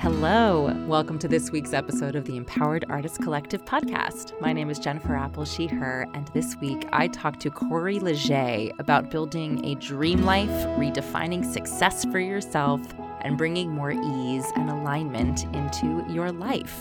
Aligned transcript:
Hello. 0.00 0.72
Welcome 0.86 1.18
to 1.18 1.28
this 1.28 1.50
week's 1.50 1.74
episode 1.74 2.16
of 2.16 2.24
the 2.24 2.38
Empowered 2.38 2.86
Artist 2.88 3.20
Collective 3.20 3.66
podcast. 3.66 4.32
My 4.40 4.50
name 4.50 4.70
is 4.70 4.78
Jennifer 4.78 5.14
Apple, 5.14 5.44
she, 5.44 5.66
her, 5.66 6.06
and 6.14 6.26
this 6.28 6.56
week 6.56 6.88
I 6.90 7.08
talked 7.08 7.40
to 7.40 7.50
Corrie 7.50 7.98
Legge 7.98 8.72
about 8.78 9.10
building 9.10 9.62
a 9.62 9.74
dream 9.74 10.22
life, 10.22 10.48
redefining 10.78 11.44
success 11.44 12.06
for 12.06 12.18
yourself, 12.18 12.80
and 13.20 13.36
bringing 13.36 13.68
more 13.68 13.90
ease 13.90 14.46
and 14.56 14.70
alignment 14.70 15.44
into 15.54 16.02
your 16.08 16.32
life. 16.32 16.80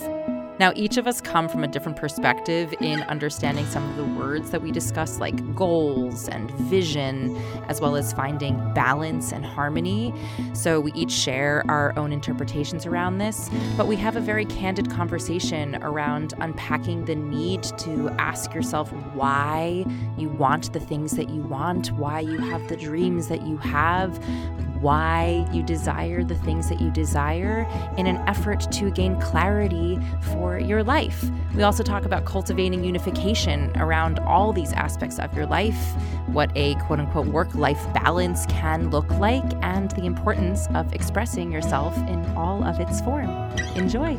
Now, 0.59 0.73
each 0.75 0.97
of 0.97 1.07
us 1.07 1.21
come 1.21 1.47
from 1.47 1.63
a 1.63 1.67
different 1.67 1.97
perspective 1.97 2.73
in 2.81 3.01
understanding 3.03 3.65
some 3.65 3.89
of 3.89 3.95
the 3.95 4.03
words 4.03 4.51
that 4.51 4.61
we 4.61 4.71
discuss, 4.71 5.17
like 5.17 5.55
goals 5.55 6.27
and 6.27 6.51
vision, 6.69 7.37
as 7.69 7.79
well 7.79 7.95
as 7.95 8.11
finding 8.11 8.57
balance 8.73 9.31
and 9.31 9.45
harmony. 9.45 10.13
So, 10.51 10.81
we 10.81 10.91
each 10.93 11.11
share 11.11 11.63
our 11.69 11.97
own 11.97 12.11
interpretations 12.11 12.85
around 12.85 13.19
this, 13.19 13.49
but 13.77 13.87
we 13.87 13.95
have 13.95 14.17
a 14.17 14.19
very 14.19 14.43
candid 14.45 14.91
conversation 14.91 15.81
around 15.81 16.33
unpacking 16.39 17.05
the 17.05 17.15
need 17.15 17.63
to 17.63 18.09
ask 18.19 18.53
yourself 18.53 18.91
why 19.13 19.85
you 20.17 20.27
want 20.27 20.73
the 20.73 20.79
things 20.81 21.11
that 21.13 21.29
you 21.29 21.41
want, 21.43 21.93
why 21.93 22.19
you 22.19 22.37
have 22.37 22.67
the 22.67 22.75
dreams 22.75 23.29
that 23.29 23.47
you 23.47 23.55
have, 23.57 24.19
why 24.81 25.47
you 25.51 25.63
desire 25.63 26.23
the 26.23 26.35
things 26.35 26.69
that 26.69 26.79
you 26.79 26.89
desire 26.91 27.67
in 27.97 28.07
an 28.07 28.17
effort 28.27 28.71
to 28.71 28.91
gain 28.91 29.19
clarity 29.19 29.99
for 30.33 30.59
your 30.59 30.83
life. 30.83 31.29
We 31.55 31.63
also 31.63 31.83
talk 31.83 32.05
about 32.05 32.25
cultivating 32.25 32.83
unification 32.83 33.71
around 33.77 34.19
all 34.19 34.53
these 34.53 34.73
aspects 34.73 35.19
of 35.19 35.35
your 35.35 35.45
life, 35.45 35.79
what 36.27 36.51
a 36.55 36.75
quote 36.75 36.99
unquote 36.99 37.27
work 37.27 37.53
life 37.55 37.81
balance 37.93 38.45
can 38.47 38.89
look 38.89 39.09
like, 39.11 39.43
and 39.61 39.91
the 39.91 40.05
importance 40.05 40.67
of 40.75 40.93
expressing 40.93 41.51
yourself 41.51 41.97
in 42.07 42.25
all 42.35 42.63
of 42.63 42.79
its 42.79 43.01
form. 43.01 43.29
Enjoy. 43.75 44.15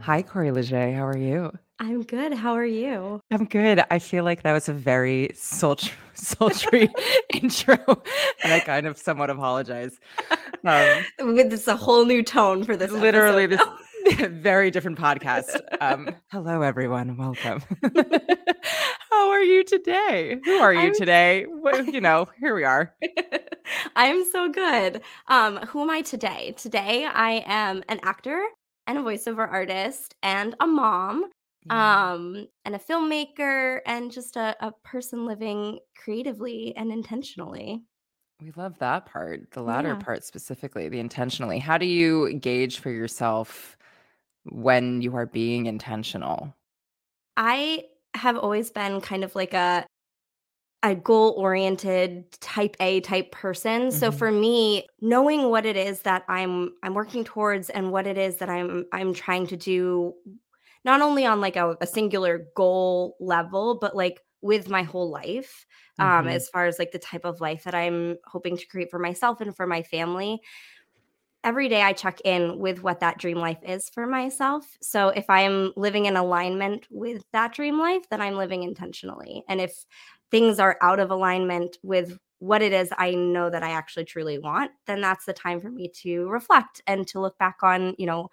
Hi, 0.00 0.22
Corrie 0.22 0.50
Legge. 0.50 0.94
How 0.94 1.06
are 1.06 1.16
you? 1.16 1.52
I'm 1.82 2.02
good. 2.02 2.34
How 2.34 2.52
are 2.52 2.66
you? 2.66 3.22
I'm 3.30 3.46
good. 3.46 3.82
I 3.90 4.00
feel 4.00 4.22
like 4.22 4.42
that 4.42 4.52
was 4.52 4.68
a 4.68 4.72
very 4.74 5.30
sultry, 5.34 5.94
sultry 6.12 6.90
intro, 7.34 7.78
and 8.44 8.52
I 8.52 8.60
kind 8.60 8.86
of 8.86 8.98
somewhat 8.98 9.30
apologize. 9.30 9.98
Um, 10.62 11.04
With 11.34 11.48
this 11.48 11.66
a 11.68 11.76
whole 11.76 12.04
new 12.04 12.22
tone 12.22 12.64
for 12.64 12.76
this. 12.76 12.90
Literally, 12.90 13.46
this 13.46 13.62
very 14.28 14.70
different 14.70 14.98
podcast. 14.98 15.58
Um, 15.80 16.14
hello, 16.30 16.60
everyone. 16.60 17.16
Welcome. 17.16 17.62
How 19.10 19.30
are 19.30 19.42
you 19.42 19.64
today? 19.64 20.38
Who 20.44 20.58
are 20.58 20.74
you 20.74 20.80
I'm, 20.80 20.94
today? 20.94 21.46
Well, 21.48 21.82
you 21.86 22.02
know, 22.02 22.28
here 22.40 22.54
we 22.54 22.64
are. 22.64 22.94
I'm 23.96 24.30
so 24.30 24.50
good. 24.50 25.00
Um, 25.28 25.56
who 25.68 25.80
am 25.80 25.88
I 25.88 26.02
today? 26.02 26.52
Today, 26.58 27.06
I 27.06 27.42
am 27.46 27.82
an 27.88 28.00
actor 28.02 28.44
and 28.86 28.98
a 28.98 29.00
voiceover 29.00 29.50
artist 29.50 30.14
and 30.22 30.54
a 30.60 30.66
mom 30.66 31.30
yeah. 31.66 32.12
um 32.12 32.46
and 32.64 32.74
a 32.74 32.78
filmmaker 32.78 33.80
and 33.86 34.10
just 34.10 34.36
a, 34.36 34.56
a 34.60 34.72
person 34.84 35.26
living 35.26 35.78
creatively 35.96 36.74
and 36.76 36.92
intentionally 36.92 37.82
we 38.40 38.52
love 38.56 38.78
that 38.78 39.06
part 39.06 39.50
the 39.52 39.62
latter 39.62 39.90
yeah. 39.90 39.98
part 39.98 40.24
specifically 40.24 40.88
the 40.88 40.98
intentionally 40.98 41.58
how 41.58 41.76
do 41.76 41.86
you 41.86 42.32
gauge 42.34 42.78
for 42.78 42.90
yourself 42.90 43.76
when 44.44 45.02
you 45.02 45.14
are 45.14 45.26
being 45.26 45.66
intentional 45.66 46.54
i 47.36 47.84
have 48.14 48.36
always 48.36 48.70
been 48.70 49.00
kind 49.00 49.24
of 49.24 49.34
like 49.34 49.54
a 49.54 49.84
a 50.82 50.94
goal 50.94 51.34
oriented 51.36 52.30
type 52.40 52.76
A 52.80 53.00
type 53.00 53.32
person. 53.32 53.82
Mm-hmm. 53.82 53.98
So 53.98 54.10
for 54.10 54.30
me, 54.30 54.86
knowing 55.00 55.50
what 55.50 55.66
it 55.66 55.76
is 55.76 56.02
that 56.02 56.24
I'm 56.28 56.72
I'm 56.82 56.94
working 56.94 57.24
towards 57.24 57.70
and 57.70 57.92
what 57.92 58.06
it 58.06 58.16
is 58.16 58.36
that 58.36 58.48
I'm 58.48 58.86
I'm 58.92 59.12
trying 59.12 59.46
to 59.48 59.56
do 59.56 60.14
not 60.84 61.00
only 61.00 61.26
on 61.26 61.40
like 61.40 61.56
a, 61.56 61.76
a 61.80 61.86
singular 61.86 62.46
goal 62.54 63.16
level, 63.20 63.78
but 63.80 63.94
like 63.94 64.20
with 64.42 64.68
my 64.68 64.82
whole 64.82 65.10
life, 65.10 65.66
um, 65.98 66.06
mm-hmm. 66.06 66.28
as 66.28 66.48
far 66.48 66.66
as 66.66 66.78
like 66.78 66.92
the 66.92 66.98
type 66.98 67.24
of 67.24 67.40
life 67.40 67.64
that 67.64 67.74
I'm 67.74 68.16
hoping 68.24 68.56
to 68.56 68.66
create 68.66 68.90
for 68.90 68.98
myself 68.98 69.40
and 69.40 69.54
for 69.54 69.66
my 69.66 69.82
family. 69.82 70.40
Every 71.42 71.68
day 71.68 71.82
I 71.82 71.92
check 71.92 72.20
in 72.24 72.58
with 72.58 72.82
what 72.82 73.00
that 73.00 73.18
dream 73.18 73.38
life 73.38 73.60
is 73.62 73.88
for 73.88 74.06
myself. 74.06 74.66
So 74.82 75.08
if 75.08 75.28
I'm 75.28 75.72
living 75.74 76.06
in 76.06 76.16
alignment 76.16 76.86
with 76.90 77.22
that 77.32 77.54
dream 77.54 77.78
life, 77.78 78.02
then 78.10 78.20
I'm 78.20 78.36
living 78.36 78.62
intentionally. 78.62 79.42
And 79.48 79.60
if 79.60 79.84
things 80.30 80.58
are 80.58 80.76
out 80.82 81.00
of 81.00 81.10
alignment 81.10 81.78
with 81.82 82.18
what 82.40 82.62
it 82.62 82.72
is 82.72 82.88
I 82.96 83.12
know 83.12 83.50
that 83.50 83.62
I 83.62 83.70
actually 83.70 84.06
truly 84.06 84.38
want, 84.38 84.70
then 84.86 85.00
that's 85.00 85.26
the 85.26 85.32
time 85.32 85.60
for 85.60 85.70
me 85.70 85.90
to 86.02 86.26
reflect 86.28 86.80
and 86.86 87.06
to 87.08 87.20
look 87.20 87.38
back 87.38 87.58
on, 87.62 87.94
you 87.98 88.06
know, 88.06 88.30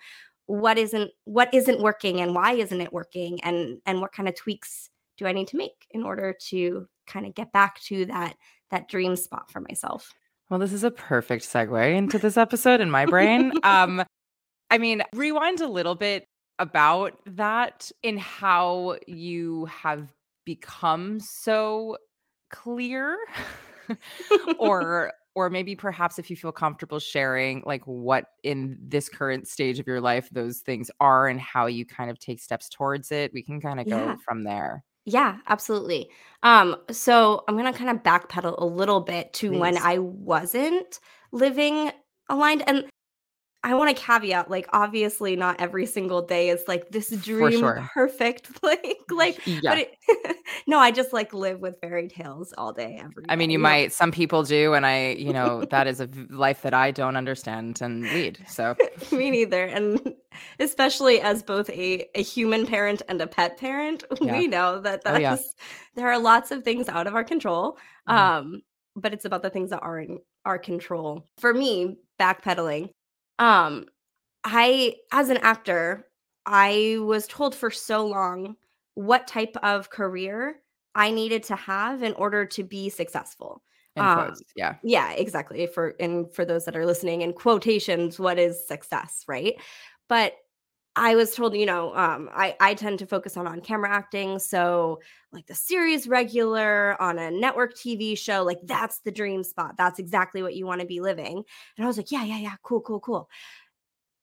what 0.47 0.77
isn't 0.77 1.11
what 1.25 1.53
isn't 1.53 1.81
working 1.81 2.21
and 2.21 2.33
why 2.33 2.53
isn't 2.53 2.81
it 2.81 2.91
working 2.91 3.39
and 3.43 3.79
and 3.85 4.01
what 4.01 4.11
kind 4.11 4.27
of 4.27 4.35
tweaks 4.35 4.89
do 5.17 5.27
I 5.27 5.33
need 5.33 5.47
to 5.49 5.57
make 5.57 5.87
in 5.91 6.03
order 6.03 6.35
to 6.49 6.87
kind 7.05 7.25
of 7.25 7.35
get 7.35 7.51
back 7.51 7.79
to 7.83 8.05
that 8.05 8.35
that 8.71 8.89
dream 8.89 9.15
spot 9.15 9.49
for 9.51 9.61
myself. 9.61 10.13
Well, 10.49 10.59
this 10.59 10.73
is 10.73 10.83
a 10.83 10.91
perfect 10.91 11.43
segue 11.43 11.95
into 11.95 12.17
this 12.17 12.37
episode 12.37 12.81
in 12.81 12.89
my 12.89 13.05
brain. 13.05 13.51
um 13.63 14.03
I 14.69 14.77
mean, 14.77 15.01
rewind 15.13 15.61
a 15.61 15.67
little 15.67 15.95
bit 15.95 16.27
about 16.59 17.17
that 17.25 17.91
in 18.03 18.17
how 18.17 18.97
you 19.07 19.65
have 19.65 20.11
become 20.45 21.19
so 21.19 21.97
clear 22.49 23.17
or 24.59 25.11
or 25.37 25.51
maybe 25.51 25.75
perhaps 25.75 26.17
if 26.17 26.31
you 26.31 26.35
feel 26.35 26.51
comfortable 26.51 26.97
sharing 26.97 27.61
like 27.63 27.83
what 27.83 28.25
in 28.41 28.75
this 28.81 29.07
current 29.07 29.47
stage 29.47 29.77
of 29.77 29.85
your 29.85 30.01
life 30.01 30.27
those 30.31 30.61
things 30.61 30.89
are 30.99 31.27
and 31.27 31.39
how 31.39 31.67
you 31.67 31.85
kind 31.85 32.09
of 32.09 32.17
take 32.17 32.39
steps 32.39 32.67
towards 32.67 33.11
it 33.11 33.31
we 33.35 33.43
can 33.43 33.61
kind 33.61 33.79
of 33.79 33.87
yeah. 33.87 33.99
go 33.99 34.17
from 34.25 34.43
there 34.43 34.83
yeah 35.05 35.37
absolutely 35.45 36.09
um 36.41 36.75
so 36.89 37.43
i'm 37.47 37.55
gonna 37.55 37.71
kind 37.71 37.91
of 37.91 38.01
backpedal 38.01 38.55
a 38.57 38.65
little 38.65 38.99
bit 38.99 39.31
to 39.31 39.51
Please. 39.51 39.59
when 39.59 39.77
i 39.77 39.99
wasn't 39.99 40.99
living 41.31 41.91
aligned 42.29 42.63
and 42.65 42.85
I 43.63 43.73
want 43.73 43.95
to 43.95 44.01
caveat, 44.01 44.49
like, 44.49 44.67
obviously, 44.71 45.35
not 45.35 45.59
every 45.59 45.85
single 45.87 46.21
day 46.21 46.49
is 46.49 46.63
like 46.67 46.89
this 46.89 47.09
dream 47.09 47.59
sure. 47.59 47.89
perfect, 47.93 48.49
like, 48.63 48.99
like, 49.09 49.45
yeah. 49.45 49.59
but 49.63 49.77
it, 49.79 50.37
no, 50.67 50.77
I 50.77 50.91
just 50.91 51.11
like 51.11 51.33
live 51.33 51.59
with 51.59 51.79
fairy 51.81 52.07
tales 52.07 52.53
all 52.57 52.71
day, 52.71 52.99
every. 53.01 53.23
Day. 53.23 53.29
I 53.29 53.35
mean, 53.35 53.49
you 53.49 53.59
might, 53.59 53.91
some 53.91 54.11
people 54.11 54.43
do, 54.43 54.73
and 54.73 54.85
I, 54.85 55.13
you 55.13 55.33
know, 55.33 55.65
that 55.65 55.87
is 55.87 55.99
a 55.99 56.07
life 56.29 56.61
that 56.61 56.73
I 56.73 56.91
don't 56.91 57.17
understand 57.17 57.81
and 57.81 58.03
lead. 58.03 58.39
So, 58.47 58.75
me 59.11 59.31
neither. 59.31 59.65
And 59.65 60.13
especially 60.59 61.19
as 61.19 61.41
both 61.41 61.69
a, 61.71 62.07
a 62.13 62.21
human 62.21 62.67
parent 62.67 63.01
and 63.09 63.19
a 63.21 63.27
pet 63.27 63.57
parent, 63.57 64.03
yeah. 64.21 64.37
we 64.37 64.47
know 64.47 64.79
that 64.81 65.03
that's, 65.03 65.17
oh, 65.17 65.19
yeah. 65.19 65.37
there 65.95 66.07
are 66.11 66.19
lots 66.19 66.51
of 66.51 66.63
things 66.63 66.87
out 66.87 67.07
of 67.07 67.15
our 67.15 67.23
control. 67.23 67.77
Mm-hmm. 68.07 68.17
Um, 68.17 68.61
but 68.95 69.13
it's 69.13 69.25
about 69.25 69.43
the 69.43 69.49
things 69.49 69.69
that 69.69 69.81
are 69.81 69.99
in 69.99 70.19
our 70.45 70.57
control. 70.57 71.27
For 71.37 71.53
me, 71.53 71.97
backpedaling, 72.19 72.89
um, 73.39 73.85
I, 74.43 74.95
as 75.11 75.29
an 75.29 75.37
actor, 75.37 76.07
I 76.45 76.97
was 77.01 77.27
told 77.27 77.53
for 77.55 77.69
so 77.69 78.05
long 78.05 78.55
what 78.95 79.27
type 79.27 79.55
of 79.61 79.89
career 79.89 80.61
I 80.95 81.11
needed 81.11 81.43
to 81.43 81.55
have 81.55 82.01
in 82.01 82.13
order 82.13 82.45
to 82.45 82.63
be 82.63 82.89
successful. 82.89 83.63
Um, 83.97 84.33
yeah. 84.55 84.75
Yeah, 84.83 85.11
exactly. 85.13 85.67
For 85.67 85.95
and 85.99 86.31
for 86.33 86.45
those 86.45 86.65
that 86.65 86.75
are 86.75 86.85
listening 86.85 87.21
in 87.21 87.33
quotations, 87.33 88.19
what 88.19 88.39
is 88.39 88.67
success, 88.67 89.23
right? 89.27 89.55
But 90.07 90.33
I 90.97 91.15
was 91.15 91.35
told, 91.35 91.55
you 91.55 91.67
know, 91.67 91.95
um, 91.95 92.27
I, 92.33 92.55
I 92.59 92.73
tend 92.73 92.97
to 92.99 93.05
focus 93.05 93.37
on 93.37 93.45
on 93.47 93.61
camera 93.61 93.89
acting. 93.89 94.39
So, 94.39 94.99
like 95.31 95.45
the 95.45 95.53
series 95.53 96.07
regular 96.07 96.99
on 96.99 97.19
a 97.19 97.29
network 97.29 97.75
TV 97.75 98.17
show, 98.17 98.43
like 98.43 98.59
that's 98.63 98.99
the 98.99 99.11
dream 99.11 99.43
spot. 99.43 99.75
That's 99.77 99.99
exactly 99.99 100.41
what 100.41 100.55
you 100.55 100.65
want 100.65 100.81
to 100.81 100.87
be 100.87 100.99
living. 100.99 101.43
And 101.77 101.83
I 101.83 101.87
was 101.87 101.97
like, 101.97 102.11
yeah, 102.11 102.23
yeah, 102.23 102.39
yeah, 102.39 102.55
cool, 102.63 102.81
cool, 102.81 102.99
cool. 102.99 103.29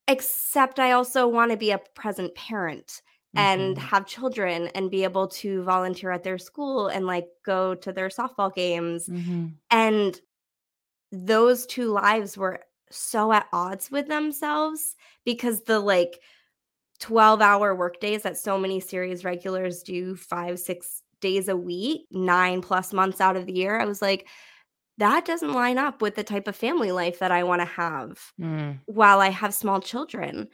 Except 0.08 0.80
I 0.80 0.92
also 0.92 1.28
want 1.28 1.52
to 1.52 1.56
be 1.56 1.70
a 1.70 1.78
present 1.94 2.34
parent 2.34 3.02
mm-hmm. 3.36 3.38
and 3.38 3.78
have 3.78 4.04
children 4.04 4.68
and 4.74 4.90
be 4.90 5.04
able 5.04 5.28
to 5.28 5.62
volunteer 5.62 6.10
at 6.10 6.24
their 6.24 6.38
school 6.38 6.88
and 6.88 7.06
like 7.06 7.28
go 7.46 7.76
to 7.76 7.92
their 7.92 8.08
softball 8.08 8.52
games. 8.52 9.06
Mm-hmm. 9.06 9.46
And 9.70 10.20
those 11.12 11.66
two 11.66 11.92
lives 11.92 12.36
were 12.36 12.60
so 12.90 13.32
at 13.32 13.46
odds 13.52 13.92
with 13.92 14.08
themselves 14.08 14.96
because 15.24 15.62
the 15.62 15.78
like, 15.78 16.18
12 17.00 17.40
hour 17.40 17.74
workdays 17.74 18.22
that 18.22 18.38
so 18.38 18.58
many 18.58 18.80
series 18.80 19.24
regulars 19.24 19.82
do 19.82 20.16
five, 20.16 20.58
six 20.58 21.02
days 21.20 21.48
a 21.48 21.56
week, 21.56 22.06
nine 22.10 22.60
plus 22.60 22.92
months 22.92 23.20
out 23.20 23.36
of 23.36 23.46
the 23.46 23.52
year. 23.52 23.80
I 23.80 23.84
was 23.84 24.02
like, 24.02 24.28
that 24.98 25.24
doesn't 25.24 25.52
line 25.52 25.78
up 25.78 26.02
with 26.02 26.14
the 26.14 26.22
type 26.22 26.46
of 26.46 26.54
family 26.54 26.92
life 26.92 27.18
that 27.18 27.32
I 27.32 27.42
want 27.42 27.60
to 27.62 27.66
have 27.66 28.20
mm. 28.40 28.78
while 28.86 29.20
I 29.20 29.30
have 29.30 29.52
small 29.54 29.80
children. 29.80 30.48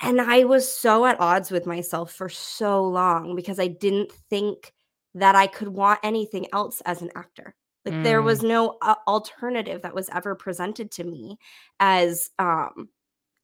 And 0.00 0.20
I 0.20 0.44
was 0.44 0.68
so 0.68 1.06
at 1.06 1.20
odds 1.20 1.50
with 1.50 1.66
myself 1.66 2.12
for 2.12 2.28
so 2.28 2.84
long 2.84 3.36
because 3.36 3.60
I 3.60 3.68
didn't 3.68 4.10
think 4.28 4.72
that 5.14 5.36
I 5.36 5.46
could 5.46 5.68
want 5.68 6.00
anything 6.02 6.46
else 6.52 6.82
as 6.84 7.00
an 7.00 7.10
actor. 7.14 7.54
Like 7.84 8.02
there 8.02 8.22
was 8.22 8.40
Mm. 8.40 8.48
no 8.48 8.78
uh, 8.82 8.94
alternative 9.06 9.82
that 9.82 9.94
was 9.94 10.08
ever 10.08 10.34
presented 10.34 10.90
to 10.92 11.04
me 11.04 11.38
as 11.78 12.30
um 12.38 12.88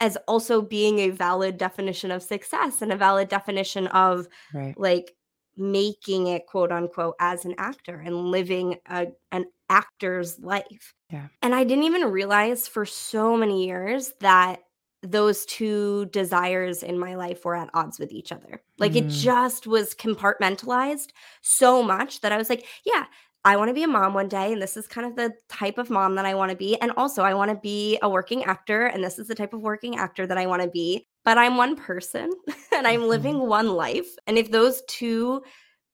as 0.00 0.16
also 0.26 0.62
being 0.62 0.98
a 1.00 1.10
valid 1.10 1.58
definition 1.58 2.10
of 2.10 2.22
success 2.22 2.82
and 2.82 2.92
a 2.92 2.96
valid 2.96 3.28
definition 3.28 3.86
of 3.88 4.26
Right. 4.54 4.74
like 4.78 5.12
making 5.56 6.26
it 6.28 6.46
quote 6.46 6.72
unquote 6.72 7.14
as 7.20 7.44
an 7.44 7.54
actor 7.58 8.00
and 8.04 8.30
living 8.30 8.76
a, 8.88 9.08
an 9.32 9.44
actor's 9.68 10.38
life. 10.38 10.94
Yeah. 11.10 11.28
And 11.42 11.54
I 11.54 11.64
didn't 11.64 11.84
even 11.84 12.10
realize 12.10 12.66
for 12.66 12.86
so 12.86 13.36
many 13.36 13.66
years 13.66 14.12
that 14.20 14.60
those 15.02 15.46
two 15.46 16.06
desires 16.06 16.82
in 16.82 16.98
my 16.98 17.14
life 17.14 17.44
were 17.44 17.56
at 17.56 17.70
odds 17.74 17.98
with 17.98 18.12
each 18.12 18.32
other. 18.32 18.62
Like 18.78 18.96
it 18.96 19.06
Mm. 19.06 19.10
just 19.22 19.66
was 19.66 19.94
compartmentalized 19.94 21.08
so 21.42 21.82
much 21.82 22.20
that 22.20 22.32
I 22.32 22.36
was 22.36 22.50
like, 22.50 22.66
yeah, 22.84 23.06
I 23.44 23.56
want 23.56 23.68
to 23.68 23.74
be 23.74 23.84
a 23.84 23.88
mom 23.88 24.12
one 24.12 24.28
day, 24.28 24.52
and 24.52 24.60
this 24.60 24.76
is 24.76 24.86
kind 24.86 25.06
of 25.06 25.16
the 25.16 25.32
type 25.48 25.78
of 25.78 25.88
mom 25.88 26.14
that 26.16 26.26
I 26.26 26.34
want 26.34 26.50
to 26.50 26.56
be. 26.56 26.78
And 26.80 26.92
also, 26.96 27.22
I 27.22 27.32
want 27.32 27.50
to 27.50 27.56
be 27.56 27.98
a 28.02 28.08
working 28.08 28.44
actor, 28.44 28.86
and 28.86 29.02
this 29.02 29.18
is 29.18 29.28
the 29.28 29.34
type 29.34 29.54
of 29.54 29.62
working 29.62 29.96
actor 29.96 30.26
that 30.26 30.36
I 30.36 30.46
want 30.46 30.62
to 30.62 30.68
be. 30.68 31.06
But 31.24 31.38
I'm 31.38 31.56
one 31.56 31.76
person 31.76 32.30
and 32.74 32.86
I'm 32.86 33.08
living 33.08 33.40
one 33.40 33.70
life. 33.70 34.08
And 34.26 34.36
if 34.36 34.50
those 34.50 34.82
two 34.88 35.42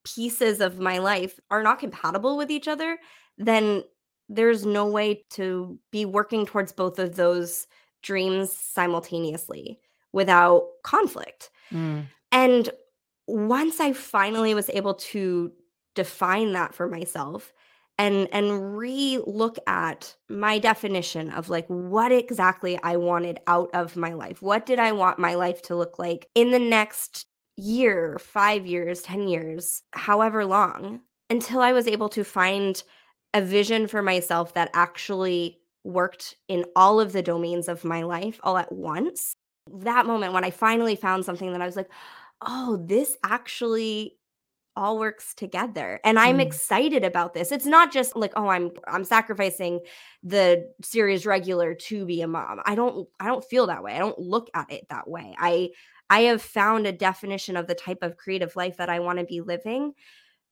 pieces 0.04 0.60
of 0.60 0.78
my 0.78 0.98
life 0.98 1.38
are 1.50 1.62
not 1.62 1.78
compatible 1.78 2.36
with 2.36 2.50
each 2.50 2.68
other, 2.68 2.98
then 3.38 3.82
there's 4.28 4.66
no 4.66 4.86
way 4.86 5.24
to 5.30 5.78
be 5.92 6.04
working 6.04 6.46
towards 6.46 6.72
both 6.72 6.98
of 6.98 7.14
those 7.14 7.66
dreams 8.02 8.56
simultaneously 8.56 9.78
without 10.12 10.64
conflict. 10.82 11.50
Mm. 11.72 12.06
And 12.32 12.70
once 13.26 13.80
I 13.80 13.92
finally 13.92 14.54
was 14.54 14.70
able 14.70 14.94
to 14.94 15.52
define 15.96 16.52
that 16.52 16.74
for 16.74 16.88
myself 16.88 17.52
and 17.98 18.28
and 18.32 18.76
re-look 18.76 19.58
at 19.66 20.14
my 20.28 20.58
definition 20.58 21.30
of 21.30 21.48
like 21.48 21.66
what 21.66 22.12
exactly 22.12 22.78
I 22.82 22.96
wanted 22.96 23.40
out 23.46 23.70
of 23.74 23.96
my 23.96 24.12
life. 24.12 24.42
What 24.42 24.66
did 24.66 24.78
I 24.78 24.92
want 24.92 25.18
my 25.18 25.34
life 25.34 25.62
to 25.62 25.76
look 25.76 25.98
like 25.98 26.28
in 26.34 26.50
the 26.50 26.58
next 26.58 27.26
year, 27.56 28.18
5 28.20 28.66
years, 28.66 29.02
10 29.02 29.28
years, 29.28 29.82
however 29.92 30.44
long, 30.44 31.00
until 31.30 31.60
I 31.60 31.72
was 31.72 31.88
able 31.88 32.10
to 32.10 32.22
find 32.22 32.82
a 33.32 33.40
vision 33.40 33.86
for 33.88 34.02
myself 34.02 34.54
that 34.54 34.70
actually 34.74 35.58
worked 35.84 36.36
in 36.48 36.64
all 36.74 37.00
of 37.00 37.12
the 37.12 37.22
domains 37.22 37.68
of 37.68 37.84
my 37.84 38.02
life 38.02 38.38
all 38.42 38.58
at 38.58 38.72
once. 38.72 39.36
That 39.72 40.06
moment 40.06 40.32
when 40.32 40.44
I 40.44 40.50
finally 40.50 40.96
found 40.96 41.24
something 41.24 41.52
that 41.52 41.62
I 41.62 41.66
was 41.66 41.76
like, 41.76 41.90
oh, 42.42 42.84
this 42.84 43.16
actually 43.24 44.18
all 44.76 44.98
works 44.98 45.34
together 45.34 46.00
and 46.04 46.18
i'm 46.18 46.38
Mm. 46.38 46.40
excited 46.40 47.04
about 47.04 47.34
this. 47.34 47.50
It's 47.52 47.66
not 47.66 47.92
just 47.92 48.14
like 48.16 48.32
oh 48.36 48.48
i'm 48.48 48.70
i'm 48.88 49.04
sacrificing 49.04 49.80
the 50.22 50.68
series 50.82 51.26
regular 51.26 51.74
to 51.74 52.04
be 52.06 52.22
a 52.22 52.28
mom. 52.28 52.60
I 52.66 52.74
don't 52.74 53.08
i 53.20 53.26
don't 53.26 53.44
feel 53.44 53.66
that 53.68 53.82
way. 53.82 53.94
I 53.94 53.98
don't 53.98 54.18
look 54.18 54.48
at 54.54 54.70
it 54.72 54.86
that 54.90 55.08
way. 55.08 55.34
I 55.38 55.70
i 56.10 56.20
have 56.22 56.42
found 56.42 56.86
a 56.86 56.92
definition 56.92 57.56
of 57.56 57.66
the 57.66 57.74
type 57.74 57.98
of 58.02 58.16
creative 58.16 58.54
life 58.56 58.76
that 58.76 58.88
i 58.88 59.00
want 59.00 59.18
to 59.18 59.24
be 59.24 59.40
living 59.40 59.92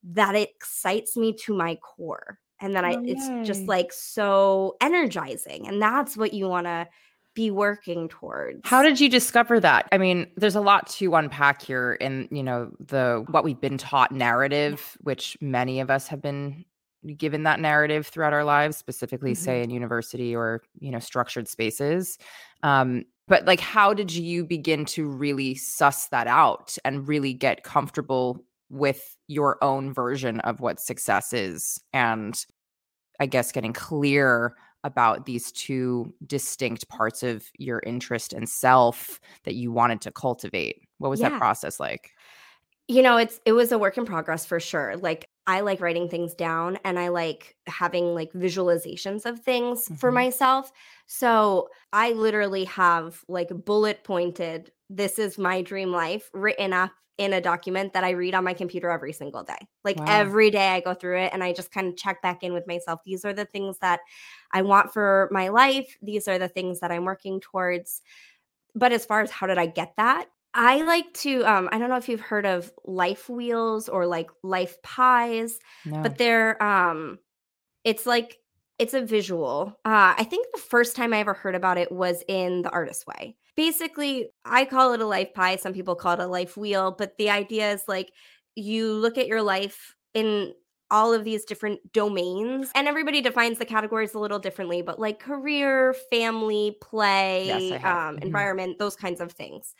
that 0.04 0.34
excites 0.34 1.16
me 1.16 1.32
to 1.32 1.54
my 1.54 1.76
core 1.76 2.38
and 2.60 2.74
then 2.74 2.84
i 2.84 2.96
Oh, 2.96 3.00
it's 3.04 3.32
just 3.42 3.68
like 3.68 3.92
so 3.92 4.76
energizing 4.80 5.66
and 5.68 5.80
that's 5.80 6.16
what 6.16 6.32
you 6.34 6.48
want 6.48 6.66
to 6.66 6.86
be 7.34 7.50
working 7.50 8.08
towards 8.08 8.60
How 8.64 8.82
did 8.82 9.00
you 9.00 9.08
discover 9.08 9.60
that? 9.60 9.88
I 9.92 9.98
mean, 9.98 10.26
there's 10.36 10.54
a 10.56 10.60
lot 10.60 10.86
to 10.90 11.14
unpack 11.14 11.62
here 11.62 11.94
in, 11.94 12.28
you 12.31 12.42
know, 12.42 12.70
the 12.81 13.25
what 13.31 13.44
we've 13.44 13.60
been 13.60 13.78
taught 13.78 14.12
narrative, 14.12 14.96
which 15.00 15.36
many 15.40 15.81
of 15.81 15.90
us 15.90 16.08
have 16.08 16.22
been 16.22 16.64
given 17.16 17.42
that 17.42 17.60
narrative 17.60 18.06
throughout 18.06 18.32
our 18.32 18.44
lives, 18.44 18.76
specifically 18.78 19.32
Mhm. 19.32 19.36
say 19.36 19.62
in 19.62 19.70
university 19.70 20.34
or, 20.34 20.62
you 20.78 20.90
know, 20.90 20.98
structured 20.98 21.48
spaces. 21.48 22.16
Um, 22.62 23.04
but 23.28 23.44
like 23.44 23.60
how 23.60 23.92
did 23.94 24.10
you 24.12 24.44
begin 24.44 24.84
to 24.86 25.06
really 25.08 25.54
suss 25.54 26.08
that 26.08 26.26
out 26.26 26.76
and 26.84 27.06
really 27.08 27.34
get 27.34 27.62
comfortable 27.62 28.44
with 28.70 29.16
your 29.28 29.62
own 29.62 29.92
version 29.92 30.40
of 30.40 30.60
what 30.60 30.81
success 30.81 31.32
is 31.32 31.78
and 31.92 32.44
I 33.20 33.26
guess 33.26 33.52
getting 33.52 33.72
clear 33.72 34.56
about 34.84 35.26
these 35.26 35.50
two 35.52 36.14
distinct 36.26 36.88
parts 36.88 37.22
of 37.25 37.50
your 37.58 37.82
interest 37.86 38.32
and 38.32 38.48
self 38.48 39.20
that 39.44 39.54
you 39.54 39.72
wanted 39.72 40.00
to 40.02 40.12
cultivate. 40.12 40.82
What 40.98 41.10
was 41.10 41.20
Yeah. 41.20 41.34
that 41.34 41.36
process 41.36 41.81
like? 41.81 42.12
You 42.86 43.02
know, 43.02 43.16
it's 43.16 43.40
it 43.46 43.52
was 43.52 43.72
a 43.72 43.78
work 43.78 43.96
in 43.96 44.04
progress 44.04 44.44
for 44.44 44.60
sure. 44.60 44.96
Like 44.96 45.31
I 45.46 45.60
like 45.60 45.81
writing 45.81 46.08
things 46.08 46.34
down 46.34 46.78
and 46.84 46.98
I 46.98 47.08
like 47.08 47.56
having 47.66 48.14
like 48.14 48.32
visualizations 48.32 49.25
of 49.25 49.40
things 49.40 49.90
for 49.94 50.12
Mhm. 50.12 50.12
myself. 50.12 50.70
So 51.06 51.70
I 51.94 52.12
literally 52.12 52.64
have 52.64 53.25
like 53.26 53.48
bullet 53.64 54.04
pointed, 54.04 54.70
this 54.90 55.19
is 55.19 55.38
my 55.38 55.62
dream 55.62 55.90
life 55.92 56.31
written 56.34 56.72
up 56.72 56.92
in 57.16 57.32
a 57.32 57.40
document 57.40 57.92
that 57.92 58.02
I 58.04 58.10
read 58.10 58.34
on 58.34 58.42
my 58.44 58.54
computer 58.54 58.90
every 58.90 59.12
single 59.12 59.44
day. 59.44 59.69
Like 59.84 59.98
Wow. 59.98 60.06
every 60.06 60.50
day 60.50 60.69
I 60.70 60.81
go 60.81 60.94
through 60.94 61.19
it 61.20 61.32
and 61.32 61.44
I 61.44 61.52
just 61.52 61.70
kind 61.70 61.86
of 61.86 61.96
check 61.96 62.20
back 62.22 62.42
in 62.42 62.52
with 62.52 62.66
myself. 62.66 63.00
These 63.04 63.25
are 63.25 63.32
the 63.32 63.44
things 63.44 63.78
that 63.78 64.00
I 64.52 64.62
want 64.62 64.92
for 64.92 65.28
my 65.31 65.48
life. 65.48 65.96
These 66.02 66.26
are 66.26 66.38
the 66.38 66.48
things 66.48 66.81
that 66.81 66.90
I'm 66.90 67.04
working 67.04 67.40
towards. 67.40 68.02
But 68.75 68.92
as 68.92 69.06
far 69.06 69.20
as 69.22 69.31
how 69.31 69.46
did 69.46 69.58
I 69.58 69.66
get 69.66 69.94
that? 69.96 70.28
I 70.54 70.82
like 70.82 71.12
to 71.14 71.44
um 71.44 71.69
I 71.72 71.78
don't 71.78 71.88
know 71.90 71.96
if 71.96 72.08
you've 72.08 72.20
heard 72.20 72.46
of 72.46 72.72
life 72.84 73.28
wheels 73.28 73.88
or 73.88 74.06
like 74.06 74.31
life 74.42 74.81
pies, 74.82 75.58
No. 75.84 76.02
but 76.02 76.19
they're 76.19 76.62
um 76.62 77.19
it's 77.84 78.06
like 78.06 78.38
it's 78.78 78.94
a 78.94 79.02
visual. 79.04 79.69
Uh 79.84 80.14
I 80.19 80.25
think 80.25 80.48
the 80.54 80.60
first 80.60 80.96
time 80.96 81.14
I 81.14 81.19
ever 81.20 81.34
heard 81.34 81.54
about 81.54 81.78
it 81.78 81.92
was 81.92 82.25
in 82.28 82.62
The 82.62 82.70
Artist 82.70 83.06
Way. 83.06 83.36
Basically, 83.56 84.30
I 84.44 84.64
call 84.64 84.92
it 84.94 85.00
a 85.00 85.06
life 85.06 85.32
pie, 85.34 85.56
some 85.56 85.72
people 85.72 85.94
call 85.94 86.14
it 86.14 86.20
a 86.20 86.26
life 86.26 86.56
wheel, 86.56 86.90
but 86.96 87.16
the 87.18 87.30
idea 87.30 87.72
is 87.72 87.84
like 87.86 88.12
you 88.56 88.92
look 88.92 89.16
at 89.18 89.26
your 89.28 89.42
life 89.42 89.94
in 90.12 90.54
all 90.90 91.12
of 91.14 91.24
these 91.24 91.44
different 91.44 91.80
domains 91.92 92.70
and 92.74 92.86
everybody 92.86 93.20
defines 93.20 93.58
the 93.58 93.64
categories 93.64 94.14
a 94.14 94.18
little 94.18 94.38
differently 94.38 94.82
but 94.82 95.00
like 95.00 95.18
career 95.18 95.94
family 96.10 96.76
play 96.80 97.78
have. 97.78 97.98
um, 98.10 98.18
Mhm. 98.18 98.22
environment 98.22 98.78
those 98.78 98.94
kinds 98.94 99.20
of 99.20 99.32
things 99.32 99.74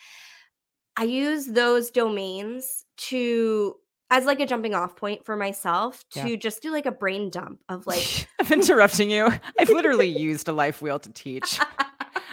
i 0.97 1.05
use 1.05 1.47
those 1.47 1.91
domains 1.91 2.85
to 2.97 3.77
as 4.11 4.25
like 4.25 4.41
a 4.41 4.47
jumping 4.47 4.75
off 4.75 4.97
point 4.97 5.25
for 5.25 5.37
myself 5.37 6.05
Yeah. 6.15 6.23
to 6.23 6.37
just 6.37 6.63
do 6.63 6.71
like 6.73 6.87
a 6.87 6.93
brain 6.93 7.31
dump 7.31 7.61
of 7.69 7.87
like 7.87 8.29
I'm 8.41 8.53
interrupting 8.53 9.11
you. 9.11 9.29
I've 9.59 9.73
literally 9.73 10.07
used 10.09 10.49
a 10.49 10.53
life 10.53 10.83
wheel 10.83 10.99
to 11.01 11.11
teach 11.13 11.61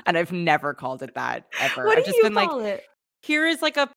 and 0.06 0.18
I've 0.18 0.32
never 0.32 0.74
called 0.74 1.04
it 1.04 1.14
that 1.16 1.46
ever. 1.60 1.86
what 1.86 1.98
I've 1.98 2.04
do 2.06 2.12
just 2.12 2.18
you 2.18 2.24
been 2.24 2.34
like, 2.34 2.50
call 2.50 2.60
it 2.66 2.84
here 3.22 3.46
is 3.48 3.62
like 3.62 3.78
a 3.78 3.90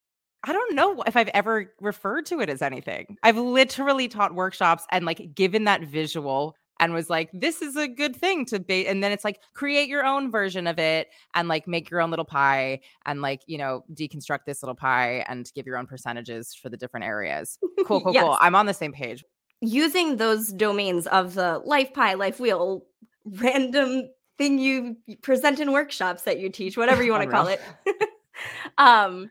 I 0.47 0.53
don't 0.53 0.75
know 0.75 1.01
if 1.07 1.17
I've 1.17 1.29
ever 1.29 1.73
referred 1.81 2.27
to 2.27 2.39
it 2.39 2.49
as 2.49 2.61
anything. 2.61 3.17
I've 3.23 3.37
literally 3.37 4.07
taught 4.07 4.35
workshops 4.35 4.85
and 4.91 5.03
like 5.03 5.33
given 5.33 5.63
that 5.63 5.81
visual 5.81 6.55
and 6.79 6.93
was 6.93 7.09
like, 7.09 7.31
this 7.33 7.63
is 7.63 7.75
a 7.75 7.87
good 7.87 8.15
thing 8.15 8.45
to 8.47 8.59
be. 8.59 8.85
And 8.85 9.03
then 9.03 9.11
it's 9.11 9.23
like, 9.23 9.39
create 9.55 9.89
your 9.89 10.05
own 10.05 10.29
version 10.29 10.67
of 10.67 10.77
it 10.77 11.07
and 11.33 11.47
like 11.47 11.67
make 11.67 11.89
your 11.89 11.99
own 12.01 12.11
little 12.11 12.25
pie 12.25 12.81
and 13.07 13.21
like, 13.23 13.41
you 13.47 13.57
know, 13.57 13.85
deconstruct 13.93 14.41
this 14.45 14.61
little 14.61 14.75
pie 14.75 15.25
and 15.27 15.49
give 15.55 15.65
your 15.65 15.77
own 15.77 15.87
percentages 15.87 16.53
for 16.53 16.69
the 16.69 16.77
different 16.77 17.05
areas. 17.07 17.57
Cool, 17.87 18.01
cool, 18.03 18.13
Yes. 18.13 18.23
cool. 18.25 18.37
I'm 18.39 18.53
on 18.53 18.67
the 18.67 18.73
same 18.73 18.91
page. 18.91 19.23
using 19.61 20.17
those 20.17 20.49
domains 20.53 21.07
of 21.07 21.33
the 21.33 21.59
life 21.65 21.91
pie 21.93 22.13
life 22.13 22.39
wheel 22.39 22.85
random 23.23 24.03
thing 24.37 24.59
you 24.59 24.97
present 25.21 25.59
in 25.59 25.71
workshops 25.71 26.23
that 26.23 26.39
you 26.39 26.49
teach 26.49 26.77
whatever 26.77 27.03
you 27.03 27.11
want 27.15 27.23
to 27.23 27.29
call 27.29 27.47
it 27.47 27.61
um 28.77 29.29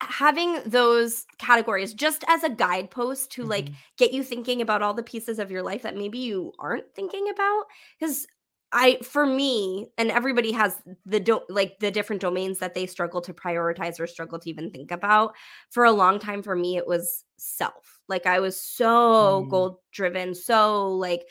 having 0.00 0.58
those 0.66 1.24
categories 1.38 1.94
just 1.94 2.24
as 2.28 2.42
a 2.44 2.50
guidepost 2.50 3.30
to 3.32 3.44
like 3.44 3.66
Mhm. 3.70 3.74
get 3.96 4.12
you 4.12 4.22
thinking 4.22 4.60
about 4.60 4.82
all 4.82 4.92
the 4.94 5.02
pieces 5.02 5.38
of 5.38 5.50
your 5.50 5.62
life 5.62 5.82
that 5.82 5.96
maybe 5.96 6.18
you 6.18 6.52
aren't 6.58 6.92
thinking 6.94 7.28
about 7.30 7.64
because 7.98 8.26
i 8.72 8.98
for 9.02 9.24
me 9.24 9.86
and 9.96 10.10
everybody 10.10 10.52
has 10.52 10.76
the 11.06 11.20
do- 11.20 11.40
like 11.48 11.78
the 11.78 11.90
different 11.90 12.20
domains 12.20 12.58
that 12.58 12.74
they 12.74 12.86
struggle 12.86 13.20
to 13.22 13.32
prioritize 13.32 13.98
or 14.00 14.06
struggle 14.06 14.38
to 14.38 14.50
even 14.50 14.70
think 14.70 14.90
about 14.90 15.34
for 15.70 15.84
a 15.84 15.92
long 15.92 16.18
time 16.18 16.42
for 16.42 16.56
me 16.56 16.76
it 16.76 16.86
was 16.86 17.24
self 17.38 18.00
like 18.08 18.26
i 18.26 18.40
was 18.40 18.60
so 18.60 19.44
Mm. 19.46 19.50
goal 19.50 19.82
driven 19.92 20.34
so 20.34 20.88
like 20.88 21.22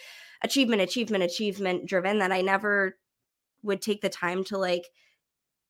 achievement 0.43 0.81
achievement 0.81 1.23
achievement 1.23 1.85
driven 1.85 2.19
that 2.19 2.31
i 2.31 2.41
never 2.41 2.97
would 3.63 3.81
take 3.81 4.01
the 4.01 4.09
time 4.09 4.43
to 4.43 4.57
like 4.57 4.85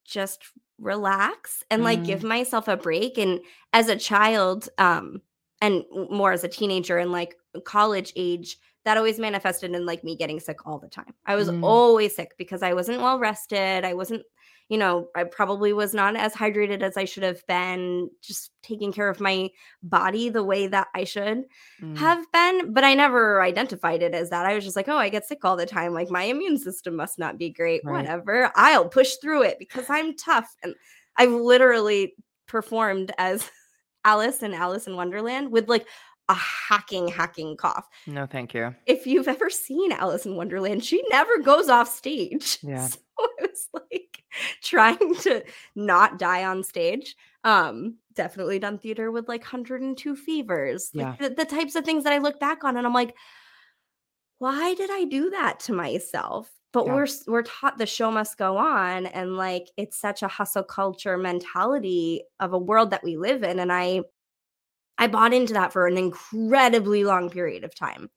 just 0.05 0.43
relax 0.79 1.63
and 1.69 1.83
like 1.83 2.03
give 2.03 2.23
myself 2.23 2.67
a 2.67 2.75
break 2.75 3.17
and 3.17 3.39
as 3.71 3.87
a 3.87 3.95
child 3.95 4.67
um 4.77 5.21
and 5.61 5.83
more 6.09 6.31
as 6.33 6.43
a 6.43 6.47
teenager 6.49 6.97
and 6.97 7.11
like 7.11 7.35
college 7.63 8.11
age 8.15 8.57
that 8.83 8.97
always 8.97 9.17
manifested 9.17 9.73
in 9.73 9.85
like 9.85 10.03
me 10.03 10.17
getting 10.17 10.41
sick 10.41 10.65
all 10.67 10.77
the 10.77 10.89
time. 10.89 11.13
I 11.25 11.35
was 11.35 11.49
Mm. 11.49 11.63
always 11.63 12.13
sick 12.15 12.33
because 12.37 12.61
I 12.61 12.73
wasn't 12.73 12.99
well 13.01 13.17
rested. 13.17 13.85
I 13.85 13.93
wasn't, 13.93 14.23
you 14.69 14.77
know, 14.77 15.07
I 15.15 15.25
probably 15.25 15.73
was 15.73 15.93
not 15.93 16.15
as 16.15 16.33
hydrated 16.33 16.81
as 16.81 16.97
I 16.97 17.05
should 17.05 17.23
have 17.23 17.45
been, 17.47 18.09
just 18.21 18.51
taking 18.63 18.91
care 18.93 19.09
of 19.09 19.19
my 19.19 19.49
body 19.83 20.29
the 20.29 20.43
way 20.43 20.67
that 20.67 20.87
I 20.95 21.03
should 21.03 21.43
Mm. 21.81 21.97
have 21.97 22.25
been. 22.31 22.73
But 22.73 22.83
I 22.83 22.93
never 22.93 23.41
identified 23.41 24.01
it 24.01 24.15
as 24.15 24.29
that. 24.29 24.45
I 24.45 24.55
was 24.55 24.63
just 24.63 24.75
like, 24.75 24.87
oh, 24.87 24.97
I 24.97 25.09
get 25.09 25.25
sick 25.27 25.43
all 25.43 25.55
the 25.57 25.65
time. 25.65 25.93
Like 25.93 26.09
my 26.09 26.23
immune 26.23 26.57
system 26.57 26.95
must 26.95 27.19
not 27.19 27.37
be 27.37 27.49
great. 27.49 27.81
Right. 27.83 28.01
Whatever. 28.01 28.51
I'll 28.55 28.87
push 28.89 29.15
through 29.21 29.43
it 29.43 29.59
because 29.59 29.85
I'm 29.89 30.15
tough. 30.15 30.47
And 30.63 30.73
I've 31.17 31.31
literally 31.31 32.15
performed 32.47 33.11
as 33.17 33.49
Alice 34.05 34.43
in 34.43 34.53
Alice 34.53 34.87
in 34.87 34.95
Wonderland 34.95 35.51
with 35.51 35.69
like 35.69 35.87
a 36.29 36.33
hacking, 36.35 37.09
hacking 37.09 37.57
cough. 37.57 37.85
no, 38.07 38.25
thank 38.25 38.53
you. 38.53 38.73
If 38.85 39.05
you've 39.05 39.27
ever 39.27 39.49
seen 39.49 39.91
Alice 39.91 40.25
in 40.25 40.35
Wonderland, 40.37 40.83
she 40.85 41.03
never 41.09 41.37
goes 41.39 41.67
off 41.67 41.93
stage. 41.93 42.59
Yeah. 42.63 42.87
It 43.39 43.51
was 43.51 43.67
like 43.73 44.23
trying 44.61 45.15
to 45.21 45.43
not 45.75 46.17
die 46.19 46.45
on 46.45 46.63
stage. 46.63 47.15
Um, 47.43 47.97
definitely 48.15 48.59
done 48.59 48.77
theater 48.79 49.11
with 49.11 49.27
like 49.27 49.41
102 49.41 50.15
fevers. 50.15 50.91
Like 50.93 51.17
the, 51.19 51.29
the 51.29 51.45
types 51.45 51.75
of 51.75 51.85
things 51.85 52.03
that 52.03 52.13
I 52.13 52.17
look 52.19 52.39
back 52.39 52.63
on 52.63 52.77
and 52.77 52.85
I'm 52.87 52.93
like, 52.93 53.15
why 54.39 54.73
did 54.75 54.89
I 54.91 55.05
do 55.05 55.29
that 55.31 55.59
to 55.61 55.73
myself? 55.73 56.51
But 56.71 56.85
Yeah. 56.87 56.93
we're 56.95 57.07
we're 57.27 57.43
taught 57.43 57.77
the 57.77 57.85
show 57.85 58.11
must 58.11 58.37
go 58.37 58.57
on 58.57 59.05
and 59.05 59.37
like 59.37 59.69
it's 59.77 59.97
such 59.97 60.23
a 60.23 60.27
hustle 60.27 60.63
culture 60.63 61.17
mentality 61.17 62.23
of 62.39 62.53
a 62.53 62.57
world 62.57 62.89
that 62.91 63.03
we 63.03 63.15
live 63.17 63.43
in 63.43 63.59
and 63.59 63.71
I 63.71 64.01
I 64.97 65.07
bought 65.07 65.33
into 65.33 65.53
that 65.53 65.73
for 65.73 65.87
an 65.87 65.97
incredibly 65.97 67.03
long 67.03 67.29
period 67.29 67.63
of 67.63 67.75
time. 67.75 68.09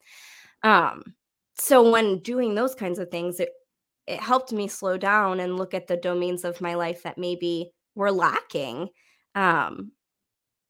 Um 0.63 1.15
so 1.55 1.91
when 1.91 2.19
doing 2.19 2.55
those 2.55 2.75
kinds 2.75 2.99
of 2.99 3.09
things 3.11 3.39
it 3.39 3.49
it 4.07 4.19
helped 4.19 4.51
me 4.53 4.67
slow 4.67 4.97
down 4.97 5.39
and 5.39 5.57
look 5.57 5.73
at 5.73 5.87
the 5.87 5.97
domains 5.97 6.43
of 6.45 6.61
my 6.61 6.75
life 6.75 7.03
that 7.03 7.17
maybe 7.17 7.71
were 7.95 8.11
lacking 8.11 8.89
um 9.35 9.91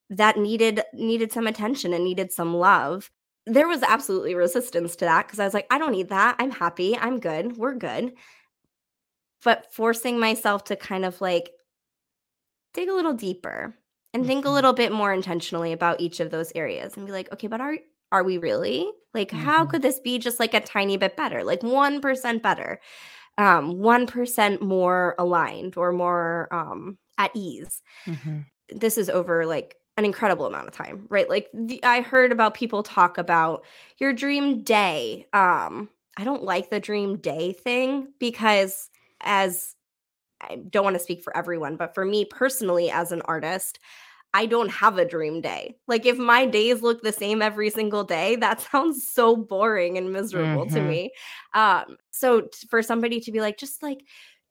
that 0.09 0.37
needed 0.37 0.81
needed 0.93 1.31
some 1.31 1.47
attention 1.47 1.93
and 1.93 2.03
needed 2.03 2.31
some 2.31 2.55
love. 2.55 3.09
There 3.45 3.67
was 3.67 3.83
absolutely 3.83 4.35
resistance 4.35 4.95
to 4.97 5.05
that 5.05 5.27
because 5.27 5.39
i 5.39 5.45
was 5.45 5.53
like 5.53 5.67
i 5.71 5.77
don't 5.77 5.91
need 5.91 6.09
that. 6.09 6.35
I'm 6.39 6.51
happy. 6.51 6.97
I'm 6.97 7.19
good. 7.19 7.57
We're 7.57 7.75
good. 7.75 8.13
But 9.43 9.73
forcing 9.73 10.19
myself 10.19 10.63
to 10.65 10.75
kind 10.75 11.03
of 11.05 11.21
like 11.21 11.51
dig 12.73 12.89
a 12.89 12.93
little 12.93 13.13
deeper 13.13 13.75
and 14.13 14.25
think 14.25 14.45
a 14.45 14.49
Mhm. 14.49 14.53
little 14.53 14.73
bit 14.73 14.91
more 14.91 15.13
intentionally 15.13 15.71
about 15.71 15.99
each 16.01 16.19
of 16.19 16.31
those 16.31 16.51
areas 16.55 16.95
and 16.97 17.05
be 17.05 17.11
like 17.11 17.31
okay 17.31 17.47
but 17.47 17.61
are 17.61 17.77
are 18.11 18.23
we 18.23 18.37
really? 18.37 18.89
Like 19.13 19.31
how 19.31 19.65
Mhm. 19.65 19.65
could 19.65 19.81
this 19.81 19.99
be 19.99 20.17
just 20.17 20.39
like 20.39 20.53
a 20.53 20.61
tiny 20.61 20.95
bit 20.95 21.17
better? 21.17 21.43
Like 21.43 21.61
1% 21.61 22.41
better 22.41 22.79
um 23.37 23.73
1% 23.77 24.61
more 24.61 25.15
aligned 25.19 25.77
or 25.77 25.91
more 25.91 26.47
um 26.53 26.97
at 27.17 27.31
ease 27.35 27.81
Mhm. 28.05 28.45
this 28.69 28.97
is 28.97 29.09
over 29.09 29.45
like 29.45 29.75
an 29.97 30.05
incredible 30.05 30.45
amount 30.45 30.67
of 30.67 30.73
time 30.73 31.05
right 31.09 31.29
like 31.29 31.49
the, 31.53 31.83
i 31.83 32.01
heard 32.01 32.31
about 32.31 32.53
people 32.53 32.83
talk 32.83 33.17
about 33.17 33.63
your 33.97 34.13
dream 34.13 34.63
day 34.63 35.25
um 35.33 35.89
i 36.17 36.23
don't 36.23 36.43
like 36.43 36.69
the 36.69 36.79
dream 36.79 37.17
day 37.17 37.53
thing 37.53 38.07
because 38.19 38.89
as 39.21 39.75
i 40.41 40.57
don't 40.69 40.83
want 40.83 40.95
to 40.95 41.03
speak 41.03 41.23
for 41.23 41.35
everyone 41.35 41.75
but 41.77 41.93
for 41.95 42.05
me 42.05 42.25
personally 42.25 42.89
as 42.91 43.11
an 43.11 43.21
artist 43.25 43.79
i 44.39 44.45
don't 44.45 44.69
have 44.69 44.97
a 44.97 45.05
dream 45.13 45.41
day 45.41 45.75
like 45.87 46.05
if 46.05 46.17
my 46.17 46.45
days 46.45 46.81
look 46.81 47.01
the 47.01 47.11
same 47.11 47.41
every 47.41 47.69
single 47.69 48.03
day 48.03 48.35
that 48.35 48.61
sounds 48.71 49.07
so 49.17 49.35
boring 49.35 49.97
and 49.97 50.11
miserable 50.13 50.65
to 50.67 50.79
Mhm. 50.79 50.87
me 50.89 51.11
um 51.53 51.97
so 52.11 52.41
t- 52.41 52.67
for 52.69 52.81
somebody 52.81 53.19
to 53.21 53.31
be 53.31 53.41
like 53.41 53.57
just 53.57 53.81
like 53.83 53.99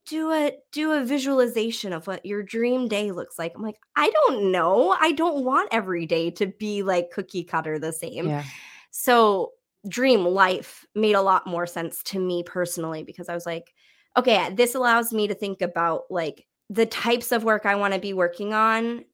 do 0.08 0.30
a 0.32 0.52
do 0.72 0.92
a 0.92 1.04
visualization 1.04 1.92
of 1.92 2.06
what 2.06 2.24
your 2.24 2.42
dream 2.42 2.86
day 2.88 3.10
looks 3.12 3.38
like 3.38 3.52
i'm 3.56 3.62
like 3.62 3.78
i 3.96 4.08
don't 4.10 4.52
know 4.52 4.96
i 5.00 5.12
don't 5.12 5.44
want 5.44 5.68
every 5.72 6.06
day 6.06 6.30
to 6.30 6.46
be 6.46 6.82
like 6.82 7.10
cookie 7.10 7.42
cutter 7.44 7.78
the 7.78 7.92
same 7.92 8.28
Yeah. 8.28 8.44
so 8.90 9.52
dream 9.88 10.24
life 10.24 10.84
made 10.94 11.14
a 11.14 11.22
lot 11.22 11.46
more 11.46 11.66
sense 11.66 12.02
to 12.04 12.18
me 12.18 12.42
personally 12.44 13.02
because 13.04 13.28
i 13.28 13.34
was 13.34 13.46
like 13.46 13.72
okay 14.16 14.52
this 14.54 14.74
allows 14.74 15.12
me 15.12 15.28
to 15.28 15.34
think 15.34 15.62
about 15.62 16.02
like 16.10 16.46
the 16.70 16.86
types 16.86 17.30
of 17.32 17.44
work 17.44 17.66
i 17.66 17.74
want 17.76 17.94
to 17.94 18.00
be 18.00 18.12
working 18.12 18.52
on 18.54 19.04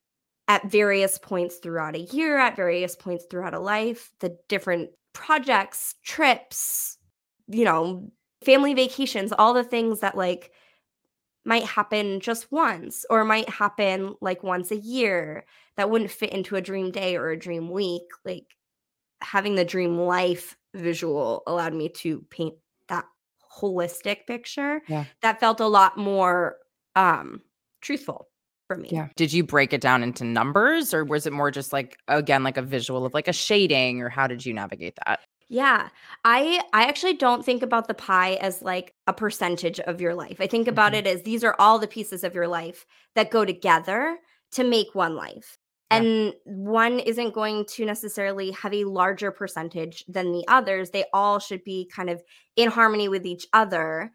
at 0.47 0.69
various 0.69 1.17
points 1.17 1.57
throughout 1.57 1.95
a 1.95 2.01
year 2.01 2.37
at 2.37 2.55
various 2.55 2.95
points 2.95 3.25
throughout 3.29 3.53
a 3.53 3.59
life 3.59 4.11
the 4.19 4.37
different 4.49 4.89
projects 5.13 5.95
trips 6.03 6.97
you 7.47 7.63
know 7.63 8.11
family 8.43 8.73
vacations 8.73 9.31
all 9.31 9.53
the 9.53 9.63
things 9.63 10.01
that 10.01 10.17
like 10.17 10.51
might 11.45 11.63
happen 11.65 12.19
just 12.19 12.51
once 12.51 13.05
or 13.09 13.25
might 13.25 13.49
happen 13.49 14.15
like 14.21 14.43
once 14.43 14.71
a 14.71 14.77
year 14.77 15.45
that 15.75 15.89
wouldn't 15.89 16.11
fit 16.11 16.31
into 16.31 16.55
a 16.55 16.61
dream 16.61 16.91
day 16.91 17.15
or 17.17 17.29
a 17.29 17.39
dream 17.39 17.69
week 17.69 18.03
like 18.25 18.55
having 19.21 19.55
the 19.55 19.65
dream 19.65 19.97
life 19.97 20.57
visual 20.73 21.43
allowed 21.47 21.73
me 21.73 21.89
to 21.89 22.21
paint 22.29 22.55
that 22.87 23.05
holistic 23.59 24.25
picture 24.27 24.81
Yeah. 24.87 25.05
that 25.21 25.39
felt 25.39 25.59
a 25.59 25.67
lot 25.67 25.97
more 25.97 26.57
um 26.95 27.41
truthful 27.81 28.29
for 28.73 28.79
me 28.81 28.89
Yeah. 28.91 29.07
Did 29.15 29.33
you 29.33 29.43
break 29.43 29.73
it 29.73 29.81
down 29.81 30.03
into 30.03 30.23
numbers 30.23 30.93
or 30.93 31.03
was 31.05 31.25
it 31.25 31.33
more 31.33 31.51
just 31.51 31.73
like 31.73 31.97
again 32.07 32.43
like 32.43 32.57
a 32.57 32.61
visual 32.61 33.05
of 33.05 33.13
like 33.13 33.27
a 33.27 33.33
shading 33.33 34.01
or 34.01 34.09
how 34.09 34.27
did 34.27 34.45
you 34.45 34.53
navigate 34.53 34.97
that? 35.05 35.19
Yeah. 35.49 35.89
I 36.23 36.61
I 36.73 36.85
actually 36.85 37.13
don't 37.15 37.45
think 37.45 37.61
about 37.61 37.87
the 37.87 37.93
pie 37.93 38.35
as 38.35 38.61
like 38.61 38.93
a 39.07 39.13
percentage 39.13 39.79
of 39.81 40.01
your 40.01 40.15
life. 40.15 40.37
I 40.39 40.47
think 40.47 40.67
about 40.67 40.93
Mhm. 40.93 40.97
it 40.99 41.07
as 41.07 41.23
these 41.23 41.43
are 41.43 41.55
all 41.59 41.79
the 41.79 41.87
pieces 41.87 42.23
of 42.23 42.33
your 42.33 42.47
life 42.47 42.85
that 43.15 43.29
go 43.31 43.45
together 43.45 44.17
to 44.53 44.63
make 44.63 44.95
one 44.95 45.15
life. 45.15 45.57
Yeah. 45.91 45.97
And 45.97 46.33
one 46.45 46.99
isn't 46.99 47.33
going 47.35 47.65
to 47.75 47.85
necessarily 47.85 48.51
have 48.51 48.73
a 48.73 48.85
larger 48.85 49.31
percentage 49.31 50.03
than 50.07 50.31
the 50.31 50.43
others. 50.47 50.89
They 50.89 51.05
all 51.13 51.37
should 51.39 51.63
be 51.63 51.89
kind 51.93 52.09
of 52.09 52.23
in 52.55 52.69
harmony 52.71 53.07
with 53.09 53.25
each 53.25 53.45
other 53.53 54.11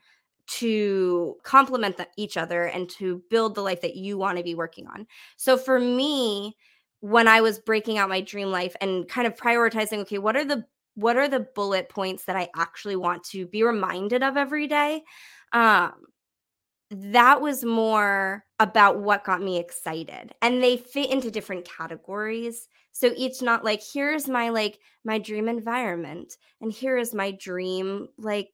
to 0.49 1.37
complement 1.43 2.01
each 2.17 2.37
other 2.37 2.65
and 2.65 2.89
to 2.89 3.23
build 3.31 3.55
the 3.55 3.63
life 3.63 3.83
that 3.83 3.97
you 3.97 4.17
want 4.17 4.39
to 4.39 4.45
be 4.45 4.55
working 4.55 4.87
on. 4.87 5.07
So 5.37 5.57
for 5.57 5.79
me, 5.79 6.57
when 7.01 7.29
I 7.29 7.41
was 7.41 7.59
breaking 7.59 7.99
out 7.99 8.09
my 8.09 8.21
dream 8.21 8.51
life 8.51 8.75
and 8.81 9.09
kind 9.09 9.27
of 9.27 9.37
prioritizing, 9.37 9.99
okay, 9.99 10.19
what 10.19 10.37
are 10.37 10.45
the 10.45 10.65
what 10.95 11.17
are 11.17 11.29
the 11.29 11.47
bullet 11.55 11.89
points 11.89 12.25
that 12.25 12.35
I 12.35 12.49
actually 12.57 12.97
want 12.97 13.23
to 13.25 13.47
be 13.47 13.63
reminded 13.63 14.25
of 14.25 14.37
every 14.37 14.67
day? 14.67 15.05
Um, 15.53 15.93
that 16.91 17.41
was 17.41 17.65
more 17.65 18.45
about 18.59 18.99
what 18.99 19.23
got 19.23 19.41
me 19.41 19.59
excited. 19.59 20.33
And 20.43 20.61
they 20.61 20.77
fit 20.77 21.11
into 21.11 21.31
different 21.31 21.69
categories. 21.69 22.67
So 22.93 23.13
each 23.17 23.43
not 23.43 23.65
like, 23.65 23.81
here's 23.93 24.27
my 24.27 24.49
like 24.49 24.81
my 25.05 25.19
dream 25.19 25.49
environment, 25.49 26.37
and 26.61 26.73
here 26.73 26.97
is 26.97 27.15
my 27.15 27.31
dream 27.31 28.09
like 28.19 28.51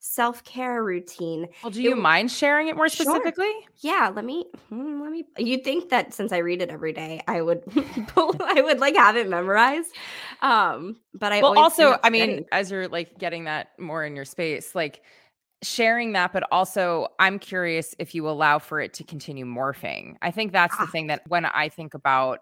self-care 0.00 0.82
routine. 0.84 1.48
Well, 1.62 1.70
do 1.70 1.82
you 1.82 1.92
It- 1.92 1.98
mind 1.98 2.30
sharing 2.30 2.68
it 2.68 2.76
more 2.76 2.88
Sure. 2.88 3.04
specifically? 3.04 3.52
Yeah, 3.80 4.10
let 4.14 4.24
me 4.24 4.46
hmm, 4.68 5.00
let 5.02 5.10
me 5.12 5.24
you'd 5.38 5.64
think 5.64 5.90
that 5.90 6.14
since 6.14 6.32
I 6.32 6.38
read 6.38 6.62
it 6.62 6.70
every 6.70 6.92
day, 6.92 7.22
I 7.26 7.42
would 7.42 7.62
I 8.16 8.60
would 8.64 8.78
like 8.80 8.96
have 8.96 9.16
it 9.16 9.28
memorized. 9.28 9.94
Um, 10.42 10.96
but 11.14 11.32
I 11.32 11.42
well 11.42 11.58
also 11.58 11.96
i 12.04 12.10
mean 12.10 12.46
as 12.52 12.70
you're 12.70 12.88
like 12.88 13.18
getting 13.18 13.44
that 13.44 13.70
more 13.78 14.04
in 14.04 14.14
your 14.14 14.24
space 14.24 14.74
like 14.74 15.02
sharing 15.62 16.12
that 16.12 16.32
but 16.32 16.44
also 16.52 17.08
i'm 17.18 17.40
curious 17.40 17.92
if 17.98 18.14
you 18.14 18.28
allow 18.28 18.60
for 18.60 18.80
it 18.80 18.94
to 18.94 19.02
continue 19.02 19.44
morphing 19.44 20.14
i 20.22 20.30
think 20.30 20.52
that's 20.52 20.76
the 20.76 20.84
Ah. 20.84 20.90
thing 20.92 21.08
that 21.08 21.22
when 21.26 21.44
i 21.46 21.68
think 21.68 21.94
about 21.94 22.38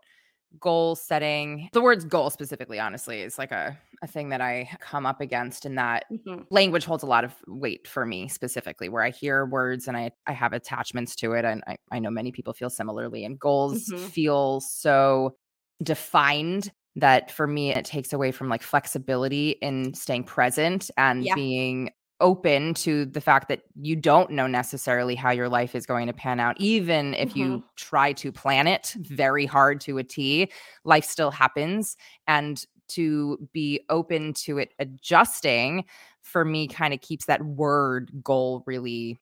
goal 0.61 0.97
setting 0.97 1.69
the 1.73 1.83
words 1.83 2.05
goal 2.05 2.31
specifically 2.31 2.79
honestly 2.79 3.21
is 3.21 3.39
like 3.39 3.53
a, 3.53 3.79
a 4.03 4.07
thing 4.07 4.31
that 4.31 4.41
i 4.41 4.69
come 4.81 5.05
up 5.05 5.21
against 5.21 5.65
and 5.67 5.77
that 5.79 6.07
Mhm. 6.11 6.47
language 6.51 6.85
holds 6.85 7.03
a 7.03 7.07
lot 7.07 7.25
of 7.25 7.35
weight 7.49 7.87
for 7.89 8.07
me 8.07 8.29
specifically 8.29 8.89
where 8.89 9.03
i 9.03 9.11
hear 9.11 9.45
words 9.47 9.87
and 9.89 9.97
i, 9.97 10.11
I 10.27 10.33
have 10.33 10.53
attachments 10.53 11.15
to 11.17 11.33
it 11.33 11.45
and 11.45 11.63
I, 11.67 11.77
I 11.93 11.99
know 11.99 12.11
many 12.11 12.33
people 12.33 12.53
feel 12.55 12.71
similarly 12.71 13.25
and 13.25 13.39
goals 13.39 13.93
Mhm. 13.93 14.15
feel 14.15 14.61
so 14.61 15.37
defined 15.83 16.73
that 16.95 17.31
for 17.31 17.47
me 17.47 17.73
it 17.73 17.85
takes 17.85 18.13
away 18.13 18.33
from 18.33 18.49
like 18.49 18.63
flexibility 18.63 19.51
in 19.61 19.93
staying 19.93 20.25
present 20.25 20.91
and 20.97 21.31
Yeah. 21.31 21.35
being 21.35 21.91
open 22.21 22.73
to 22.75 23.05
the 23.07 23.21
fact 23.21 23.49
that 23.49 23.63
you 23.75 23.95
don't 23.95 24.31
know 24.31 24.47
necessarily 24.47 25.15
how 25.15 25.31
your 25.31 25.49
life 25.49 25.75
is 25.75 25.85
going 25.85 26.07
to 26.07 26.13
pan 26.13 26.41
out 26.41 26.57
even 26.59 27.15
if 27.15 27.31
mm-hmm. 27.31 27.39
you 27.39 27.65
try 27.77 28.13
to 28.13 28.33
plan 28.33 28.67
it 28.67 28.95
very 28.99 29.45
hard 29.45 29.81
to 29.81 29.99
a 29.99 30.05
T 30.05 30.51
life 30.85 31.05
still 31.05 31.31
happens 31.31 31.97
and 32.27 32.65
to 32.89 33.37
be 33.53 33.81
open 33.91 34.33
to 34.33 34.59
it 34.59 34.73
adjusting 34.79 35.85
for 36.23 36.45
me 36.45 36.67
kind 36.67 36.95
of 36.95 37.01
keeps 37.01 37.27
that 37.27 37.45
word 37.45 38.11
goal 38.23 38.63
really 38.67 39.21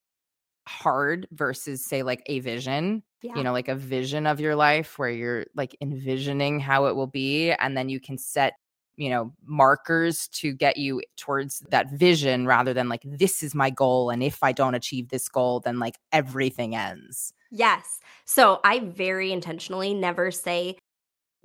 hard 0.69 1.27
versus 1.33 1.85
say 1.85 2.03
like 2.03 2.23
a 2.27 2.39
vision 2.41 3.03
Yeah. 3.23 3.33
you 3.37 3.43
know 3.43 3.53
like 3.53 3.69
a 3.69 3.75
vision 3.75 4.27
of 4.27 4.39
your 4.39 4.55
life 4.55 4.99
where 4.99 5.11
you're 5.11 5.47
like 5.57 5.77
envisioning 5.81 6.61
how 6.61 6.87
it 6.87 6.95
will 6.95 7.07
be 7.07 7.51
and 7.53 7.77
then 7.77 7.89
you 7.89 7.99
can 7.99 8.19
set 8.19 8.55
you 8.97 9.11
know, 9.11 9.33
markers 9.45 10.29
to 10.29 10.53
get 10.53 10.77
you 10.77 11.03
towards 11.17 11.61
that 11.71 11.91
vision 11.91 12.47
rather 12.47 12.73
than 12.73 12.89
like, 12.89 13.03
this 13.05 13.43
is 13.43 13.55
my 13.55 13.71
goal. 13.71 14.11
And 14.11 14.23
if 14.23 14.43
I 14.43 14.53
don't 14.53 14.75
achieve 14.75 15.09
this 15.09 15.29
goal, 15.29 15.61
then 15.61 15.79
like 15.79 15.99
everything 16.13 16.75
ends. 16.75 17.33
Yes. 17.51 18.01
So 18.25 18.61
I 18.65 18.81
very 18.81 19.33
intentionally 19.33 19.95
never 19.95 20.31
say 20.31 20.77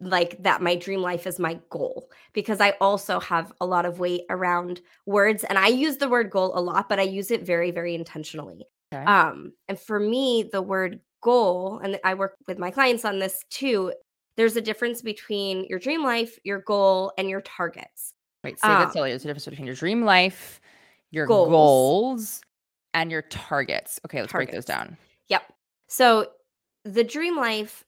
like 0.01 0.41
that 0.43 0.61
my 0.61 0.75
dream 0.75 1.01
life 1.01 1.27
is 1.27 1.39
my 1.39 1.59
goal 1.69 2.09
because 2.33 2.61
I 2.61 2.71
also 2.79 3.19
have 3.19 3.51
a 3.59 3.65
lot 3.65 3.85
of 3.85 3.99
weight 3.99 4.21
around 4.29 4.81
words 5.05 5.43
and 5.43 5.57
I 5.57 5.67
use 5.67 5.97
the 5.97 6.09
word 6.09 6.29
goal 6.29 6.57
a 6.57 6.61
lot, 6.61 6.87
but 6.89 6.99
I 6.99 7.03
use 7.03 7.31
it 7.31 7.45
very, 7.45 7.71
very 7.71 7.95
intentionally. 7.95 8.65
Okay. 8.93 9.03
Um, 9.03 9.53
and 9.67 9.79
for 9.79 9.99
me, 9.99 10.49
the 10.51 10.61
word 10.61 10.99
goal, 11.21 11.79
and 11.83 11.99
I 12.03 12.13
work 12.13 12.35
with 12.47 12.57
my 12.57 12.71
clients 12.71 13.05
on 13.05 13.19
this 13.19 13.43
too, 13.49 13.93
there's 14.39 14.55
a 14.55 14.61
difference 14.61 15.01
between 15.01 15.65
your 15.65 15.79
dream 15.79 16.01
life, 16.01 16.39
your 16.45 16.59
goal, 16.61 17.11
and 17.17 17.29
your 17.29 17.41
targets. 17.41 18.13
Wait, 18.41 18.57
say 18.57 18.69
um, 18.69 18.79
that 18.79 18.93
slowly. 18.93 19.09
There's 19.09 19.25
a 19.25 19.27
difference 19.27 19.43
between 19.43 19.65
your 19.65 19.75
dream 19.75 20.05
life, 20.05 20.61
your 21.11 21.25
goals, 21.25 21.49
goals 21.49 22.41
and 22.93 23.11
your 23.11 23.23
targets. 23.23 23.99
Okay, 24.05 24.21
let's 24.21 24.31
targets. 24.31 24.51
break 24.51 24.55
those 24.55 24.63
down. 24.63 24.95
Yep. 25.27 25.41
So 25.87 26.27
the 26.85 27.03
dream 27.03 27.35
life 27.35 27.83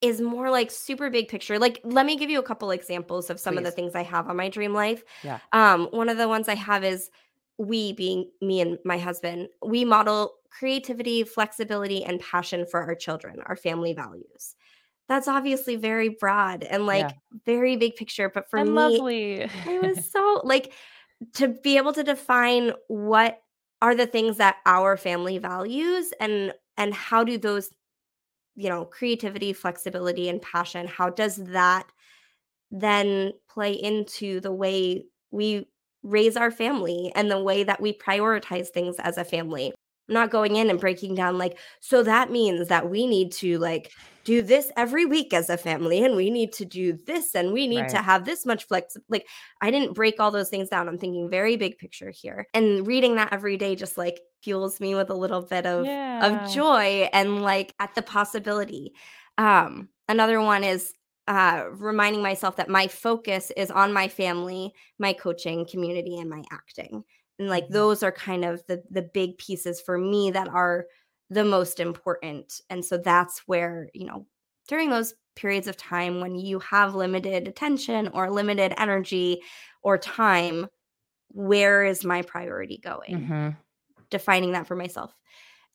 is 0.00 0.20
more 0.20 0.48
like 0.48 0.70
super 0.70 1.10
big 1.10 1.26
picture. 1.26 1.58
Like, 1.58 1.80
let 1.82 2.06
me 2.06 2.16
give 2.16 2.30
you 2.30 2.38
a 2.38 2.44
couple 2.44 2.70
examples 2.70 3.28
of 3.28 3.40
some 3.40 3.54
Please. 3.54 3.58
of 3.58 3.64
the 3.64 3.70
things 3.72 3.96
I 3.96 4.04
have 4.04 4.28
on 4.28 4.36
my 4.36 4.48
dream 4.48 4.74
life. 4.74 5.02
Yeah. 5.24 5.40
Um, 5.52 5.88
one 5.90 6.08
of 6.08 6.18
the 6.18 6.28
ones 6.28 6.48
I 6.48 6.54
have 6.54 6.84
is 6.84 7.10
we 7.58 7.94
being 7.94 8.30
me 8.40 8.60
and 8.60 8.78
my 8.84 8.98
husband, 8.98 9.48
we 9.60 9.84
model 9.84 10.34
creativity, 10.50 11.24
flexibility, 11.24 12.04
and 12.04 12.20
passion 12.20 12.64
for 12.64 12.80
our 12.80 12.94
children, 12.94 13.40
our 13.46 13.56
family 13.56 13.92
values 13.92 14.54
that's 15.08 15.28
obviously 15.28 15.76
very 15.76 16.08
broad 16.08 16.64
and 16.64 16.86
like 16.86 17.10
yeah. 17.10 17.38
very 17.44 17.76
big 17.76 17.96
picture. 17.96 18.28
But 18.28 18.50
for 18.50 18.58
and 18.58 18.70
me, 18.70 18.74
lovely. 18.74 19.34
it 19.40 19.82
was 19.82 20.10
so 20.12 20.40
like 20.44 20.72
to 21.34 21.48
be 21.48 21.76
able 21.76 21.92
to 21.92 22.02
define 22.02 22.72
what 22.88 23.40
are 23.82 23.94
the 23.94 24.06
things 24.06 24.38
that 24.38 24.56
our 24.66 24.96
family 24.96 25.38
values 25.38 26.12
and 26.20 26.52
and 26.76 26.94
how 26.94 27.24
do 27.24 27.38
those 27.38 27.70
you 28.54 28.68
know 28.68 28.84
creativity 28.84 29.52
flexibility 29.52 30.28
and 30.28 30.40
passion 30.40 30.86
how 30.86 31.10
does 31.10 31.36
that 31.36 31.86
then 32.70 33.32
play 33.48 33.72
into 33.72 34.40
the 34.40 34.52
way 34.52 35.04
we 35.30 35.66
raise 36.02 36.36
our 36.36 36.50
family 36.50 37.12
and 37.14 37.30
the 37.30 37.42
way 37.42 37.64
that 37.64 37.80
we 37.80 37.92
prioritize 37.92 38.68
things 38.68 38.96
as 38.98 39.18
a 39.18 39.24
family 39.24 39.72
I'm 40.08 40.14
not 40.14 40.30
going 40.30 40.56
in 40.56 40.70
and 40.70 40.80
breaking 40.80 41.14
down 41.14 41.38
like 41.38 41.58
so 41.80 42.02
that 42.02 42.30
means 42.30 42.68
that 42.68 42.88
we 42.88 43.06
need 43.06 43.32
to 43.32 43.58
like 43.58 43.92
do 44.24 44.42
this 44.42 44.70
every 44.76 45.06
week 45.06 45.32
as 45.32 45.48
a 45.50 45.56
family 45.56 46.04
and 46.04 46.16
we 46.16 46.30
need 46.30 46.52
to 46.54 46.64
do 46.64 46.98
this 47.06 47.34
and 47.34 47.52
we 47.52 47.66
need 47.66 47.82
right. 47.82 47.90
to 47.90 47.98
have 47.98 48.24
this 48.24 48.44
much 48.44 48.66
flex 48.66 48.96
like 49.08 49.26
I 49.60 49.70
didn't 49.70 49.94
break 49.94 50.18
all 50.18 50.30
those 50.30 50.48
things 50.48 50.68
down. 50.68 50.88
I'm 50.88 50.98
thinking 50.98 51.30
very 51.30 51.56
big 51.56 51.78
picture 51.78 52.10
here. 52.10 52.46
And 52.52 52.86
reading 52.86 53.16
that 53.16 53.32
every 53.32 53.56
day 53.56 53.76
just 53.76 53.96
like 53.96 54.20
fuels 54.42 54.80
me 54.80 54.94
with 54.94 55.10
a 55.10 55.14
little 55.14 55.42
bit 55.42 55.66
of 55.66 55.86
yeah. 55.86 56.26
of 56.26 56.52
joy 56.52 57.08
and 57.12 57.42
like 57.42 57.74
at 57.78 57.94
the 57.94 58.02
possibility. 58.02 58.92
Um 59.38 59.88
another 60.08 60.40
one 60.40 60.64
is 60.64 60.92
uh, 61.28 61.64
reminding 61.72 62.22
myself 62.22 62.54
that 62.56 62.68
my 62.68 62.86
focus 62.86 63.50
is 63.56 63.70
on 63.72 63.92
my 63.92 64.06
family, 64.06 64.72
my 64.98 65.12
coaching 65.12 65.66
community, 65.68 66.18
and 66.18 66.30
my 66.30 66.42
acting 66.52 67.02
and 67.38 67.48
like 67.48 67.64
mm-hmm. 67.64 67.74
those 67.74 68.02
are 68.02 68.12
kind 68.12 68.44
of 68.44 68.64
the 68.66 68.82
the 68.90 69.02
big 69.02 69.38
pieces 69.38 69.80
for 69.80 69.98
me 69.98 70.30
that 70.30 70.48
are 70.48 70.86
the 71.30 71.44
most 71.44 71.80
important 71.80 72.60
and 72.70 72.84
so 72.84 72.96
that's 72.96 73.40
where 73.46 73.88
you 73.94 74.06
know 74.06 74.26
during 74.68 74.90
those 74.90 75.14
periods 75.34 75.66
of 75.66 75.76
time 75.76 76.20
when 76.20 76.34
you 76.34 76.58
have 76.60 76.94
limited 76.94 77.46
attention 77.46 78.08
or 78.08 78.30
limited 78.30 78.72
energy 78.78 79.42
or 79.82 79.98
time 79.98 80.66
where 81.28 81.84
is 81.84 82.04
my 82.04 82.22
priority 82.22 82.78
going 82.78 83.20
mm-hmm. 83.20 83.48
defining 84.10 84.52
that 84.52 84.66
for 84.66 84.76
myself 84.76 85.12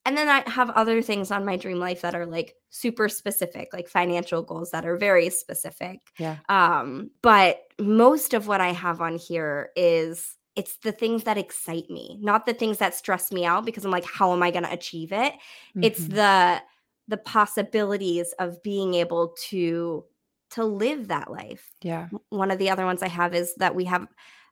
and 0.06 0.18
then 0.18 0.30
i 0.30 0.42
have 0.50 0.70
other 0.72 1.02
things 1.02 1.32
on 1.32 1.46
my 1.46 1.58
dream 1.58 1.80
life 1.80 2.02
that 2.02 2.16
are 2.16 2.26
like 2.26 2.56
super 2.70 3.10
specific 3.10 3.70
like 3.74 3.90
financial 3.90 4.42
goals 4.42 4.72
that 4.72 4.86
are 4.86 4.98
very 4.98 5.30
specific 5.30 6.00
yeah 6.18 6.38
um 6.48 7.12
but 7.22 7.60
most 7.78 8.34
of 8.34 8.48
what 8.48 8.62
i 8.62 8.72
have 8.72 9.02
on 9.02 9.18
here 9.18 9.70
is 9.76 10.38
it's 10.56 10.78
the 10.78 10.92
things 10.92 11.24
that 11.24 11.38
excite 11.38 11.90
me, 11.90 12.18
not 12.22 12.46
the 12.46 12.54
things 12.54 12.78
that 12.80 12.94
stress 12.94 13.32
me 13.32 13.46
out 13.46 13.66
because 13.66 13.86
I'm 13.86 13.92
like, 13.92 14.06
how 14.06 14.34
am 14.34 14.44
I 14.44 14.52
going 14.52 14.66
to 14.66 14.74
achieve 14.74 15.12
it? 15.12 15.34
Mm-hmm. 15.34 15.84
It's 15.84 16.06
the 16.08 16.62
the 17.08 17.18
possibilities 17.18 18.34
of 18.40 18.62
being 18.64 18.94
able 18.94 19.36
to 19.50 20.06
to 20.52 20.66
live 20.66 21.08
that 21.08 21.32
life. 21.32 21.72
Yeah. 21.82 22.10
One 22.30 22.52
of 22.52 22.60
the 22.60 22.70
other 22.70 22.86
ones 22.86 23.02
I 23.02 23.08
have 23.08 23.34
is 23.34 23.56
that 23.56 23.76
we 23.76 23.86
have 23.86 24.08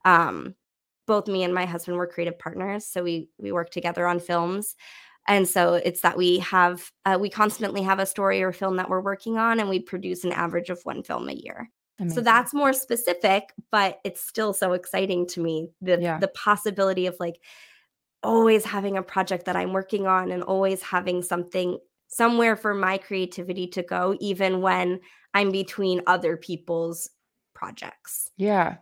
um 0.06 0.56
both 1.06 1.28
me 1.28 1.44
and 1.44 1.54
my 1.54 1.66
husband 1.66 1.98
were 1.98 2.08
creative 2.08 2.38
partners, 2.40 2.86
so 2.86 3.04
we 3.04 3.30
we 3.38 3.52
work 3.52 3.70
together 3.70 4.08
on 4.08 4.20
films. 4.20 4.76
And 5.28 5.48
so 5.48 5.76
it's 5.76 6.02
that 6.02 6.18
we 6.18 6.40
have 6.40 6.92
uh, 7.06 7.18
we 7.20 7.30
constantly 7.30 7.82
have 7.82 8.00
a 8.00 8.06
story 8.06 8.42
or 8.42 8.52
film 8.52 8.78
that 8.78 8.90
we're 8.90 9.02
working 9.02 9.38
on 9.38 9.60
and 9.60 9.70
we 9.70 9.80
produce 9.80 10.24
an 10.24 10.32
average 10.32 10.70
of 10.70 10.80
one 10.84 11.04
film 11.04 11.30
a 11.30 11.34
year. 11.34 11.70
Amazing. 12.00 12.16
So 12.16 12.22
that's 12.22 12.54
more 12.54 12.74
specific, 12.74 13.54
but 13.72 14.00
it's 14.04 14.22
still 14.22 14.54
so 14.54 14.74
exciting 14.74 15.28
to 15.28 15.42
me. 15.42 15.70
The 15.82 16.00
yeah. 16.02 16.20
the 16.20 16.30
possibility 16.30 17.08
of 17.08 17.16
like 17.20 17.42
always 18.24 18.66
having 18.66 18.98
a 18.98 19.04
project 19.04 19.46
that 19.46 19.56
I'm 19.56 19.74
working 19.74 20.08
on 20.08 20.32
and 20.32 20.44
always 20.44 20.82
having 20.82 21.22
something 21.22 21.78
somewhere 22.08 22.56
for 22.56 22.74
my 22.74 22.98
creativity 22.98 23.68
to 23.68 23.84
go, 23.84 24.16
even 24.20 24.62
when 24.62 25.00
I'm 25.34 25.52
between 25.52 26.02
other 26.08 26.38
people's 26.38 27.10
projects. 27.54 28.30
Yeah. 28.38 28.78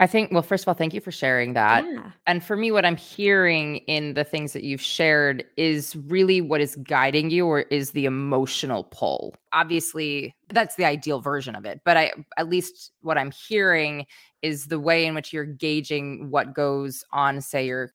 I 0.00 0.06
think, 0.06 0.32
well, 0.32 0.42
first 0.42 0.64
of 0.64 0.68
all, 0.68 0.74
thank 0.74 0.94
you 0.94 1.00
for 1.02 1.12
sharing 1.12 1.52
that. 1.52 1.84
Yeah. 1.84 2.10
And 2.26 2.42
for 2.42 2.56
me, 2.56 2.72
what 2.72 2.86
I'm 2.86 2.96
hearing 2.96 3.76
in 3.86 4.14
the 4.14 4.24
things 4.24 4.54
that 4.54 4.64
you've 4.64 4.80
shared 4.80 5.44
is 5.58 5.94
really 5.94 6.40
what 6.40 6.62
is 6.62 6.74
guiding 6.76 7.28
you 7.28 7.46
or 7.46 7.60
is 7.60 7.90
the 7.90 8.06
emotional 8.06 8.84
pull. 8.84 9.34
Obviously, 9.52 10.34
that's 10.48 10.76
the 10.76 10.86
ideal 10.86 11.20
version 11.20 11.54
of 11.54 11.66
it. 11.66 11.82
But 11.84 11.98
I, 11.98 12.12
at 12.38 12.48
least 12.48 12.92
what 13.02 13.18
I'm 13.18 13.30
hearing 13.30 14.06
is 14.40 14.68
the 14.68 14.80
way 14.80 15.04
in 15.04 15.14
which 15.14 15.34
you're 15.34 15.44
gauging 15.44 16.30
what 16.30 16.54
goes 16.54 17.04
on, 17.12 17.42
say, 17.42 17.66
your 17.66 17.92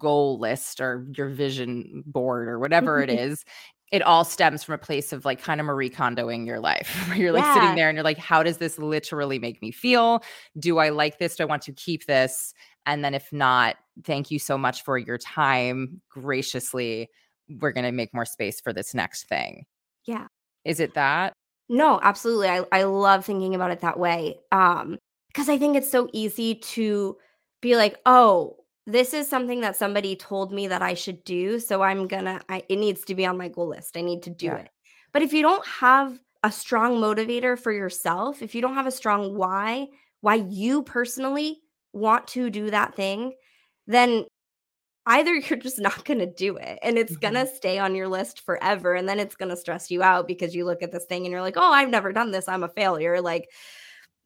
goal 0.00 0.38
list 0.38 0.80
or 0.80 1.06
your 1.14 1.28
vision 1.28 2.02
board 2.06 2.48
or 2.48 2.58
whatever 2.58 3.02
it 3.02 3.10
is 3.10 3.44
it 3.94 4.02
all 4.02 4.24
stems 4.24 4.64
from 4.64 4.74
a 4.74 4.78
place 4.78 5.12
of 5.12 5.24
like 5.24 5.40
kind 5.40 5.60
of 5.60 5.66
Marie 5.66 5.88
Kondoing 5.88 6.48
your 6.48 6.58
life, 6.58 6.88
where 7.08 7.16
you're 7.16 7.30
like 7.30 7.44
yeah. 7.44 7.54
sitting 7.54 7.76
there 7.76 7.88
and 7.88 7.94
you're 7.94 8.02
like, 8.02 8.18
how 8.18 8.42
does 8.42 8.58
this 8.58 8.76
literally 8.76 9.38
make 9.38 9.62
me 9.62 9.70
feel? 9.70 10.24
Do 10.58 10.78
I 10.78 10.88
like 10.88 11.18
this? 11.18 11.36
Do 11.36 11.44
I 11.44 11.46
want 11.46 11.62
to 11.62 11.72
keep 11.72 12.06
this? 12.06 12.52
And 12.86 13.04
then 13.04 13.14
if 13.14 13.32
not, 13.32 13.76
thank 14.02 14.32
you 14.32 14.40
so 14.40 14.58
much 14.58 14.82
for 14.82 14.98
your 14.98 15.16
time. 15.16 16.00
Graciously, 16.08 17.08
we're 17.60 17.70
going 17.70 17.84
to 17.84 17.92
make 17.92 18.12
more 18.12 18.24
space 18.24 18.60
for 18.60 18.72
this 18.72 18.94
next 18.94 19.28
thing. 19.28 19.64
Yeah. 20.06 20.26
Is 20.64 20.80
it 20.80 20.94
that? 20.94 21.32
No, 21.68 22.00
absolutely. 22.02 22.48
I, 22.48 22.64
I 22.72 22.82
love 22.82 23.24
thinking 23.24 23.54
about 23.54 23.70
it 23.70 23.80
that 23.82 23.96
way. 23.96 24.40
Um, 24.50 24.98
because 25.28 25.48
I 25.48 25.56
think 25.56 25.76
it's 25.76 25.90
so 25.90 26.08
easy 26.12 26.56
to 26.56 27.16
be 27.60 27.76
like, 27.76 27.96
oh, 28.06 28.56
this 28.86 29.14
is 29.14 29.28
something 29.28 29.60
that 29.62 29.76
somebody 29.76 30.14
told 30.14 30.52
me 30.52 30.68
that 30.68 30.82
I 30.82 30.94
should 30.94 31.24
do. 31.24 31.58
So 31.58 31.82
I'm 31.82 32.06
gonna, 32.06 32.40
I, 32.48 32.62
it 32.68 32.76
needs 32.76 33.04
to 33.06 33.14
be 33.14 33.24
on 33.24 33.38
my 33.38 33.48
goal 33.48 33.68
list. 33.68 33.96
I 33.96 34.02
need 34.02 34.22
to 34.24 34.30
do 34.30 34.46
yeah. 34.46 34.56
it. 34.56 34.68
But 35.12 35.22
if 35.22 35.32
you 35.32 35.42
don't 35.42 35.66
have 35.66 36.18
a 36.42 36.52
strong 36.52 37.00
motivator 37.00 37.58
for 37.58 37.72
yourself, 37.72 38.42
if 38.42 38.54
you 38.54 38.60
don't 38.60 38.74
have 38.74 38.86
a 38.86 38.90
strong 38.90 39.34
why, 39.36 39.88
why 40.20 40.34
you 40.34 40.82
personally 40.82 41.60
want 41.92 42.26
to 42.28 42.50
do 42.50 42.70
that 42.70 42.94
thing, 42.94 43.32
then 43.86 44.24
either 45.06 45.34
you're 45.34 45.58
just 45.58 45.80
not 45.80 46.04
going 46.04 46.18
to 46.18 46.26
do 46.26 46.56
it 46.56 46.78
and 46.82 46.98
it's 46.98 47.12
mm-hmm. 47.12 47.32
going 47.32 47.46
to 47.46 47.54
stay 47.54 47.78
on 47.78 47.94
your 47.94 48.08
list 48.08 48.40
forever. 48.40 48.94
And 48.94 49.08
then 49.08 49.18
it's 49.18 49.36
going 49.36 49.50
to 49.50 49.56
stress 49.56 49.90
you 49.90 50.02
out 50.02 50.26
because 50.26 50.54
you 50.54 50.64
look 50.66 50.82
at 50.82 50.92
this 50.92 51.06
thing 51.06 51.24
and 51.24 51.32
you're 51.32 51.40
like, 51.40 51.56
oh, 51.56 51.72
I've 51.72 51.90
never 51.90 52.12
done 52.12 52.30
this. 52.30 52.48
I'm 52.48 52.64
a 52.64 52.68
failure. 52.68 53.20
Like, 53.20 53.48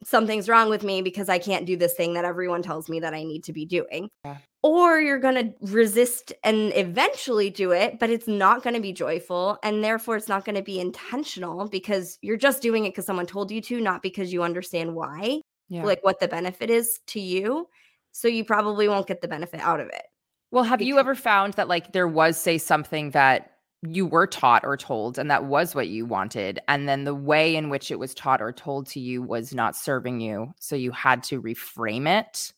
something's 0.03 0.49
wrong 0.49 0.69
with 0.69 0.83
me 0.83 1.01
because 1.01 1.29
I 1.29 1.39
can't 1.39 1.65
do 1.65 1.77
this 1.77 1.93
thing 1.93 2.13
that 2.13 2.25
everyone 2.25 2.61
tells 2.61 2.89
me 2.89 3.01
that 3.01 3.13
I 3.13 3.23
need 3.23 3.43
to 3.45 3.53
be 3.53 3.65
doing. 3.65 4.09
Yeah. 4.25 4.37
Or 4.61 4.99
you're 4.99 5.19
going 5.19 5.35
to 5.35 5.53
resist 5.61 6.33
and 6.43 6.73
eventually 6.75 7.49
do 7.49 7.71
it, 7.71 7.97
but 7.97 8.09
it's 8.09 8.27
not 8.27 8.61
going 8.61 8.73
to 8.73 8.81
be 8.81 8.91
joyful. 8.91 9.57
And 9.63 9.81
therefore, 9.81 10.17
it's 10.17 10.27
not 10.27 10.43
going 10.43 10.57
to 10.57 10.61
be 10.61 10.81
intentional 10.81 11.69
because 11.69 12.17
you're 12.21 12.37
just 12.37 12.61
doing 12.61 12.83
it 12.85 12.89
because 12.89 13.05
someone 13.05 13.25
told 13.25 13.51
you 13.51 13.61
to, 13.61 13.79
not 13.79 14.01
because 14.01 14.33
you 14.33 14.43
understand 14.43 14.95
why, 14.95 15.39
yeah. 15.69 15.83
like 15.83 16.03
what 16.03 16.19
the 16.19 16.27
benefit 16.27 16.69
is 16.69 16.99
to 17.07 17.21
you. 17.21 17.67
So 18.11 18.27
you 18.27 18.43
probably 18.43 18.89
won't 18.89 19.07
get 19.07 19.21
the 19.21 19.29
benefit 19.29 19.61
out 19.61 19.79
of 19.79 19.87
it. 19.87 20.03
Well, 20.51 20.65
have 20.65 20.79
because- 20.79 20.87
you 20.87 20.99
ever 20.99 21.15
found 21.15 21.53
that, 21.53 21.69
like, 21.69 21.93
there 21.93 22.07
was, 22.07 22.35
say, 22.35 22.57
something 22.57 23.11
that 23.11 23.51
you 23.81 24.05
were 24.05 24.27
taught 24.27 24.65
or 24.65 24.75
told 24.75 25.17
and 25.17 25.31
that 25.31 25.45
was 25.45 25.73
what 25.73 25.87
you 25.87 26.05
wanted 26.05 26.59
and 26.67 26.87
then 26.89 27.05
the 27.05 27.15
way 27.15 27.55
in 27.55 27.69
which 27.69 27.91
it 27.91 27.99
was 27.99 28.13
taught 28.13 28.41
or 28.41 28.51
told 28.51 28.85
to 28.85 28.99
you 28.99 29.21
was 29.21 29.53
not 29.53 29.73
serving 29.73 30.19
you 30.19 30.53
so 30.59 30.75
you 30.75 30.91
had 30.91 31.23
to 31.23 31.41
reframe 31.41 32.05
it 32.05 32.51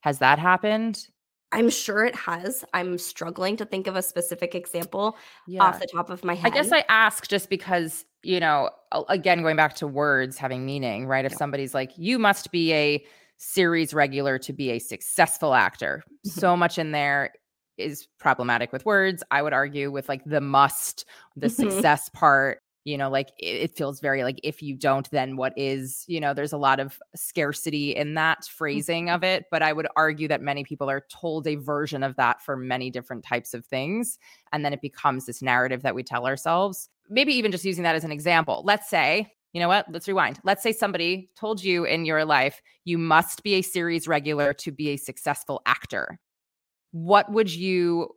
has 0.00 0.18
that 0.18 0.40
happened 0.40 1.06
i'm 1.56 1.68
sure 1.68 2.04
it 2.04 2.14
has 2.14 2.64
i'm 2.74 2.96
struggling 2.98 3.56
to 3.56 3.64
think 3.64 3.86
of 3.86 3.96
a 3.96 4.02
specific 4.02 4.54
example 4.54 5.16
yeah. 5.48 5.62
off 5.62 5.80
the 5.80 5.86
top 5.92 6.10
of 6.10 6.24
my 6.24 6.34
head 6.34 6.52
i 6.52 6.54
guess 6.54 6.70
i 6.70 6.84
ask 6.88 7.26
just 7.28 7.50
because 7.50 8.04
you 8.22 8.38
know 8.38 8.70
again 9.08 9.42
going 9.42 9.56
back 9.56 9.74
to 9.74 9.86
words 9.86 10.38
having 10.38 10.64
meaning 10.64 11.06
right 11.06 11.24
if 11.24 11.32
yeah. 11.32 11.38
somebody's 11.38 11.74
like 11.74 11.90
you 11.96 12.18
must 12.18 12.52
be 12.52 12.72
a 12.72 13.04
series 13.38 13.92
regular 13.92 14.38
to 14.38 14.52
be 14.52 14.70
a 14.70 14.78
successful 14.78 15.54
actor. 15.54 16.02
Mhm. 16.26 16.30
So 16.30 16.56
much 16.56 16.78
in 16.78 16.92
there 16.92 17.32
is 17.76 18.08
problematic 18.18 18.72
with 18.72 18.86
words. 18.86 19.22
I 19.30 19.42
would 19.42 19.52
argue 19.52 19.90
with 19.90 20.08
like 20.08 20.24
the 20.24 20.40
must, 20.40 21.04
the 21.36 21.48
Mhm. 21.48 21.56
success 21.70 22.08
part. 22.10 22.60
You 22.86 22.96
know, 22.96 23.10
like 23.10 23.32
it, 23.36 23.62
it 23.62 23.76
feels 23.76 23.98
very 23.98 24.22
like 24.22 24.38
if 24.44 24.62
you 24.62 24.76
don't, 24.76 25.10
then 25.10 25.36
what 25.36 25.52
is, 25.56 26.04
you 26.06 26.20
know, 26.20 26.32
there's 26.32 26.52
a 26.52 26.56
lot 26.56 26.78
of 26.78 27.00
scarcity 27.16 27.96
in 27.96 28.14
that 28.14 28.44
phrasing 28.44 29.10
of 29.10 29.22
mm-hmm. 29.22 29.38
it. 29.38 29.46
But 29.50 29.62
I 29.62 29.72
would 29.72 29.88
argue 29.96 30.28
that 30.28 30.40
many 30.40 30.62
people 30.62 30.88
are 30.88 31.04
told 31.10 31.48
a 31.48 31.56
version 31.56 32.04
of 32.04 32.14
that 32.14 32.40
for 32.40 32.56
many 32.56 32.90
different 32.90 33.24
types 33.24 33.54
of 33.54 33.66
things. 33.66 34.18
And 34.52 34.64
then 34.64 34.72
it 34.72 34.80
becomes 34.80 35.26
this 35.26 35.42
narrative 35.42 35.82
that 35.82 35.96
we 35.96 36.04
tell 36.04 36.28
ourselves. 36.28 36.88
Maybe 37.10 37.34
even 37.34 37.50
just 37.50 37.64
using 37.64 37.82
that 37.82 37.96
as 37.96 38.04
an 38.04 38.12
example. 38.12 38.62
Let's 38.64 38.88
say, 38.88 39.32
you 39.52 39.58
know 39.58 39.66
what? 39.68 39.86
Let's 39.90 40.06
rewind. 40.06 40.38
Let's 40.44 40.62
say 40.62 40.72
somebody 40.72 41.28
told 41.36 41.64
you 41.64 41.84
in 41.86 42.04
your 42.04 42.24
life, 42.24 42.62
you 42.84 42.98
must 42.98 43.42
be 43.42 43.54
a 43.54 43.62
series 43.62 44.06
regular 44.06 44.52
to 44.54 44.70
be 44.70 44.90
a 44.90 44.96
successful 44.96 45.60
actor. 45.66 46.20
What 46.92 47.32
would 47.32 47.52
you 47.52 48.10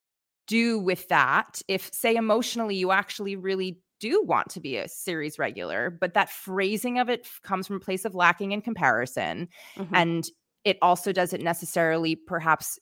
do 0.46 0.78
with 0.78 1.08
that 1.08 1.62
if, 1.68 1.92
say, 1.92 2.16
emotionally, 2.16 2.76
you 2.76 2.92
actually 2.92 3.36
really 3.36 3.80
do 4.00 4.24
want 4.24 4.50
to 4.52 4.60
be 4.62 4.78
a 4.78 4.88
series 4.88 5.40
regular, 5.40 5.90
but 5.90 6.14
that 6.14 6.30
phrasing 6.30 7.00
of 7.00 7.10
it 7.10 7.28
comes 7.44 7.68
from 7.68 7.78
a 7.78 7.80
place 7.82 8.06
of 8.06 8.16
lacking 8.16 8.52
in 8.52 8.62
comparison? 8.62 9.50
Mhm. 9.76 10.00
and 10.02 10.30
it 10.66 10.78
also 10.82 11.12
doesn't 11.12 11.44
necessarily 11.44 12.16
perhaps 12.16 12.78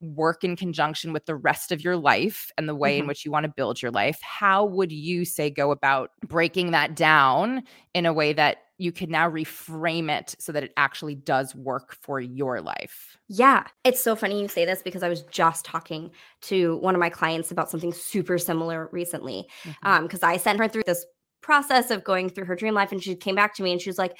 work 0.00 0.42
in 0.44 0.56
conjunction 0.56 1.12
with 1.12 1.26
the 1.26 1.36
rest 1.36 1.70
of 1.72 1.82
your 1.84 1.96
life 1.96 2.50
and 2.58 2.68
the 2.68 2.74
way 2.74 2.98
in 2.98 3.06
Mhm. 3.06 3.08
which 3.08 3.24
you 3.24 3.30
want 3.30 3.44
to 3.44 3.52
build 3.56 3.80
your 3.80 3.92
life 3.92 4.20
how 4.22 4.64
would 4.64 4.90
you 4.92 5.24
say 5.24 5.48
go 5.48 5.70
about 5.70 6.10
breaking 6.26 6.72
that 6.72 6.96
down 6.96 7.62
in 7.94 8.04
a 8.04 8.12
way 8.12 8.32
that 8.32 8.58
you 8.82 8.92
can 8.92 9.10
now 9.10 9.30
reframe 9.30 10.10
it 10.10 10.34
so 10.38 10.52
that 10.52 10.64
it 10.64 10.72
actually 10.76 11.14
does 11.14 11.54
work 11.54 11.94
for 11.94 12.20
your 12.20 12.60
life 12.60 13.16
Yeah, 13.28 13.64
it's 13.84 14.02
so 14.02 14.14
funny 14.16 14.40
you 14.40 14.48
say 14.48 14.64
this 14.64 14.82
because 14.82 15.02
I 15.02 15.08
was 15.08 15.22
just 15.22 15.64
talking 15.64 16.10
to 16.42 16.76
one 16.78 16.94
of 16.94 17.00
my 17.00 17.08
clients 17.10 17.50
about 17.50 17.70
something 17.70 17.92
super 17.92 18.36
similar 18.38 18.88
recently. 18.92 19.48
Mhm. 19.64 19.74
Um, 19.84 20.02
because 20.02 20.22
I 20.22 20.36
sent 20.36 20.58
her 20.58 20.68
through 20.68 20.82
this 20.86 21.06
process 21.40 21.90
of 21.90 22.04
going 22.04 22.28
through 22.28 22.44
her 22.46 22.56
dream 22.56 22.74
life, 22.74 22.92
and 22.92 23.02
she 23.02 23.14
came 23.14 23.34
back 23.34 23.54
to 23.54 23.62
me 23.62 23.72
and 23.72 23.80
she 23.80 23.88
was 23.88 23.98
like, 23.98 24.18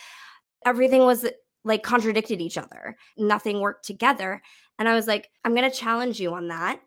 everything 0.64 1.02
was 1.02 1.26
like 1.64 1.82
contradicted 1.82 2.40
each 2.40 2.58
other. 2.58 2.96
Nothing 3.16 3.60
worked 3.60 3.84
together. 3.84 4.42
And 4.78 4.88
I 4.88 4.94
was 4.94 5.06
like, 5.06 5.28
I'm 5.44 5.54
gonna 5.54 5.70
challenge 5.70 6.20
you 6.20 6.32
on 6.34 6.48
that. 6.48 6.80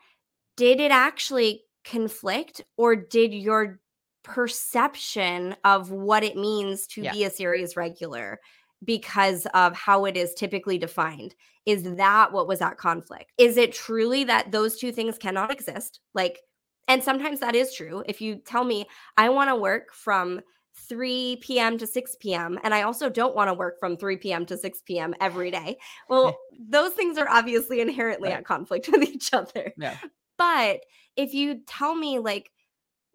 Did 0.57 0.79
it 0.79 0.91
actually 0.91 1.63
conflict, 1.85 2.61
or 2.77 2.95
did 2.95 3.33
your 3.33 3.79
perception 4.25 5.55
of 5.63 5.91
what 5.91 6.23
it 6.23 6.35
means 6.35 6.87
to 6.87 7.03
Yeah. 7.03 7.11
be 7.11 7.23
a 7.23 7.29
series 7.29 7.75
regular 7.75 8.39
because 8.83 9.45
of 9.53 9.73
how 9.75 10.05
it 10.05 10.17
is 10.17 10.33
typically 10.33 10.77
defined 10.77 11.33
is 11.65 11.83
that 11.95 12.31
what 12.33 12.47
was 12.47 12.61
at 12.61 12.77
conflict 12.77 13.31
is 13.37 13.55
it 13.57 13.71
truly 13.73 14.23
that 14.25 14.51
those 14.51 14.77
two 14.77 14.91
things 14.91 15.17
cannot 15.17 15.49
exist 15.51 16.01
like 16.13 16.39
and 16.87 17.01
sometimes 17.03 17.39
that 17.39 17.55
is 17.55 17.73
true 17.73 18.03
if 18.05 18.19
you 18.21 18.35
tell 18.35 18.63
me 18.65 18.85
i 19.17 19.29
want 19.29 19.49
to 19.49 19.55
work 19.55 19.93
from 19.93 20.41
3 20.77 21.37
p.m. 21.37 21.77
to 21.77 21.87
6 21.87 22.17
p.m. 22.19 22.59
and 22.61 22.73
I 22.73 22.81
also 22.81 23.09
don't 23.09 23.33
want 23.33 23.47
to 23.47 23.53
work 23.53 23.79
from 23.79 23.95
3 23.95 24.17
p.m. 24.17 24.45
to 24.47 24.57
6 24.57 24.81
p.m. 24.81 25.15
every 25.21 25.49
day. 25.49 25.77
Well, 26.09 26.37
those 26.69 26.91
things 26.91 27.17
are 27.17 27.29
obviously 27.29 27.79
inherently 27.79 28.29
Right. 28.29 28.39
at 28.39 28.45
conflict 28.45 28.89
with 28.91 29.03
each 29.03 29.33
other. 29.33 29.73
yeah 29.77 29.95
But 30.37 30.81
if 31.15 31.33
you 31.33 31.61
tell 31.65 31.95
me 31.95 32.19
like, 32.19 32.51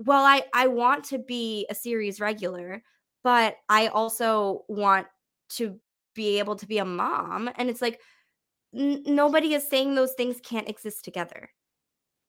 well, 0.01 0.25
I 0.25 0.45
I 0.55 0.69
want 0.69 1.05
to 1.07 1.19
be 1.19 1.67
a 1.71 1.75
series 1.75 2.21
regular, 2.21 2.83
but 3.25 3.57
I 3.69 3.89
also 3.89 4.65
want 4.69 5.09
to 5.51 5.81
be 6.15 6.39
able 6.41 6.57
to 6.57 6.67
be 6.67 6.79
a 6.79 6.85
mom, 6.87 7.51
and 7.57 7.71
it's 7.71 7.83
like 7.83 8.01
n- 8.75 9.03
nobody 9.07 9.55
is 9.55 9.69
saying 9.69 9.95
those 9.95 10.15
things 10.15 10.41
can't 10.43 10.69
exist 10.69 11.05
together. 11.05 11.51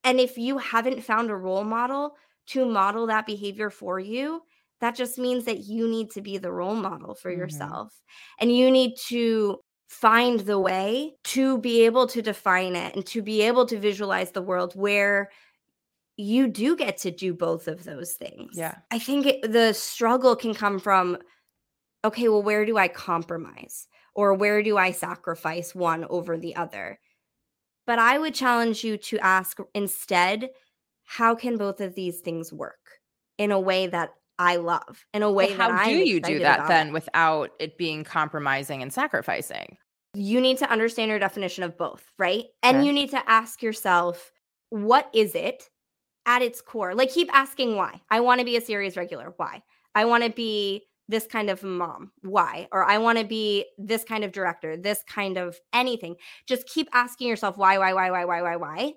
And 0.03 0.19
if 0.19 0.37
you 0.37 0.57
haven't 0.57 1.01
found 1.03 1.29
a 1.29 1.35
role 1.35 1.63
model 1.63 2.15
to 2.47 2.65
model 2.65 3.07
that 3.07 3.25
behavior 3.25 3.69
for 3.69 3.99
you, 3.99 4.41
that 4.81 4.95
just 4.95 5.17
means 5.19 5.45
that 5.45 5.59
you 5.65 5.87
need 5.87 6.11
to 6.11 6.21
be 6.21 6.37
the 6.37 6.51
role 6.51 6.75
model 6.75 7.13
for 7.15 7.31
Mhm. 7.31 7.31
yourself. 7.31 8.01
And 8.39 8.55
you 8.55 8.71
need 8.71 8.95
to 9.09 9.59
find 9.89 10.39
the 10.41 10.59
way 10.59 11.15
to 11.25 11.57
be 11.59 11.85
able 11.85 12.07
to 12.07 12.21
define 12.21 12.75
it 12.75 12.95
and 12.95 13.05
to 13.07 13.21
be 13.21 13.41
able 13.43 13.65
to 13.67 13.77
visualize 13.79 14.31
the 14.31 14.41
world 14.41 14.73
where 14.75 15.29
you 16.21 16.47
do 16.47 16.75
get 16.75 16.97
to 16.97 17.11
do 17.11 17.33
both 17.33 17.67
of 17.67 17.83
those 17.83 18.13
things. 18.13 18.57
Yeah. 18.57 18.75
I 18.91 18.99
think 18.99 19.25
it, 19.25 19.51
the 19.51 19.73
struggle 19.73 20.35
can 20.35 20.53
come 20.53 20.79
from 20.79 21.17
okay, 22.03 22.29
well, 22.29 22.41
where 22.41 22.65
do 22.65 22.77
I 22.77 22.87
compromise? 22.87 23.87
Or 24.15 24.33
where 24.33 24.63
do 24.63 24.77
I 24.77 24.91
sacrifice 24.91 25.75
one 25.75 26.05
over 26.09 26.37
the 26.37 26.55
other? 26.55 26.99
But 27.85 27.99
I 27.99 28.17
would 28.17 28.33
challenge 28.33 28.83
you 28.83 28.97
to 28.97 29.19
ask 29.19 29.59
instead, 29.75 30.49
how 31.05 31.35
can 31.35 31.57
both 31.57 31.79
of 31.79 31.95
these 31.95 32.19
things 32.19 32.51
work 32.51 32.99
in 33.37 33.51
a 33.51 33.59
way 33.59 33.87
that 33.87 34.13
I 34.39 34.55
love, 34.55 35.05
in 35.13 35.23
a 35.23 35.31
way 35.31 35.47
Well, 35.47 35.57
that 35.57 35.71
how 35.71 35.77
I'm 35.77 35.93
do 35.93 36.09
you 36.09 36.19
do 36.19 36.39
that 36.39 36.67
then 36.67 36.87
it? 36.87 36.93
without 36.93 37.51
it 37.59 37.77
being 37.77 38.03
compromising 38.03 38.81
and 38.81 38.91
sacrificing 38.91 39.77
You 40.15 40.41
need 40.41 40.57
to 40.57 40.69
understand 40.69 41.09
your 41.09 41.19
definition 41.19 41.63
of 41.63 41.77
both, 41.77 42.03
right? 42.17 42.45
And 42.63 42.77
Okay. 42.77 42.87
you 42.87 42.93
need 42.93 43.11
to 43.11 43.29
ask 43.29 43.61
yourself, 43.61 44.31
what 44.71 45.09
is 45.13 45.35
it 45.35 45.69
at 46.25 46.41
its 46.41 46.61
core? 46.61 46.93
Like, 46.95 47.11
keep 47.11 47.29
asking 47.33 47.75
why. 47.75 48.01
I 48.09 48.19
want 48.19 48.39
to 48.39 48.45
be 48.45 48.57
a 48.57 48.61
series 48.61 48.97
regular. 48.97 49.33
Why? 49.37 49.63
I 49.95 50.05
want 50.05 50.23
to 50.23 50.29
be 50.29 50.83
this 51.11 51.27
kind 51.27 51.49
of 51.49 51.61
mom. 51.61 52.11
Why? 52.21 52.67
Or 52.71 52.83
I 52.85 52.97
want 52.97 53.19
to 53.19 53.25
be 53.25 53.65
this 53.77 54.03
kind 54.03 54.23
of 54.23 54.31
director, 54.31 54.77
this 54.77 55.03
kind 55.07 55.37
of 55.37 55.59
anything. 55.73 56.15
Just 56.47 56.67
keep 56.67 56.87
asking 56.93 57.27
yourself 57.27 57.57
why, 57.57 57.77
why, 57.77 57.93
why, 57.93 58.09
why, 58.09 58.25
why, 58.25 58.41
why, 58.41 58.55
why. 58.55 58.93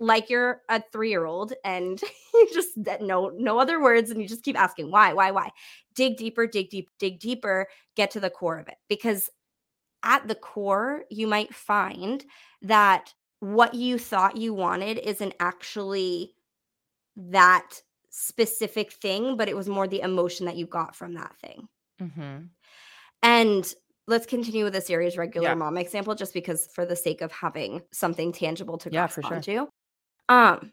Like 0.00 0.30
you're 0.30 0.62
a 0.68 0.82
three 0.92 1.10
year 1.10 1.26
old 1.26 1.52
and 1.64 2.00
you 2.34 2.48
just 2.52 2.70
no 3.00 3.32
no 3.36 3.58
other 3.58 3.82
words 3.82 4.10
and 4.10 4.22
you 4.22 4.28
just 4.28 4.44
keep 4.44 4.58
asking 4.58 4.90
why, 4.90 5.12
why, 5.12 5.30
why. 5.30 5.50
Dig 5.94 6.16
deeper, 6.16 6.46
dig 6.46 6.70
deep, 6.70 6.88
dig 6.98 7.18
deeper, 7.18 7.68
get 7.96 8.10
to 8.12 8.20
the 8.20 8.30
core 8.30 8.58
of 8.58 8.68
it. 8.68 8.76
Because 8.88 9.28
at 10.02 10.26
the 10.28 10.36
core, 10.36 11.04
you 11.10 11.26
might 11.26 11.54
find 11.54 12.24
that 12.62 13.12
what 13.40 13.74
you 13.74 13.98
thought 13.98 14.36
you 14.36 14.54
wanted 14.54 14.98
isn't 14.98 15.34
actually 15.40 16.34
that 17.18 17.82
specific 18.10 18.92
thing, 18.92 19.36
but 19.36 19.48
it 19.48 19.56
was 19.56 19.68
more 19.68 19.86
the 19.86 20.00
emotion 20.00 20.46
that 20.46 20.56
you 20.56 20.66
got 20.66 20.96
from 20.96 21.14
that 21.14 21.36
thing. 21.38 21.68
mm-hmm. 22.00 22.46
And 23.22 23.74
let's 24.06 24.26
continue 24.26 24.64
with 24.64 24.72
the 24.72 24.80
series 24.80 25.16
regular 25.18 25.48
Yeah. 25.48 25.54
mom 25.54 25.76
example, 25.76 26.14
just 26.14 26.32
because 26.32 26.68
for 26.74 26.86
the 26.86 26.96
sake 26.96 27.20
of 27.20 27.32
having 27.32 27.82
something 27.92 28.32
tangible 28.32 28.78
to 28.78 28.90
Yeah, 28.90 29.02
grasp 29.02 29.14
for 29.16 29.22
sure. 29.22 29.36
onto. 29.36 29.66
Um, 30.28 30.72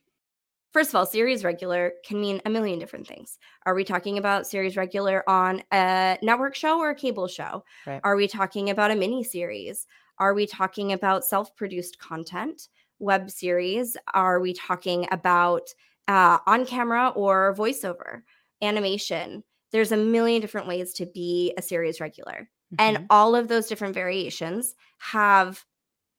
first 0.74 0.90
of 0.90 0.96
all, 0.96 1.06
series 1.06 1.44
regular 1.44 1.94
can 2.06 2.22
mean 2.22 2.42
a 2.46 2.50
million 2.50 2.80
different 2.80 3.08
things. 3.08 3.38
Are 3.66 3.76
we 3.76 3.84
talking 3.84 4.18
about 4.18 4.48
series 4.48 4.78
regular 4.78 5.28
on 5.30 5.64
a 5.72 6.18
network 6.22 6.56
show 6.56 6.80
or 6.80 6.92
a 6.92 6.96
cable 6.96 7.28
show? 7.28 7.64
Right. 7.86 8.02
Are 8.04 8.16
we 8.16 8.28
talking 8.28 8.70
about 8.70 8.92
a 8.92 8.96
mini 8.96 9.24
series? 9.24 9.88
Are 10.20 10.34
we 10.34 10.46
talking 10.46 10.94
about 10.94 11.26
self-produced 11.26 12.00
content, 12.00 12.70
web 13.00 13.30
series? 13.30 13.98
Are 14.14 14.40
we 14.40 14.54
talking 14.54 15.08
about 15.12 15.68
uh, 16.08 16.40
on 16.46 16.66
camera 16.66 17.10
or 17.10 17.56
voiceover, 17.58 18.22
animation? 18.62 19.44
There's 19.72 19.92
a 19.92 19.98
million 19.98 20.42
different 20.42 20.68
ways 20.68 20.94
to 20.94 21.06
be 21.06 21.54
a 21.58 21.62
series 21.62 22.00
regular. 22.00 22.50
Mhm. 22.74 22.76
And 22.80 23.06
all 23.10 23.36
of 23.36 23.48
those 23.48 23.68
different 23.68 23.94
variations 23.94 24.76
have 25.00 25.64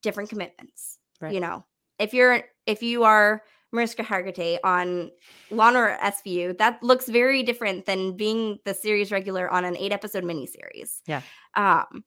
different 0.03 0.31
commitments. 0.31 0.99
Right. 1.21 1.33
You 1.33 1.41
know, 1.41 1.65
if 1.99 2.13
you're 2.15 2.43
if 2.67 2.83
you 2.83 3.05
are 3.05 3.43
Mariska 3.73 4.03
Hargitay 4.03 4.59
on 4.63 5.11
Law 5.51 5.69
and 5.69 5.77
Order 5.77 5.99
SVU, 6.01 6.57
that 6.59 6.83
looks 6.83 7.09
very 7.09 7.43
different 7.43 7.87
than 7.87 8.17
being 8.17 8.59
the 8.65 8.75
series 8.75 9.11
regular 9.11 9.51
on 9.51 9.65
an 9.65 9.77
eight 9.77 9.93
episode 9.93 10.25
miniseries. 10.25 11.01
Yeah. 11.07 11.23
Um, 11.57 12.05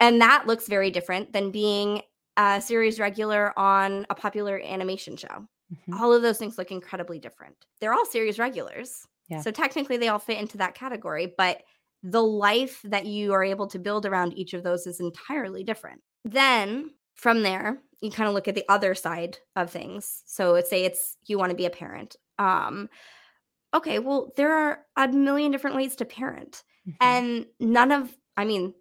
and 0.00 0.20
that 0.20 0.46
looks 0.46 0.68
very 0.68 0.90
different 0.90 1.32
than 1.32 1.50
being 1.50 2.02
a 2.36 2.60
series 2.60 2.98
regular 2.98 3.56
on 3.58 4.06
a 4.10 4.14
popular 4.14 4.60
animation 4.60 5.16
show. 5.16 5.46
Mhm. 5.72 6.00
All 6.00 6.12
of 6.12 6.22
those 6.22 6.38
things 6.38 6.58
look 6.58 6.70
incredibly 6.70 7.18
different. 7.18 7.56
They're 7.80 7.94
all 7.94 8.06
series 8.06 8.38
regulars. 8.38 9.06
Yeah. 9.28 9.40
So 9.40 9.50
technically 9.50 9.96
they 9.96 10.08
all 10.08 10.18
fit 10.18 10.38
into 10.38 10.58
that 10.58 10.74
category, 10.74 11.32
but 11.38 11.62
the 12.02 12.22
life 12.22 12.80
that 12.84 13.06
you 13.06 13.32
are 13.32 13.44
able 13.44 13.66
to 13.68 13.78
build 13.78 14.04
around 14.06 14.36
each 14.36 14.54
of 14.54 14.62
those 14.64 14.86
is 14.86 15.00
entirely 15.00 15.62
different. 15.64 16.02
Then 16.24 16.90
from 17.14 17.42
there, 17.42 17.78
you 18.00 18.10
kind 18.10 18.28
of 18.28 18.34
look 18.34 18.48
at 18.48 18.54
the 18.56 18.64
other 18.68 18.94
side 18.94 19.38
of 19.56 19.70
things. 19.70 20.22
So 20.26 20.50
let's 20.52 20.68
say 20.68 20.84
it's 20.84 21.16
you 21.26 21.38
want 21.38 21.50
to 21.50 21.56
be 21.56 21.66
a 21.66 21.70
parent. 21.70 22.16
Um 22.38 22.88
okay, 23.74 23.98
well 23.98 24.32
there 24.36 24.52
are 24.54 24.84
a 24.96 25.08
million 25.08 25.50
different 25.52 25.76
ways 25.76 25.96
to 25.96 26.04
parent 26.04 26.64
Mhm. 26.88 26.96
and 27.00 27.46
none 27.60 27.92
of 27.92 28.14
I 28.36 28.44
mean, 28.44 28.74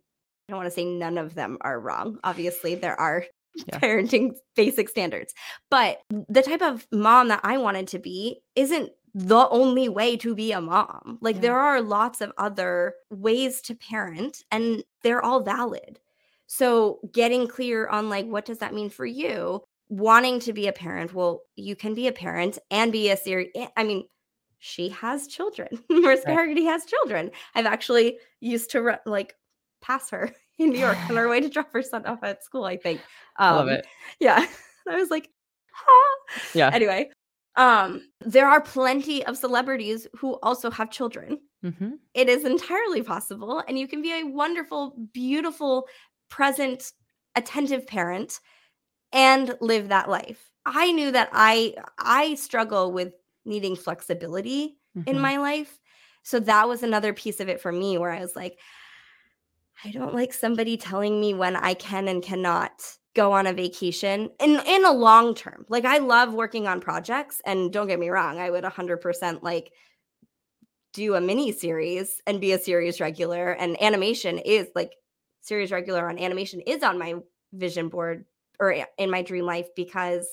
I 0.48 0.52
don't 0.54 0.58
want 0.58 0.68
to 0.68 0.72
say 0.72 0.86
none 0.86 1.18
of 1.18 1.36
them 1.36 1.58
are 1.62 1.80
wrong. 1.80 2.20
Obviously, 2.24 2.76
there 2.76 3.00
are 3.00 3.26
Yeah. 3.56 3.80
parenting 3.80 4.36
basic 4.56 4.88
standards. 4.90 5.34
But 5.70 6.00
the 6.30 6.42
type 6.42 6.62
of 6.62 6.88
mom 6.92 7.28
that 7.28 7.42
I 7.44 7.58
wanted 7.58 7.88
to 7.90 8.00
be 8.00 8.42
isn't 8.56 8.92
the 9.14 9.50
only 9.50 9.90
way 9.90 10.16
to 10.18 10.34
be 10.34 10.54
a 10.54 10.62
mom. 10.62 11.18
Like 11.22 11.36
Yeah. 11.36 11.42
there 11.42 11.60
are 11.60 11.82
lots 11.82 12.22
of 12.22 12.32
other 12.38 12.94
ways 13.10 13.62
to 13.64 13.76
parent 13.76 14.44
and 14.52 14.84
they're 15.04 15.24
all 15.24 15.42
valid. 15.42 16.00
So 16.48 17.00
getting 17.12 17.48
clear 17.48 17.88
on 17.88 18.10
like 18.10 18.26
what 18.26 18.46
does 18.46 18.60
that 18.60 18.74
mean 18.74 18.90
for 18.90 19.06
you? 19.06 19.62
Wanting 19.90 20.40
to 20.42 20.54
be 20.54 20.68
a 20.68 20.74
parent. 20.74 21.14
Well, 21.14 21.42
you 21.58 21.76
can 21.76 21.94
be 21.94 22.08
a 22.08 22.14
parent 22.14 22.58
and 22.72 22.92
be 22.92 23.10
a 23.10 23.18
serious 23.18 23.52
eh, 23.56 23.68
I 23.76 23.84
mean, 23.84 24.06
she 24.60 24.88
has 24.90 25.28
children. 25.28 25.68
Mariska 25.90 26.34
right. 26.34 26.48
Hargitay 26.50 26.64
has 26.66 26.86
children. 26.86 27.32
I've 27.56 27.66
actually 27.66 28.18
used 28.40 28.72
to 28.72 28.82
re- 28.82 28.98
like 29.06 29.36
pass 29.82 30.10
her 30.12 30.32
in 30.64 30.72
New 30.72 30.80
York 30.80 30.98
on 31.10 31.18
our 31.18 31.28
way 31.28 31.40
to 31.40 31.50
drop 31.50 31.72
her 31.74 31.82
son 31.82 32.06
off 32.06 32.24
at 32.24 32.44
school, 32.44 32.66
I 32.66 32.78
think. 32.78 33.02
Um, 33.38 33.56
Love 33.56 33.68
it. 33.70 33.88
Yeah. 34.20 34.46
I 34.90 34.96
was 34.96 35.10
like, 35.10 35.30
ha. 35.72 36.16
Yeah. 36.54 36.70
Anyway, 36.74 37.10
um, 37.56 38.08
there 38.22 38.48
are 38.48 38.62
plenty 38.62 39.26
of 39.26 39.38
celebrities 39.38 40.08
who 40.16 40.40
also 40.42 40.72
have 40.72 40.90
children. 40.90 41.40
Mm-hmm. 41.64 41.92
It 42.14 42.30
is 42.30 42.46
entirely 42.46 43.04
possible. 43.04 43.64
And 43.68 43.78
you 43.78 43.88
can 43.88 44.02
be 44.02 44.14
a 44.14 44.24
wonderful, 44.24 44.96
beautiful, 45.14 45.88
present, 46.30 46.92
attentive 47.36 47.86
parent 47.86 48.40
and 49.12 49.56
live 49.62 49.90
that 49.90 50.10
life. 50.10 50.50
I 50.66 50.92
knew 50.92 51.12
that 51.12 51.30
I 51.34 51.76
I 51.98 52.36
struggle 52.36 52.92
with 52.92 53.14
needing 53.46 53.76
flexibility 53.76 54.78
mm-hmm. 54.98 55.10
in 55.10 55.20
my 55.20 55.38
life. 55.38 55.80
So 56.24 56.40
that 56.42 56.68
was 56.68 56.84
another 56.84 57.14
piece 57.14 57.40
of 57.40 57.50
it 57.50 57.60
for 57.60 57.72
me 57.72 57.98
where 57.98 58.12
I 58.12 58.20
was 58.20 58.36
like, 58.36 58.60
I 59.84 59.92
don't 59.92 60.14
like 60.14 60.34
somebody 60.34 60.78
telling 60.78 61.20
me 61.20 61.34
when 61.34 61.56
I 61.56 61.74
can 61.74 62.08
and 62.08 62.22
cannot 62.22 62.72
go 63.16 63.32
on 63.32 63.48
a 63.48 63.54
vacation 63.54 64.30
in 64.40 64.62
in 64.66 64.86
a 64.86 64.92
long 64.92 65.36
term. 65.36 65.66
Like 65.70 65.86
I 65.86 65.98
love 65.98 66.34
working 66.34 66.68
on 66.68 66.82
projects 66.82 67.42
and 67.46 67.72
don't 67.74 67.88
get 67.88 68.00
me 68.00 68.10
wrong, 68.10 68.40
I 68.40 68.50
would 68.50 68.64
100% 68.64 69.44
like 69.44 69.72
do 70.94 71.16
a 71.16 71.22
mini 71.22 71.52
series 71.52 72.22
and 72.28 72.42
be 72.42 72.52
a 72.52 72.60
series 72.60 73.00
regular 73.00 73.52
and 73.52 73.82
animation 73.82 74.38
is 74.38 74.68
like 74.76 74.92
series 75.42 75.72
regular 75.72 76.08
on 76.10 76.20
animation 76.20 76.62
is 76.62 76.84
on 76.84 77.00
my 77.00 77.16
vision 77.54 77.90
board 77.90 78.26
or 78.60 78.76
in 78.98 79.10
my 79.10 79.22
dream 79.22 79.46
life 79.46 79.68
because 79.76 80.28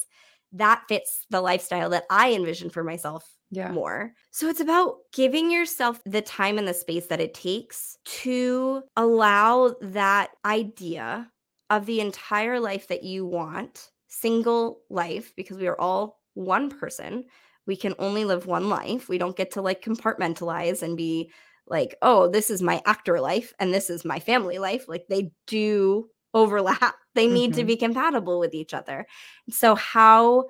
that 0.52 0.82
fits 0.88 1.26
the 1.30 1.40
lifestyle 1.40 1.90
that 1.90 2.04
I 2.10 2.32
envision 2.32 2.70
for 2.70 2.82
myself 2.82 3.28
yeah. 3.50 3.70
more. 3.70 4.12
So 4.30 4.48
it's 4.48 4.60
about 4.60 4.96
giving 5.12 5.50
yourself 5.50 6.00
the 6.04 6.22
time 6.22 6.58
and 6.58 6.66
the 6.66 6.74
space 6.74 7.06
that 7.06 7.20
it 7.20 7.34
takes 7.34 7.96
to 8.22 8.82
allow 8.96 9.74
that 9.80 10.30
idea 10.44 11.30
of 11.70 11.86
the 11.86 12.00
entire 12.00 12.60
life 12.60 12.88
that 12.88 13.04
you 13.04 13.26
want, 13.26 13.90
single 14.08 14.80
life, 14.88 15.34
because 15.36 15.58
we 15.58 15.66
are 15.66 15.80
all 15.80 16.20
one 16.34 16.70
person. 16.70 17.24
We 17.66 17.76
can 17.76 17.94
only 17.98 18.24
live 18.24 18.46
one 18.46 18.68
life. 18.70 19.08
We 19.08 19.18
don't 19.18 19.36
get 19.36 19.52
to 19.52 19.62
like 19.62 19.82
compartmentalize 19.82 20.82
and 20.82 20.96
be 20.96 21.30
like, 21.66 21.96
oh, 22.00 22.28
this 22.28 22.48
is 22.48 22.62
my 22.62 22.80
actor 22.86 23.20
life 23.20 23.52
and 23.58 23.72
this 23.74 23.90
is 23.90 24.04
my 24.04 24.18
family 24.20 24.58
life. 24.58 24.88
Like 24.88 25.04
they 25.08 25.32
do 25.46 26.08
overlap. 26.34 26.94
They 27.14 27.26
need 27.26 27.52
mm-hmm. 27.52 27.60
to 27.60 27.64
be 27.64 27.76
compatible 27.76 28.38
with 28.38 28.54
each 28.54 28.74
other. 28.74 29.06
So, 29.50 29.74
how 29.74 30.46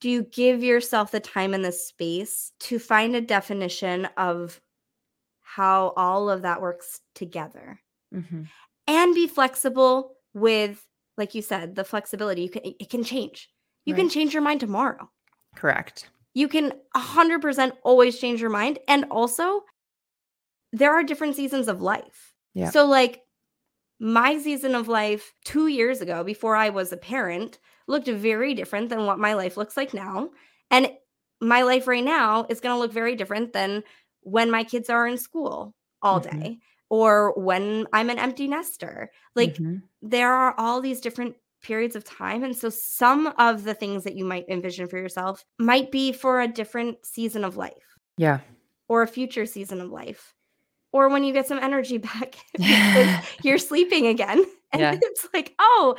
do 0.00 0.10
you 0.10 0.22
give 0.22 0.62
yourself 0.62 1.10
the 1.10 1.20
time 1.20 1.54
and 1.54 1.64
the 1.64 1.72
space 1.72 2.52
to 2.60 2.78
find 2.78 3.16
a 3.16 3.20
definition 3.20 4.06
of 4.16 4.60
how 5.42 5.92
all 5.96 6.28
of 6.28 6.42
that 6.42 6.60
works 6.60 7.00
together 7.14 7.80
mm-hmm. 8.14 8.42
and 8.86 9.14
be 9.14 9.26
flexible 9.26 10.16
with 10.34 10.84
like 11.16 11.34
you 11.34 11.40
said 11.40 11.74
the 11.74 11.84
flexibility 11.84 12.42
you 12.42 12.50
can 12.50 12.62
it 12.64 12.90
can 12.90 13.02
change 13.02 13.48
you 13.86 13.94
right. 13.94 14.00
can 14.00 14.10
change 14.10 14.34
your 14.34 14.42
mind 14.42 14.60
tomorrow 14.60 15.08
correct 15.54 16.10
you 16.34 16.48
can 16.48 16.72
100% 16.94 17.72
always 17.82 18.18
change 18.18 18.40
your 18.40 18.50
mind 18.50 18.78
and 18.88 19.06
also 19.10 19.62
there 20.72 20.92
are 20.92 21.02
different 21.02 21.36
seasons 21.36 21.68
of 21.68 21.80
life 21.80 22.34
yeah. 22.52 22.68
so 22.70 22.84
like 22.84 23.22
my 23.98 24.38
season 24.38 24.74
of 24.74 24.88
life 24.88 25.32
two 25.44 25.68
years 25.68 26.00
ago, 26.00 26.22
before 26.22 26.56
I 26.56 26.68
was 26.68 26.92
a 26.92 26.96
parent, 26.96 27.58
looked 27.86 28.08
very 28.08 28.54
different 28.54 28.88
than 28.88 29.06
what 29.06 29.18
my 29.18 29.34
life 29.34 29.56
looks 29.56 29.76
like 29.76 29.94
now. 29.94 30.30
And 30.70 30.90
my 31.40 31.62
life 31.62 31.86
right 31.86 32.04
now 32.04 32.46
is 32.48 32.60
going 32.60 32.74
to 32.74 32.78
look 32.78 32.92
very 32.92 33.14
different 33.14 33.52
than 33.52 33.82
when 34.20 34.50
my 34.50 34.64
kids 34.64 34.90
are 34.90 35.06
in 35.06 35.16
school 35.16 35.74
all 36.02 36.20
mm-hmm. 36.20 36.38
day 36.38 36.58
or 36.90 37.32
when 37.38 37.86
I'm 37.92 38.10
an 38.10 38.18
empty 38.18 38.48
nester. 38.48 39.10
Like 39.34 39.54
mm-hmm. 39.54 39.76
there 40.02 40.32
are 40.32 40.54
all 40.58 40.80
these 40.80 41.00
different 41.00 41.36
periods 41.62 41.96
of 41.96 42.04
time. 42.04 42.44
And 42.44 42.56
so 42.56 42.68
some 42.68 43.28
of 43.38 43.64
the 43.64 43.74
things 43.74 44.04
that 44.04 44.16
you 44.16 44.24
might 44.24 44.48
envision 44.48 44.88
for 44.88 44.98
yourself 44.98 45.44
might 45.58 45.90
be 45.90 46.12
for 46.12 46.40
a 46.40 46.48
different 46.48 47.04
season 47.04 47.44
of 47.44 47.56
life. 47.56 47.72
Yeah. 48.18 48.40
Or 48.88 49.02
a 49.02 49.08
future 49.08 49.46
season 49.46 49.80
of 49.80 49.90
life 49.90 50.35
or 50.92 51.08
when 51.08 51.24
you 51.24 51.32
get 51.32 51.46
some 51.46 51.58
energy 51.58 51.98
back 52.10 52.36
you're 53.42 53.58
sleeping 53.58 54.06
again. 54.06 54.44
And 54.72 54.82
yeah. 54.82 54.98
it's 55.00 55.28
like 55.32 55.54
oh 55.60 55.94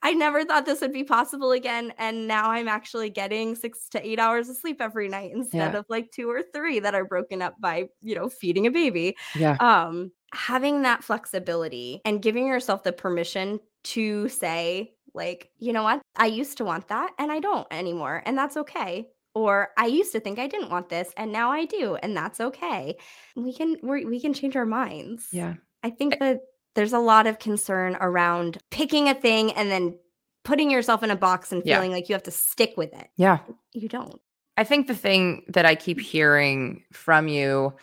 i 0.00 0.14
never 0.14 0.44
thought 0.44 0.64
this 0.64 0.80
would 0.80 0.92
be 0.92 1.02
possible 1.02 1.50
again 1.50 1.92
and 1.98 2.28
now 2.28 2.52
i'm 2.52 2.68
actually 2.68 3.10
getting 3.10 3.56
six 3.56 3.88
to 3.90 4.06
eight 4.06 4.20
hours 4.20 4.48
of 4.48 4.56
sleep 4.56 4.80
every 4.80 5.08
night 5.08 5.32
instead 5.34 5.72
yeah. 5.72 5.78
of 5.78 5.84
like 5.88 6.12
two 6.12 6.30
or 6.30 6.40
three 6.54 6.78
that 6.78 6.94
are 6.94 7.04
broken 7.04 7.42
up 7.42 7.60
by 7.60 7.88
you 8.00 8.14
know 8.14 8.28
feeding 8.28 8.66
a 8.68 8.70
baby. 8.70 9.16
Yeah. 9.34 9.56
Um 9.58 10.12
having 10.32 10.82
that 10.82 11.02
flexibility 11.02 12.00
and 12.04 12.22
giving 12.22 12.46
yourself 12.46 12.84
the 12.84 12.92
permission 12.92 13.58
to 13.84 14.28
say 14.28 14.94
like 15.14 15.50
you 15.58 15.72
know 15.72 15.82
what? 15.82 16.00
I 16.16 16.26
used 16.26 16.58
to 16.58 16.64
want 16.64 16.88
that 16.88 17.10
and 17.18 17.30
i 17.32 17.40
don't 17.40 17.66
anymore 17.72 18.22
and 18.24 18.38
that's 18.38 18.56
okay 18.56 19.08
or 19.34 19.70
I 19.76 19.86
used 19.86 20.12
to 20.12 20.20
think 20.20 20.38
I 20.38 20.46
didn't 20.46 20.70
want 20.70 20.88
this 20.88 21.10
and 21.16 21.32
now 21.32 21.50
I 21.50 21.64
do 21.64 21.96
and 21.96 22.16
that's 22.16 22.40
okay. 22.40 22.96
We 23.36 23.52
can 23.52 23.76
we 23.82 24.04
we 24.04 24.20
can 24.20 24.34
change 24.34 24.56
our 24.56 24.66
minds. 24.66 25.28
Yeah. 25.32 25.54
I 25.82 25.90
think 25.90 26.18
that 26.20 26.40
there's 26.74 26.92
a 26.92 26.98
lot 26.98 27.26
of 27.26 27.38
concern 27.38 27.96
around 28.00 28.58
picking 28.70 29.08
a 29.08 29.14
thing 29.14 29.52
and 29.52 29.70
then 29.70 29.98
putting 30.44 30.70
yourself 30.70 31.02
in 31.02 31.10
a 31.10 31.16
box 31.16 31.52
and 31.52 31.62
feeling 31.62 31.90
yeah. 31.90 31.96
like 31.96 32.08
you 32.08 32.14
have 32.14 32.22
to 32.24 32.30
stick 32.30 32.74
with 32.76 32.92
it. 32.92 33.08
Yeah. 33.16 33.38
You 33.72 33.88
don't. 33.88 34.20
I 34.56 34.64
think 34.64 34.86
the 34.86 34.94
thing 34.94 35.44
that 35.48 35.64
I 35.64 35.74
keep 35.74 36.00
hearing 36.00 36.84
from 36.92 37.28
you 37.28 37.74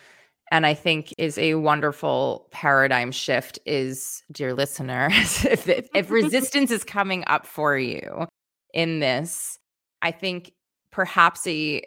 and 0.50 0.66
I 0.66 0.74
think 0.74 1.14
is 1.16 1.38
a 1.38 1.54
wonderful 1.54 2.48
paradigm 2.50 3.12
shift 3.12 3.58
is 3.66 4.22
dear 4.32 4.54
listeners 4.54 5.44
if 5.44 5.68
if 5.68 6.10
resistance 6.10 6.70
is 6.70 6.84
coming 6.84 7.24
up 7.26 7.46
for 7.46 7.76
you 7.76 8.26
in 8.74 9.00
this 9.00 9.58
I 10.02 10.10
think 10.10 10.52
perhaps 10.90 11.46
a 11.46 11.82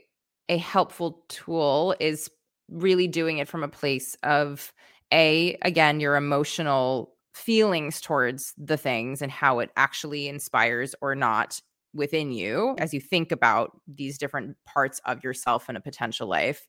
a 0.49 0.57
helpful 0.57 1.23
tool 1.29 1.95
is 1.99 2.29
really 2.69 3.07
doing 3.07 3.37
it 3.37 3.47
from 3.47 3.63
a 3.63 3.67
place 3.67 4.15
of 4.23 4.73
a 5.13 5.57
again 5.61 5.99
your 5.99 6.15
emotional 6.15 7.13
feelings 7.33 7.99
towards 7.99 8.53
the 8.57 8.77
things 8.77 9.21
and 9.21 9.31
how 9.31 9.59
it 9.59 9.71
actually 9.75 10.27
inspires 10.27 10.93
or 11.01 11.15
not 11.15 11.59
within 11.93 12.31
you 12.31 12.75
as 12.79 12.93
you 12.93 12.99
think 12.99 13.31
about 13.31 13.79
these 13.87 14.17
different 14.17 14.55
parts 14.65 14.99
of 15.05 15.23
yourself 15.23 15.69
in 15.69 15.75
a 15.75 15.81
potential 15.81 16.27
life 16.27 16.67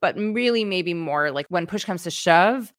but 0.00 0.16
really 0.16 0.64
maybe 0.64 0.94
more 0.94 1.30
like 1.30 1.46
when 1.48 1.66
push 1.66 1.84
comes 1.84 2.02
to 2.02 2.10
shove 2.10 2.72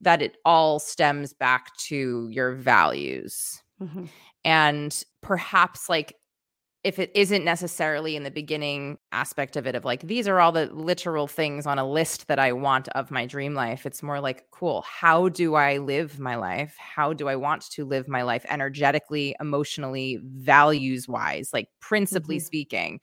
that 0.00 0.20
it 0.20 0.36
all 0.44 0.78
stems 0.78 1.32
back 1.32 1.74
to 1.76 2.28
your 2.30 2.54
values 2.54 3.62
mm-hmm. 3.80 4.04
and 4.44 5.02
perhaps 5.22 5.88
like 5.88 6.14
if 6.86 7.00
it 7.00 7.10
isn't 7.16 7.44
necessarily 7.44 8.14
in 8.14 8.22
the 8.22 8.30
beginning 8.30 8.96
aspect 9.10 9.56
of 9.56 9.66
it 9.66 9.74
of 9.74 9.84
like 9.84 10.02
these 10.02 10.28
are 10.28 10.38
all 10.38 10.52
the 10.52 10.66
literal 10.66 11.26
things 11.26 11.66
on 11.66 11.80
a 11.80 11.84
list 11.84 12.28
that 12.28 12.38
I 12.38 12.52
want 12.52 12.86
of 12.90 13.10
my 13.10 13.26
dream 13.26 13.54
life 13.54 13.86
it's 13.86 14.04
more 14.04 14.20
like 14.20 14.48
cool 14.52 14.82
how 14.82 15.28
do 15.28 15.56
I 15.56 15.78
live 15.78 16.20
my 16.20 16.36
life 16.36 16.76
how 16.78 17.12
do 17.12 17.26
I 17.26 17.34
want 17.34 17.68
to 17.72 17.84
live 17.84 18.06
my 18.06 18.22
life 18.22 18.46
energetically 18.48 19.34
emotionally 19.40 20.20
values 20.22 21.08
wise 21.08 21.50
like 21.52 21.68
principally 21.80 22.36
mm-hmm. 22.36 22.46
speaking 22.46 23.00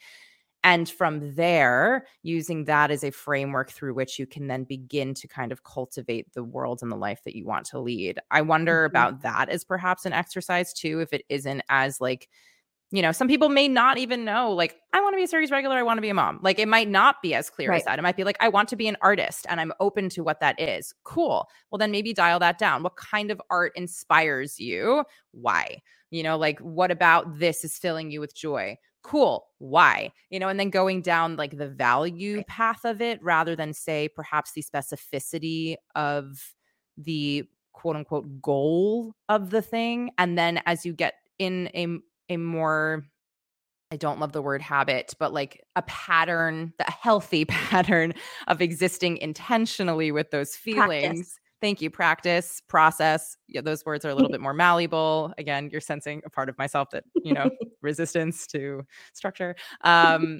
and 0.63 0.89
from 0.89 1.35
there 1.35 2.07
using 2.21 2.63
that 2.63 2.89
as 2.89 3.03
a 3.03 3.11
framework 3.11 3.69
through 3.69 3.93
which 3.93 4.17
you 4.17 4.25
can 4.25 4.47
then 4.47 4.63
begin 4.63 5.13
to 5.15 5.27
kind 5.27 5.51
of 5.51 5.65
cultivate 5.65 6.31
the 6.31 6.43
world 6.43 6.79
and 6.81 6.89
the 6.89 6.95
life 6.95 7.19
that 7.25 7.35
you 7.35 7.45
want 7.45 7.65
to 7.65 7.79
lead 7.79 8.17
i 8.31 8.41
wonder 8.41 8.87
mm-hmm. 8.87 8.95
about 8.95 9.23
that 9.23 9.49
as 9.49 9.65
perhaps 9.65 10.05
an 10.05 10.13
exercise 10.13 10.71
too 10.71 11.01
if 11.01 11.11
it 11.11 11.25
isn't 11.27 11.61
as 11.67 11.99
like 11.99 12.29
you 12.93 13.01
know, 13.01 13.11
some 13.11 13.27
people 13.27 13.49
may 13.49 13.67
not 13.67 13.97
even 13.97 14.23
know, 14.23 14.51
like, 14.51 14.75
I 14.93 15.01
want 15.01 15.13
to 15.13 15.17
be 15.17 15.23
a 15.23 15.27
series 15.27 15.49
regular, 15.49 15.75
I 15.75 15.81
want 15.81 15.97
to 15.97 16.01
be 16.03 16.09
a 16.09 16.13
mom. 16.13 16.39
Like, 16.43 16.59
it 16.59 16.67
might 16.67 16.87
not 16.87 17.23
be 17.23 17.33
as 17.33 17.49
clear 17.49 17.71
right. 17.71 17.77
as 17.77 17.85
that. 17.85 17.97
It 17.97 18.03
might 18.03 18.15
be 18.15 18.23
like, 18.23 18.37
I 18.39 18.49
want 18.49 18.69
to 18.69 18.75
be 18.75 18.87
an 18.87 18.97
artist 19.01 19.47
and 19.49 19.59
I'm 19.59 19.73
open 19.79 20.09
to 20.09 20.23
what 20.23 20.39
that 20.41 20.61
is. 20.61 20.93
Cool. 21.03 21.47
Well, 21.71 21.79
then 21.79 21.89
maybe 21.89 22.13
dial 22.13 22.37
that 22.37 22.59
down. 22.59 22.83
What 22.83 22.95
kind 22.95 23.31
of 23.31 23.41
art 23.49 23.71
inspires 23.75 24.59
you? 24.59 25.05
Why? 25.31 25.81
You 26.11 26.21
know, 26.21 26.37
like, 26.37 26.59
what 26.59 26.91
about 26.91 27.39
this 27.39 27.65
is 27.65 27.79
filling 27.79 28.11
you 28.11 28.19
with 28.19 28.35
joy? 28.35 28.77
Cool. 29.01 29.43
Why? 29.57 30.11
You 30.29 30.39
know, 30.39 30.49
and 30.49 30.59
then 30.59 30.69
going 30.69 31.01
down 31.01 31.35
like 31.35 31.57
the 31.57 31.69
value 31.69 32.37
right. 32.37 32.47
path 32.47 32.85
of 32.85 33.01
it 33.01 33.19
rather 33.23 33.55
than 33.55 33.73
say 33.73 34.07
perhaps 34.07 34.51
the 34.51 34.61
specificity 34.61 35.77
of 35.95 36.53
the 36.95 37.45
quote 37.71 37.95
unquote 37.95 38.39
goal 38.39 39.15
of 39.29 39.49
the 39.49 39.63
thing. 39.63 40.11
And 40.19 40.37
then 40.37 40.61
as 40.67 40.85
you 40.85 40.93
get 40.93 41.15
in 41.39 41.71
a 41.73 41.87
a 42.29 42.37
more 42.37 43.03
I 43.93 43.95
don't 43.95 44.19
love 44.19 44.31
the 44.31 44.41
word 44.41 44.63
habit, 44.63 45.13
but 45.19 45.33
like 45.33 45.63
a 45.75 45.83
pattern, 45.83 46.73
a 46.79 46.91
healthy 46.91 47.45
pattern 47.45 48.15
of 48.47 48.59
existing 48.59 49.17
intentionally 49.17 50.11
with 50.11 50.31
those 50.31 50.55
feelings. 50.55 51.03
Practice. 51.03 51.39
Thank 51.61 51.79
you. 51.79 51.91
Practice, 51.91 52.59
process. 52.67 53.37
Yeah, 53.47 53.61
those 53.61 53.85
words 53.85 54.03
are 54.03 54.09
a 54.09 54.15
little 54.15 54.29
bit 54.31 54.41
more 54.41 54.53
malleable. 54.53 55.31
Again, 55.37 55.69
you're 55.71 55.79
sensing 55.79 56.23
a 56.25 56.29
part 56.31 56.49
of 56.49 56.57
myself 56.57 56.89
that, 56.89 57.03
you 57.23 57.33
know, 57.33 57.51
resistance 57.81 58.47
to 58.47 58.81
structure. 59.13 59.55
Um, 59.81 60.39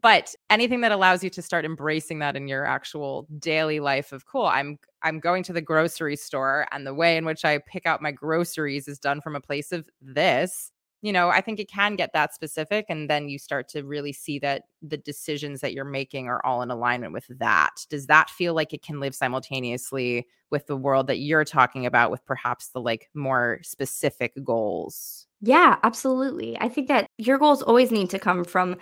but 0.00 0.34
anything 0.48 0.80
that 0.80 0.90
allows 0.90 1.22
you 1.22 1.28
to 1.30 1.42
start 1.42 1.66
embracing 1.66 2.20
that 2.20 2.34
in 2.34 2.48
your 2.48 2.64
actual 2.64 3.28
daily 3.38 3.78
life 3.78 4.10
of 4.10 4.24
cool, 4.24 4.46
I'm 4.46 4.78
I'm 5.02 5.20
going 5.20 5.42
to 5.44 5.52
the 5.52 5.60
grocery 5.60 6.16
store 6.16 6.66
and 6.72 6.86
the 6.86 6.94
way 6.94 7.18
in 7.18 7.26
which 7.26 7.44
I 7.44 7.58
pick 7.58 7.84
out 7.84 8.00
my 8.00 8.10
groceries 8.10 8.88
is 8.88 8.98
done 8.98 9.20
from 9.20 9.36
a 9.36 9.40
place 9.40 9.70
of 9.70 9.86
this 10.00 10.72
you 11.06 11.12
know, 11.12 11.28
I 11.28 11.40
think 11.40 11.60
it 11.60 11.70
can 11.70 11.94
get 11.94 12.12
that 12.14 12.34
specific. 12.34 12.86
And 12.88 13.08
then 13.08 13.28
you 13.28 13.38
start 13.38 13.68
to 13.68 13.84
really 13.84 14.12
see 14.12 14.40
that 14.40 14.64
the 14.82 14.96
decisions 14.96 15.60
that 15.60 15.72
you're 15.72 15.84
making 15.84 16.26
are 16.26 16.44
all 16.44 16.62
in 16.62 16.70
alignment 16.72 17.12
with 17.12 17.28
that. 17.38 17.86
Does 17.88 18.06
that 18.06 18.28
feel 18.28 18.54
like 18.54 18.72
it 18.72 18.82
can 18.82 18.98
live 18.98 19.14
simultaneously 19.14 20.26
with 20.50 20.66
the 20.66 20.76
world 20.76 21.06
that 21.06 21.18
you're 21.18 21.44
talking 21.44 21.86
about, 21.86 22.10
with 22.10 22.26
perhaps 22.26 22.70
the 22.70 22.80
like 22.80 23.08
more 23.14 23.60
specific 23.62 24.32
goals? 24.42 25.28
Yeah, 25.40 25.76
absolutely. 25.84 26.58
I 26.58 26.68
think 26.68 26.88
that 26.88 27.06
your 27.18 27.38
goals 27.38 27.62
always 27.62 27.92
need 27.92 28.10
to 28.10 28.18
come 28.18 28.42
from 28.42 28.76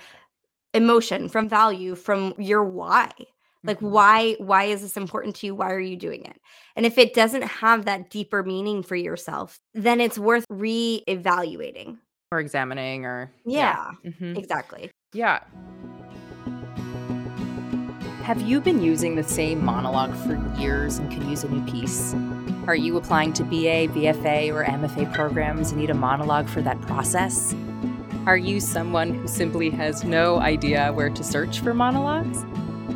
emotion, 0.73 1.29
from 1.29 1.47
value, 1.47 1.95
from 1.95 2.33
your 2.39 2.65
why. 2.65 3.11
Like 3.65 3.77
mm-hmm. 3.79 3.91
why 3.91 4.37
why 4.39 4.65
is 4.65 4.81
this 4.81 4.97
important 4.97 5.37
to 5.37 5.47
you? 5.47 5.55
Why 5.55 5.71
are 5.73 5.81
you 5.81 5.97
doing 5.97 6.25
it? 6.25 6.41
And 6.75 6.87
if 6.87 6.97
it 6.97 7.13
doesn't 7.13 7.43
have 7.43 7.85
that 7.85 8.09
deeper 8.09 8.43
meaning 8.43 8.83
for 8.83 8.97
yourself, 8.97 9.59
then 9.75 10.01
it's 10.01 10.19
worth 10.19 10.47
re-evaluating 10.49 11.99
or 12.35 12.40
examining 12.40 13.07
or 13.07 13.31
yeah, 13.47 13.92
yeah. 14.03 14.11
Mm-hmm. 14.11 14.37
exactly. 14.37 14.90
Yeah. 15.12 15.40
Have 18.25 18.40
you 18.40 18.61
been 18.61 18.83
using 18.83 19.16
the 19.16 19.23
same 19.23 19.64
monologue 19.64 20.14
for 20.16 20.35
years 20.59 20.99
and 20.99 21.12
could 21.12 21.23
use 21.25 21.44
a 21.44 21.49
new 21.49 21.64
piece? 21.70 22.14
Are 22.66 22.75
you 22.75 22.97
applying 22.97 23.35
to 23.35 23.44
BA, 23.44 23.88
BFA, 23.92 24.53
or 24.53 24.64
MFA 24.64 25.12
programs 25.12 25.70
and 25.70 25.81
need 25.81 25.90
a 25.90 25.94
monologue 25.94 26.49
for 26.49 26.62
that 26.62 26.81
process? 26.81 27.55
Are 28.27 28.38
you 28.38 28.61
someone 28.61 29.12
who 29.12 29.29
simply 29.29 29.68
has 29.70 30.03
no 30.05 30.38
idea 30.38 30.90
where 30.94 31.11
to 31.11 31.23
search 31.23 31.61
for 31.61 31.75
monologues? 31.75 32.42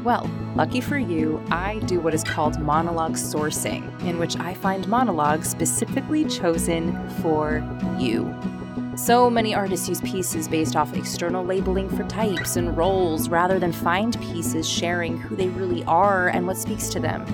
Well, 0.03 0.31
lucky 0.57 0.81
for 0.81 0.97
you, 0.97 1.45
I 1.51 1.81
do 1.81 2.01
what 2.01 2.15
is 2.15 2.25
called 2.25 2.59
monologue 2.59 3.17
sourcing, 3.17 4.01
in 4.07 4.19
which 4.19 4.39
I 4.39 4.55
find 4.55 4.89
monologues 4.89 5.51
specifically 5.51 6.25
chosen 6.25 6.97
for 7.21 7.63
you. 7.99 8.35
So 8.99 9.31
many 9.31 9.55
artists 9.55 9.89
use 9.89 10.01
pieces 10.01 10.49
based 10.49 10.75
off 10.75 10.93
external 10.93 11.45
labeling 11.45 11.89
for 11.89 12.03
types 12.09 12.57
and 12.57 12.77
roles 12.77 13.29
rather 13.29 13.61
than 13.61 13.71
find 13.71 14.21
pieces 14.21 14.69
sharing 14.69 15.17
who 15.17 15.37
they 15.37 15.51
really 15.51 15.85
are 15.85 16.29
and 16.29 16.49
what 16.49 16.57
speaks 16.57 16.89
to 16.89 17.01
them. 17.01 17.25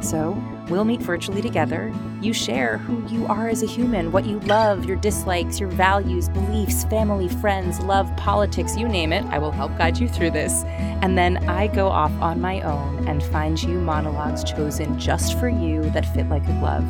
So, 0.00 0.40
we'll 0.68 0.84
meet 0.84 1.02
virtually 1.02 1.42
together. 1.42 1.92
You 2.20 2.32
share 2.32 2.78
who 2.78 3.04
you 3.12 3.26
are 3.26 3.48
as 3.48 3.64
a 3.64 3.66
human, 3.66 4.12
what 4.12 4.24
you 4.24 4.38
love, 4.40 4.84
your 4.84 4.96
dislikes, 4.96 5.58
your 5.58 5.68
values, 5.70 6.28
beliefs, 6.28 6.84
family, 6.84 7.28
friends, 7.28 7.80
love, 7.80 8.08
politics, 8.16 8.76
you 8.76 8.88
name 8.88 9.12
it. 9.12 9.24
I 9.24 9.38
will 9.38 9.50
help 9.50 9.76
guide 9.76 9.98
you 9.98 10.08
through 10.08 10.30
this. 10.30 10.62
And 11.02 11.18
then 11.18 11.38
I 11.48 11.66
go 11.66 11.88
off 11.88 12.12
on 12.20 12.40
my 12.40 12.60
own 12.60 13.08
and 13.08 13.20
find 13.20 13.60
you 13.60 13.80
monologues 13.80 14.44
chosen 14.44 14.96
just 14.96 15.36
for 15.40 15.48
you 15.48 15.82
that 15.90 16.06
fit 16.14 16.28
like 16.28 16.44
a 16.44 16.60
glove. 16.60 16.86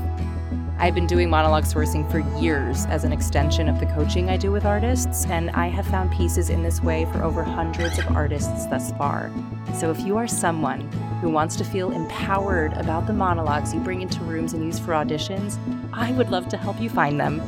I've 0.80 0.94
been 0.94 1.06
doing 1.06 1.28
monologue 1.28 1.64
sourcing 1.64 2.10
for 2.10 2.20
years 2.40 2.86
as 2.86 3.04
an 3.04 3.12
extension 3.12 3.68
of 3.68 3.78
the 3.78 3.84
coaching 3.84 4.30
I 4.30 4.38
do 4.38 4.50
with 4.50 4.64
artists, 4.64 5.26
and 5.26 5.50
I 5.50 5.66
have 5.66 5.86
found 5.86 6.10
pieces 6.10 6.48
in 6.48 6.62
this 6.62 6.82
way 6.82 7.04
for 7.12 7.22
over 7.22 7.44
hundreds 7.44 7.98
of 7.98 8.08
artists 8.16 8.64
thus 8.64 8.90
far. 8.92 9.30
So 9.74 9.90
if 9.90 10.00
you 10.00 10.16
are 10.16 10.26
someone 10.26 10.80
who 11.20 11.28
wants 11.28 11.56
to 11.56 11.64
feel 11.64 11.90
empowered 11.90 12.72
about 12.72 13.06
the 13.06 13.12
monologues 13.12 13.74
you 13.74 13.80
bring 13.80 14.00
into 14.00 14.20
rooms 14.20 14.54
and 14.54 14.64
use 14.64 14.78
for 14.78 14.92
auditions, 14.92 15.58
I 15.92 16.12
would 16.12 16.30
love 16.30 16.48
to 16.48 16.56
help 16.56 16.80
you 16.80 16.88
find 16.88 17.20
them. 17.20 17.42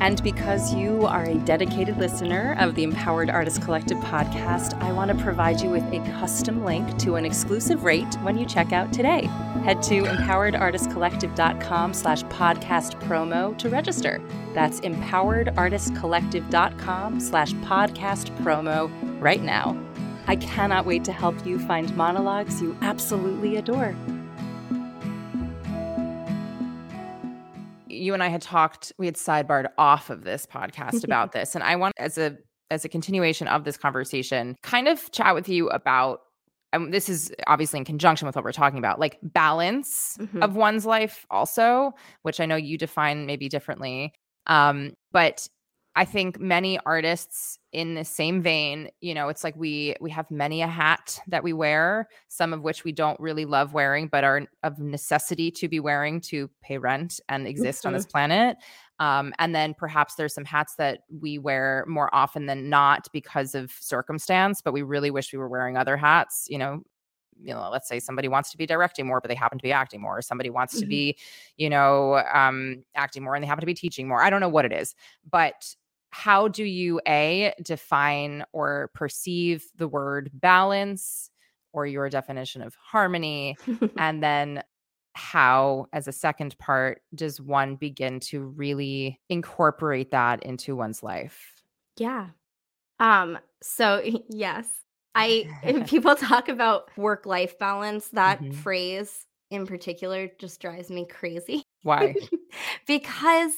And 0.00 0.22
because 0.22 0.72
you 0.72 1.04
are 1.06 1.24
a 1.24 1.34
dedicated 1.34 1.98
listener 1.98 2.54
of 2.58 2.76
the 2.76 2.84
Empowered 2.84 3.30
Artist 3.30 3.62
Collective 3.62 3.98
podcast, 3.98 4.80
I 4.80 4.92
want 4.92 5.10
to 5.10 5.16
provide 5.16 5.60
you 5.60 5.70
with 5.70 5.82
a 5.92 5.98
custom 6.20 6.64
link 6.64 6.96
to 6.98 7.16
an 7.16 7.24
exclusive 7.24 7.82
rate 7.82 8.14
when 8.22 8.38
you 8.38 8.46
check 8.46 8.72
out 8.72 8.92
today. 8.92 9.22
Head 9.64 9.82
to 9.84 10.02
empoweredartistcollective.com 10.04 11.94
slash 11.94 12.22
podcast 12.24 13.00
promo 13.02 13.56
to 13.58 13.68
register. 13.68 14.20
That's 14.54 14.80
empoweredartistcollective.com 14.80 17.20
slash 17.20 17.52
podcast 17.54 18.36
promo 18.38 18.88
right 19.20 19.42
now. 19.42 19.76
I 20.28 20.36
cannot 20.36 20.86
wait 20.86 21.02
to 21.04 21.12
help 21.12 21.44
you 21.44 21.58
find 21.58 21.94
monologues 21.96 22.62
you 22.62 22.76
absolutely 22.82 23.56
adore. 23.56 23.96
You 27.98 28.14
and 28.14 28.22
I 28.22 28.28
had 28.28 28.42
talked, 28.42 28.92
we 28.98 29.06
had 29.06 29.16
sidebarred 29.16 29.68
off 29.78 30.10
of 30.10 30.24
this 30.24 30.46
podcast 30.46 31.04
about 31.04 31.32
this. 31.32 31.54
And 31.54 31.64
I 31.64 31.76
want 31.76 31.94
as 31.98 32.18
a 32.18 32.36
as 32.70 32.84
a 32.84 32.88
continuation 32.88 33.48
of 33.48 33.64
this 33.64 33.78
conversation, 33.78 34.56
kind 34.62 34.88
of 34.88 35.10
chat 35.10 35.34
with 35.34 35.48
you 35.48 35.68
about 35.70 36.20
and 36.72 36.92
this 36.92 37.08
is 37.08 37.32
obviously 37.46 37.78
in 37.78 37.84
conjunction 37.84 38.26
with 38.26 38.36
what 38.36 38.44
we're 38.44 38.52
talking 38.52 38.78
about, 38.78 39.00
like 39.00 39.18
balance 39.22 40.16
mm-hmm. 40.20 40.42
of 40.42 40.54
one's 40.54 40.84
life 40.84 41.24
also, 41.30 41.92
which 42.22 42.40
I 42.40 42.46
know 42.46 42.56
you 42.56 42.76
define 42.76 43.24
maybe 43.24 43.48
differently. 43.48 44.12
Um, 44.46 44.92
but 45.12 45.48
I 45.98 46.04
think 46.04 46.38
many 46.38 46.78
artists 46.86 47.58
in 47.72 47.94
the 47.94 48.04
same 48.04 48.40
vein, 48.40 48.88
you 49.00 49.14
know, 49.14 49.28
it's 49.28 49.42
like 49.42 49.56
we 49.56 49.96
we 50.00 50.10
have 50.10 50.30
many 50.30 50.62
a 50.62 50.68
hat 50.68 51.18
that 51.26 51.42
we 51.42 51.52
wear, 51.52 52.08
some 52.28 52.52
of 52.52 52.62
which 52.62 52.84
we 52.84 52.92
don't 52.92 53.18
really 53.18 53.44
love 53.44 53.72
wearing, 53.72 54.06
but 54.06 54.22
are 54.22 54.46
of 54.62 54.78
necessity 54.78 55.50
to 55.50 55.66
be 55.66 55.80
wearing 55.80 56.20
to 56.20 56.48
pay 56.62 56.78
rent 56.78 57.18
and 57.28 57.48
exist 57.48 57.80
mm-hmm. 57.80 57.88
on 57.88 57.94
this 57.94 58.04
mm-hmm. 58.04 58.12
planet. 58.12 58.56
Um, 59.00 59.32
and 59.40 59.52
then 59.56 59.74
perhaps 59.74 60.14
there's 60.14 60.34
some 60.34 60.44
hats 60.44 60.76
that 60.76 61.00
we 61.20 61.36
wear 61.36 61.84
more 61.88 62.14
often 62.14 62.46
than 62.46 62.70
not 62.70 63.08
because 63.12 63.56
of 63.56 63.72
circumstance, 63.72 64.62
but 64.62 64.72
we 64.72 64.82
really 64.82 65.10
wish 65.10 65.32
we 65.32 65.38
were 65.40 65.48
wearing 65.48 65.76
other 65.76 65.96
hats. 65.96 66.46
You 66.48 66.58
know, 66.58 66.84
you 67.42 67.52
know, 67.52 67.70
let's 67.72 67.88
say 67.88 67.98
somebody 67.98 68.28
wants 68.28 68.52
to 68.52 68.56
be 68.56 68.66
directing 68.66 69.06
more, 69.06 69.20
but 69.20 69.28
they 69.28 69.34
happen 69.34 69.58
to 69.58 69.62
be 69.62 69.72
acting 69.72 70.00
more, 70.00 70.18
or 70.18 70.22
somebody 70.22 70.50
wants 70.50 70.74
mm-hmm. 70.74 70.82
to 70.82 70.86
be, 70.86 71.18
you 71.56 71.68
know, 71.68 72.22
um, 72.32 72.84
acting 72.94 73.24
more 73.24 73.34
and 73.34 73.42
they 73.42 73.48
happen 73.48 73.62
to 73.62 73.66
be 73.66 73.74
teaching 73.74 74.06
more. 74.06 74.22
I 74.22 74.30
don't 74.30 74.40
know 74.40 74.48
what 74.48 74.64
it 74.64 74.72
is, 74.72 74.94
but 75.28 75.74
how 76.10 76.48
do 76.48 76.64
you 76.64 77.00
a 77.06 77.52
define 77.62 78.44
or 78.52 78.90
perceive 78.94 79.66
the 79.76 79.88
word 79.88 80.30
balance 80.32 81.30
or 81.72 81.86
your 81.86 82.08
definition 82.08 82.62
of 82.62 82.74
harmony? 82.74 83.56
And 83.96 84.22
then 84.22 84.62
how 85.14 85.86
as 85.92 86.06
a 86.06 86.12
second 86.12 86.56
part 86.58 87.02
does 87.14 87.40
one 87.40 87.74
begin 87.74 88.20
to 88.20 88.40
really 88.40 89.20
incorporate 89.28 90.12
that 90.12 90.42
into 90.44 90.76
one's 90.76 91.02
life? 91.02 91.54
Yeah. 91.96 92.28
Um 93.00 93.38
so 93.62 94.02
yes. 94.28 94.68
I 95.14 95.84
people 95.86 96.14
talk 96.14 96.48
about 96.48 96.96
work 96.96 97.26
life 97.26 97.58
balance 97.58 98.08
that 98.10 98.40
mm-hmm. 98.40 98.52
phrase 98.52 99.26
in 99.50 99.66
particular 99.66 100.28
just 100.38 100.60
drives 100.60 100.90
me 100.90 101.06
crazy. 101.06 101.62
Why? 101.82 102.14
Because 102.86 103.52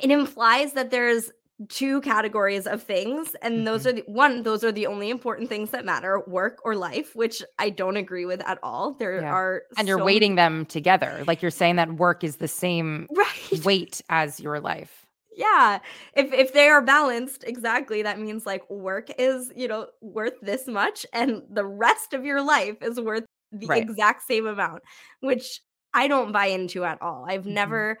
it 0.00 0.10
implies 0.10 0.72
that 0.72 0.90
there's 0.90 1.30
two 1.68 2.02
categories 2.02 2.66
of 2.66 2.82
things 2.82 3.34
and 3.40 3.54
mm-hmm. 3.54 3.64
those 3.64 3.86
are 3.86 3.92
the 3.92 4.04
one 4.06 4.42
those 4.42 4.62
are 4.62 4.72
the 4.72 4.86
only 4.86 5.08
important 5.08 5.48
things 5.48 5.70
that 5.70 5.86
matter 5.86 6.22
work 6.26 6.58
or 6.64 6.76
life 6.76 7.16
which 7.16 7.42
i 7.58 7.70
don't 7.70 7.96
agree 7.96 8.26
with 8.26 8.42
at 8.46 8.58
all 8.62 8.92
there 8.92 9.22
yeah. 9.22 9.32
are 9.32 9.62
and 9.78 9.88
you're 9.88 10.04
weighting 10.04 10.34
many- 10.34 10.56
them 10.56 10.66
together 10.66 11.24
like 11.26 11.40
you're 11.40 11.50
saying 11.50 11.76
that 11.76 11.94
work 11.94 12.22
is 12.22 12.36
the 12.36 12.48
same 12.48 13.06
right. 13.10 13.64
weight 13.64 14.02
as 14.10 14.38
your 14.38 14.60
life 14.60 15.06
yeah 15.34 15.78
if 16.14 16.30
if 16.34 16.52
they 16.52 16.68
are 16.68 16.82
balanced 16.82 17.42
exactly 17.44 18.02
that 18.02 18.20
means 18.20 18.44
like 18.44 18.68
work 18.68 19.08
is 19.18 19.50
you 19.56 19.66
know 19.66 19.86
worth 20.02 20.34
this 20.42 20.66
much 20.66 21.06
and 21.14 21.42
the 21.50 21.64
rest 21.64 22.12
of 22.12 22.22
your 22.22 22.42
life 22.42 22.76
is 22.82 23.00
worth 23.00 23.24
the 23.52 23.66
right. 23.66 23.82
exact 23.82 24.22
same 24.26 24.46
amount 24.46 24.82
which 25.20 25.62
i 25.94 26.06
don't 26.06 26.32
buy 26.32 26.46
into 26.46 26.84
at 26.84 27.00
all 27.00 27.24
i've 27.26 27.42
mm-hmm. 27.42 27.54
never 27.54 27.96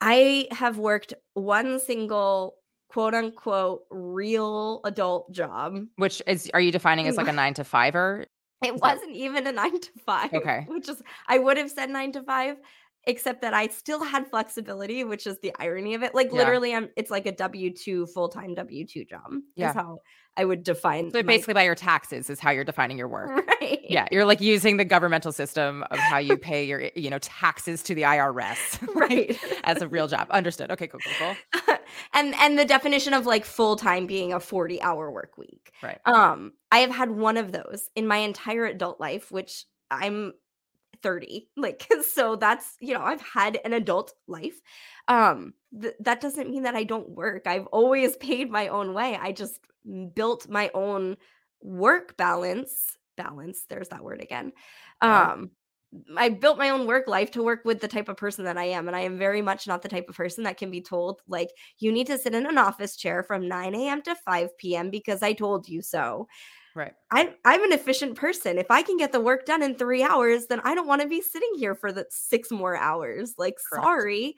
I 0.00 0.48
have 0.50 0.78
worked 0.78 1.14
one 1.34 1.78
single 1.80 2.56
quote 2.88 3.14
unquote 3.14 3.82
real 3.90 4.80
adult 4.84 5.30
job. 5.32 5.78
Which 5.96 6.22
is 6.26 6.50
are 6.54 6.60
you 6.60 6.72
defining 6.72 7.06
as 7.06 7.16
like 7.16 7.28
a 7.28 7.30
mm. 7.30 7.36
nine 7.36 7.54
to 7.54 7.64
five 7.64 7.94
or 7.94 8.26
it 8.62 8.76
wasn't 8.76 9.12
even 9.12 9.46
a 9.46 9.52
nine 9.52 9.80
to 9.80 9.90
five. 10.04 10.32
Okay. 10.34 10.64
Which 10.68 10.88
is 10.88 11.02
I 11.26 11.38
would 11.38 11.56
have 11.56 11.70
said 11.70 11.90
nine 11.90 12.12
to 12.12 12.22
five, 12.22 12.56
except 13.04 13.42
that 13.42 13.54
I 13.54 13.68
still 13.68 14.02
had 14.02 14.28
flexibility, 14.28 15.04
which 15.04 15.26
is 15.26 15.38
the 15.40 15.54
irony 15.58 15.94
of 15.94 16.02
it. 16.02 16.14
Like 16.14 16.28
yeah. 16.28 16.38
literally 16.38 16.74
I'm 16.74 16.88
it's 16.96 17.10
like 17.10 17.26
a 17.26 17.32
W 17.32 17.72
two 17.72 18.06
full-time 18.06 18.54
W 18.54 18.86
two 18.86 19.04
job. 19.04 19.30
Yeah. 19.56 19.70
Is 19.70 19.74
how 19.74 19.98
I 20.36 20.44
would 20.44 20.62
define. 20.62 21.10
So 21.10 21.18
my- 21.18 21.22
basically, 21.22 21.54
by 21.54 21.64
your 21.64 21.74
taxes 21.74 22.30
is 22.30 22.40
how 22.40 22.50
you're 22.50 22.64
defining 22.64 22.98
your 22.98 23.08
work. 23.08 23.30
Right. 23.60 23.84
Yeah, 23.90 24.08
you're 24.10 24.24
like 24.24 24.40
using 24.40 24.78
the 24.78 24.86
governmental 24.86 25.32
system 25.32 25.84
of 25.90 25.98
how 25.98 26.16
you 26.16 26.38
pay 26.38 26.64
your, 26.64 26.88
you 26.96 27.10
know, 27.10 27.18
taxes 27.18 27.82
to 27.82 27.94
the 27.94 28.02
IRS, 28.02 28.80
right, 28.94 29.38
as 29.64 29.82
a 29.82 29.88
real 29.88 30.08
job. 30.08 30.28
Understood. 30.30 30.70
Okay, 30.70 30.86
cool, 30.86 30.98
cool, 31.18 31.36
cool. 31.66 31.76
and 32.14 32.34
and 32.36 32.58
the 32.58 32.64
definition 32.64 33.12
of 33.12 33.26
like 33.26 33.44
full 33.44 33.76
time 33.76 34.06
being 34.06 34.32
a 34.32 34.40
40 34.40 34.80
hour 34.80 35.10
work 35.10 35.36
week. 35.36 35.72
Right. 35.82 35.98
Um, 36.06 36.52
I 36.72 36.78
have 36.78 36.90
had 36.90 37.10
one 37.10 37.36
of 37.36 37.52
those 37.52 37.90
in 37.94 38.06
my 38.06 38.16
entire 38.18 38.64
adult 38.64 38.98
life, 38.98 39.30
which 39.30 39.66
I'm 39.90 40.32
30 41.02 41.48
like 41.56 41.86
so 42.06 42.36
that's 42.36 42.76
you 42.80 42.94
know 42.94 43.02
i've 43.02 43.20
had 43.20 43.58
an 43.64 43.72
adult 43.72 44.14
life 44.26 44.60
um 45.08 45.54
th- 45.80 45.94
that 46.00 46.20
doesn't 46.20 46.50
mean 46.50 46.62
that 46.64 46.74
i 46.76 46.84
don't 46.84 47.08
work 47.10 47.46
i've 47.46 47.66
always 47.68 48.16
paid 48.28 48.50
my 48.50 48.68
own 48.68 48.94
way 48.94 49.16
i 49.20 49.32
just 49.32 49.60
built 50.14 50.48
my 50.48 50.70
own 50.74 51.16
work 51.62 52.16
balance 52.16 52.96
balance 53.16 53.64
there's 53.68 53.88
that 53.88 54.04
word 54.04 54.20
again 54.22 54.52
um 55.00 55.50
I 56.16 56.28
built 56.28 56.56
my 56.56 56.70
own 56.70 56.86
work 56.86 57.08
life 57.08 57.32
to 57.32 57.42
work 57.42 57.64
with 57.64 57.80
the 57.80 57.88
type 57.88 58.08
of 58.08 58.16
person 58.16 58.44
that 58.44 58.56
I 58.56 58.64
am. 58.66 58.86
And 58.86 58.96
I 58.96 59.00
am 59.00 59.18
very 59.18 59.42
much 59.42 59.66
not 59.66 59.82
the 59.82 59.88
type 59.88 60.08
of 60.08 60.14
person 60.14 60.44
that 60.44 60.56
can 60.56 60.70
be 60.70 60.80
told, 60.80 61.20
like, 61.26 61.48
you 61.78 61.90
need 61.90 62.06
to 62.06 62.16
sit 62.18 62.32
in 62.32 62.46
an 62.46 62.58
office 62.58 62.94
chair 62.96 63.24
from 63.24 63.48
9 63.48 63.88
a.m. 63.88 64.00
to 64.02 64.14
5 64.14 64.76
p.m. 64.76 64.90
because 64.90 65.20
I 65.22 65.32
told 65.32 65.68
you 65.68 65.82
so. 65.82 66.28
Right. 66.74 66.92
I'm 67.10 67.30
I'm 67.44 67.64
an 67.64 67.72
efficient 67.72 68.14
person. 68.16 68.58
If 68.58 68.70
I 68.70 68.82
can 68.82 68.96
get 68.96 69.12
the 69.12 69.20
work 69.20 69.44
done 69.46 69.62
in 69.62 69.74
three 69.74 70.02
hours, 70.02 70.46
then 70.46 70.60
I 70.64 70.74
don't 70.74 70.86
want 70.86 71.02
to 71.02 71.08
be 71.08 71.20
sitting 71.20 71.50
here 71.56 71.74
for 71.74 71.92
the 71.92 72.06
six 72.10 72.50
more 72.50 72.76
hours. 72.76 73.34
Like, 73.38 73.56
Correct. 73.70 73.84
sorry. 73.84 74.36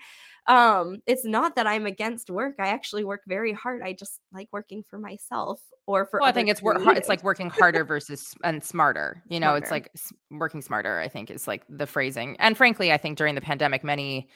Um, 0.48 1.02
it's 1.06 1.24
not 1.24 1.54
that 1.56 1.66
I'm 1.66 1.86
against 1.86 2.28
work. 2.28 2.56
I 2.58 2.68
actually 2.68 3.04
work 3.04 3.20
very 3.28 3.52
hard. 3.52 3.82
I 3.82 3.92
just 3.92 4.18
like 4.32 4.48
working 4.50 4.82
for 4.88 4.98
myself 4.98 5.60
or 5.86 6.06
for. 6.06 6.20
Well, 6.20 6.28
I 6.28 6.32
think 6.32 6.48
it's 6.48 6.62
work. 6.62 6.78
It's 6.96 7.08
like 7.08 7.22
working 7.22 7.50
harder 7.50 7.84
versus 7.84 8.34
and 8.42 8.64
smarter. 8.64 9.22
You 9.28 9.38
know, 9.38 9.48
smarter. 9.48 9.62
it's 9.62 9.70
like 9.70 9.90
working 10.30 10.62
smarter. 10.62 10.98
I 10.98 11.08
think 11.08 11.30
is 11.30 11.46
like 11.46 11.64
the 11.68 11.86
phrasing. 11.86 12.36
And 12.40 12.56
frankly, 12.56 12.92
I 12.92 12.96
think 12.96 13.18
during 13.18 13.34
the 13.34 13.40
pandemic, 13.40 13.84
many 13.84 14.28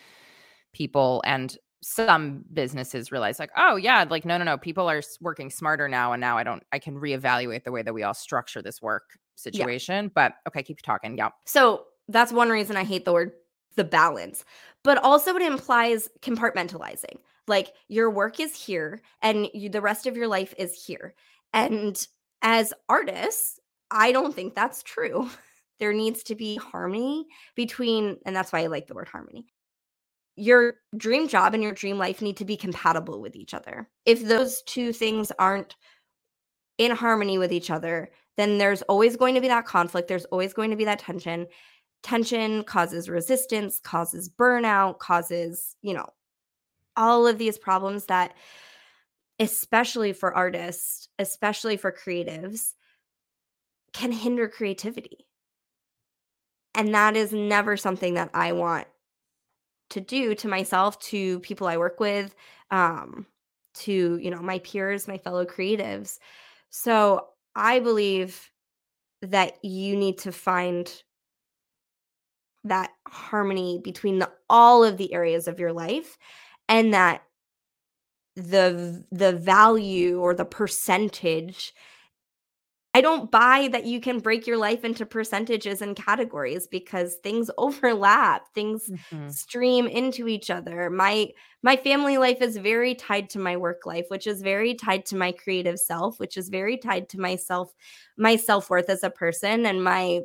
people 0.73 1.23
and 1.25 1.57
some 1.89 2.45
businesses 2.53 3.13
realize 3.13 3.39
like 3.39 3.51
oh 3.57 3.77
yeah 3.77 4.05
like 4.11 4.25
no 4.25 4.37
no 4.37 4.43
no 4.43 4.59
people 4.59 4.91
are 4.91 5.01
working 5.21 5.51
smarter 5.51 5.87
now 5.87 6.13
and 6.13 6.21
now 6.21 6.37
i 6.37 6.43
don't 6.43 6.65
i 6.73 6.81
can 6.81 6.99
reevaluate 6.99 7.63
the 7.63 7.71
way 7.71 7.81
that 7.81 7.95
we 7.95 8.03
all 8.03 8.13
structure 8.13 8.61
this 8.61 8.83
work 8.83 9.19
situation. 9.37 10.07
Yeah. 10.07 10.11
but 10.13 10.33
okay 10.49 10.65
keep 10.65 10.83
talking 10.83 11.17
yeah. 11.17 11.29
So 11.45 11.85
that's 12.09 12.33
one 12.33 12.49
reason 12.49 12.77
i 12.77 12.83
hate 12.83 13.05
the 13.05 13.13
word 13.13 13.33
the 13.77 13.85
balance 13.85 14.45
but 14.83 14.99
also 14.99 15.37
it 15.37 15.43
implies 15.43 16.09
compartmentalizing 16.23 17.19
like 17.47 17.73
your 17.87 18.11
work 18.11 18.41
is 18.41 18.57
here 18.57 19.01
and 19.23 19.49
you, 19.55 19.69
the 19.69 19.81
rest 19.81 20.09
of 20.09 20.17
your 20.17 20.27
life 20.27 20.55
is 20.59 20.75
here. 20.75 21.15
And 21.53 22.05
as 22.43 22.75
artists 22.89 23.61
i 23.93 24.11
don't 24.11 24.35
think 24.35 24.55
that's 24.55 24.83
true. 24.83 25.31
There 25.79 25.93
needs 25.93 26.23
to 26.23 26.35
be 26.35 26.57
harmony 26.57 27.27
between 27.55 28.17
and 28.25 28.35
that's 28.35 28.51
why 28.51 28.61
i 28.61 28.67
like 28.69 28.87
the 28.87 28.95
word 28.95 29.09
harmony 29.09 29.45
your 30.37 30.75
dream 30.97 31.29
job 31.29 31.55
and 31.55 31.63
your 31.63 31.73
dream 31.73 31.99
life 31.99 32.21
need 32.21 32.37
to 32.37 32.45
be 32.45 32.57
compatible 32.57 33.21
with 33.21 33.35
each 33.35 33.55
other. 33.55 33.89
If 34.05 34.23
those 34.23 34.63
two 34.63 34.93
things 34.93 35.33
aren't 35.39 35.75
in 36.79 36.91
harmony 36.91 37.39
with 37.39 37.53
each 37.53 37.71
other, 37.71 38.11
then 38.37 38.59
there's 38.59 38.83
always 38.83 39.17
going 39.17 39.35
to 39.35 39.41
be 39.41 39.49
that 39.49 39.65
conflict. 39.65 40.09
There's 40.09 40.27
always 40.27 40.53
going 40.53 40.71
to 40.71 40.77
be 40.77 40.85
that 40.85 40.99
tension. 40.99 41.47
Tension 42.03 42.65
causes 42.65 43.09
resistance, 43.09 43.81
causes 43.81 44.29
burnout, 44.29 44.99
causes, 44.99 45.75
you 45.81 45.95
know, 45.95 46.07
all 46.97 47.27
of 47.27 47.39
these 47.39 47.59
problems 47.59 48.07
that, 48.07 48.35
especially 49.39 50.13
for 50.13 50.35
artists, 50.35 51.09
especially 51.19 51.79
for 51.79 51.91
creatives, 51.91 52.75
can 53.95 54.13
hinder 54.13 54.49
creativity. 54.49 55.27
And 56.75 56.95
that 56.95 57.17
is 57.17 57.33
never 57.33 57.79
something 57.79 58.15
that 58.15 58.31
I 58.35 58.53
want 58.53 58.87
to 59.91 60.01
do 60.01 60.35
to 60.35 60.49
myself, 60.49 60.99
to 61.01 61.41
people 61.41 61.67
I 61.67 61.77
work 61.77 62.01
with, 62.01 62.35
um, 62.71 63.27
to 63.75 64.19
you 64.21 64.31
know 64.31 64.41
my 64.41 64.59
peers, 64.61 65.09
my 65.09 65.19
fellow 65.19 65.45
creatives. 65.45 66.19
So 66.71 67.29
I 67.55 67.81
believe 67.81 68.51
that 69.23 69.65
you 69.65 69.97
need 69.97 70.19
to 70.19 70.33
find 70.33 70.91
that 72.65 72.91
harmony 73.07 73.81
between 73.83 74.19
the, 74.19 74.31
all 74.51 74.85
of 74.85 74.97
the 74.97 75.15
areas 75.15 75.47
of 75.49 75.61
your 75.61 75.73
life 75.73 76.19
and 76.69 76.93
that 76.93 77.23
the 78.35 79.05
the 79.11 79.33
value 79.33 80.21
or 80.21 80.35
the 80.35 80.45
percentage 80.45 81.75
I 82.97 83.03
don't 83.03 83.31
buy 83.31 83.69
that 83.73 83.85
you 83.85 84.01
can 84.01 84.21
break 84.21 84.47
your 84.47 84.57
life 84.57 84.83
into 84.83 85.05
percentages 85.05 85.83
and 85.83 85.95
categories 85.95 86.67
because 86.67 87.17
things 87.17 87.51
overlap, 87.59 88.47
things 88.55 88.89
mm-hmm. 88.89 89.29
stream 89.29 89.87
into 89.87 90.29
each 90.29 90.49
other. 90.49 90.89
My 90.89 91.29
my 91.63 91.77
family 91.77 92.17
life 92.17 92.41
is 92.41 92.57
very 92.57 92.95
tied 92.95 93.29
to 93.31 93.39
my 93.39 93.59
work 93.59 93.85
life, 93.85 94.07
which 94.09 94.27
is 94.27 94.41
very 94.41 94.75
tied 94.75 95.05
to 95.07 95.17
my 95.17 95.31
creative 95.33 95.79
self, 95.79 96.19
which 96.19 96.39
is 96.39 96.49
very 96.49 96.79
tied 96.79 97.11
to 97.11 97.21
myself 97.21 97.71
my 98.17 98.35
self-worth 98.35 98.89
as 98.89 99.05
a 99.05 99.11
person 99.11 99.67
and 99.67 99.85
my 99.85 100.23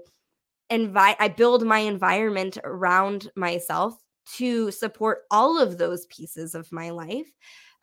invite 0.70 1.18
I 1.20 1.28
build 1.28 1.66
my 1.66 1.80
environment 1.80 2.58
around 2.64 3.30
myself 3.36 4.02
to 4.38 4.72
support 4.72 5.24
all 5.30 5.60
of 5.60 5.78
those 5.78 6.06
pieces 6.06 6.56
of 6.56 6.72
my 6.72 6.92
life. 6.92 7.28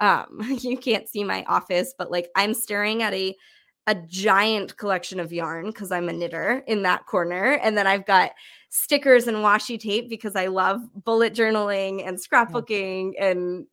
Um 0.00 0.40
you 0.60 0.78
can't 0.78 1.10
see 1.10 1.24
my 1.24 1.44
office, 1.44 1.92
but 1.98 2.10
like 2.10 2.30
I'm 2.34 2.54
staring 2.54 3.02
at 3.02 3.12
a 3.12 3.36
a 3.88 3.94
giant 3.94 4.76
collection 4.76 5.18
of 5.18 5.32
yarn 5.32 5.66
because 5.66 5.90
I'm 5.90 6.10
a 6.10 6.12
knitter 6.12 6.62
in 6.66 6.82
that 6.82 7.06
corner. 7.06 7.54
And 7.54 7.76
then 7.76 7.86
I've 7.86 8.04
got 8.04 8.32
stickers 8.68 9.26
and 9.26 9.38
washi 9.38 9.80
tape 9.80 10.10
because 10.10 10.36
I 10.36 10.48
love 10.48 10.82
bullet 11.04 11.32
journaling 11.32 12.06
and 12.06 12.18
scrapbooking 12.18 13.14
yeah. 13.14 13.28
and 13.28 13.66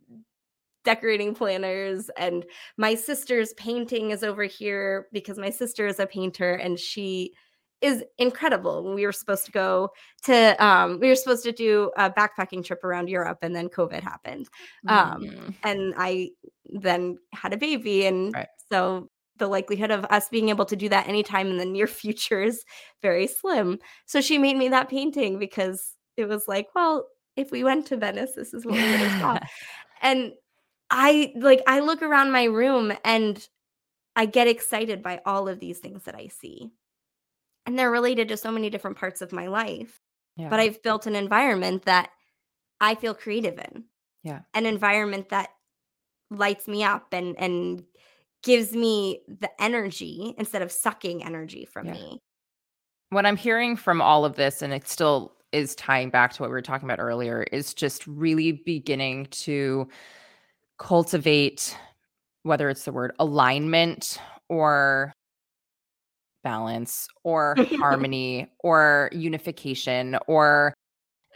decorating 0.85 1.35
planners. 1.35 2.09
And 2.17 2.45
my 2.77 2.95
sister's 2.95 3.51
painting 3.55 4.11
is 4.11 4.23
over 4.23 4.43
here 4.43 5.07
because 5.11 5.37
my 5.37 5.49
sister 5.49 5.85
is 5.85 5.99
a 5.99 6.07
painter 6.07 6.53
and 6.53 6.79
she 6.79 7.33
is 7.81 8.01
incredible. 8.17 8.95
We 8.95 9.05
were 9.05 9.11
supposed 9.11 9.45
to 9.47 9.51
go 9.51 9.89
to 10.23 10.65
um, 10.65 10.97
we 11.01 11.09
were 11.09 11.15
supposed 11.15 11.43
to 11.43 11.51
do 11.51 11.91
a 11.97 12.09
backpacking 12.09 12.63
trip 12.63 12.85
around 12.85 13.09
Europe 13.09 13.39
and 13.41 13.53
then 13.53 13.67
COVID 13.67 14.01
happened. 14.01 14.47
Um, 14.87 15.23
mm-hmm. 15.23 15.49
and 15.63 15.93
I 15.97 16.29
then 16.63 17.17
had 17.33 17.51
a 17.51 17.57
baby 17.57 18.05
and 18.05 18.33
right. 18.33 18.47
so 18.71 19.09
the 19.37 19.47
likelihood 19.47 19.91
of 19.91 20.05
us 20.05 20.29
being 20.29 20.49
able 20.49 20.65
to 20.65 20.75
do 20.75 20.89
that 20.89 21.07
anytime 21.07 21.47
in 21.47 21.57
the 21.57 21.65
near 21.65 21.87
future 22.01 22.41
is 22.41 22.63
very 23.01 23.27
slim. 23.27 23.79
So 24.05 24.21
she 24.21 24.37
made 24.37 24.57
me 24.57 24.69
that 24.69 24.89
painting 24.89 25.39
because 25.39 25.93
it 26.17 26.25
was 26.25 26.47
like, 26.47 26.67
well, 26.75 27.07
if 27.35 27.51
we 27.51 27.63
went 27.63 27.85
to 27.87 27.97
Venice, 27.97 28.31
this 28.35 28.53
is 28.53 28.65
what 28.65 28.75
we 28.75 28.81
would 28.81 28.99
have 28.99 29.21
saw. 29.41 29.47
and 30.01 30.33
I 30.89 31.33
like 31.35 31.61
I 31.67 31.79
look 31.79 32.01
around 32.01 32.31
my 32.31 32.43
room 32.45 32.93
and 33.03 33.45
I 34.15 34.25
get 34.25 34.47
excited 34.47 35.03
by 35.03 35.19
all 35.25 35.47
of 35.47 35.59
these 35.59 35.79
things 35.79 36.03
that 36.03 36.15
I 36.15 36.27
see. 36.27 36.71
And 37.65 37.77
they're 37.77 37.91
related 37.91 38.27
to 38.29 38.37
so 38.37 38.51
many 38.51 38.69
different 38.69 38.97
parts 38.97 39.21
of 39.21 39.33
my 39.33 39.47
life. 39.47 39.99
Yeah. 40.37 40.49
But 40.49 40.59
I've 40.59 40.83
built 40.83 41.07
an 41.07 41.15
environment 41.15 41.83
that 41.85 42.11
I 42.79 42.95
feel 42.95 43.13
creative 43.13 43.57
in. 43.57 43.85
Yeah. 44.23 44.41
An 44.53 44.65
environment 44.65 45.29
that 45.29 45.49
lights 46.29 46.67
me 46.67 46.83
up 46.83 47.07
and 47.11 47.35
and 47.39 47.83
gives 48.45 48.73
me 48.73 49.19
the 49.27 49.49
energy 49.61 50.33
instead 50.37 50.61
of 50.61 50.71
sucking 50.71 51.25
energy 51.25 51.65
from 51.65 51.87
yeah. 51.87 51.93
me. 51.93 52.21
What 53.09 53.25
I'm 53.25 53.35
hearing 53.35 53.75
from 53.75 54.01
all 54.01 54.23
of 54.23 54.35
this, 54.35 54.61
and 54.61 54.71
it 54.71 54.87
still 54.87 55.33
is 55.51 55.75
tying 55.75 56.11
back 56.11 56.31
to 56.33 56.41
what 56.41 56.49
we 56.49 56.53
were 56.53 56.61
talking 56.61 56.87
about 56.87 56.99
earlier, 56.99 57.43
is 57.51 57.73
just 57.73 58.05
really 58.07 58.51
beginning 58.51 59.25
to 59.31 59.87
cultivate 60.77 61.77
whether 62.43 62.69
it's 62.69 62.85
the 62.85 62.91
word 62.91 63.13
alignment 63.19 64.19
or 64.49 65.11
balance 66.43 67.07
or 67.23 67.55
harmony 67.77 68.47
or 68.59 69.09
unification 69.11 70.15
or 70.27 70.75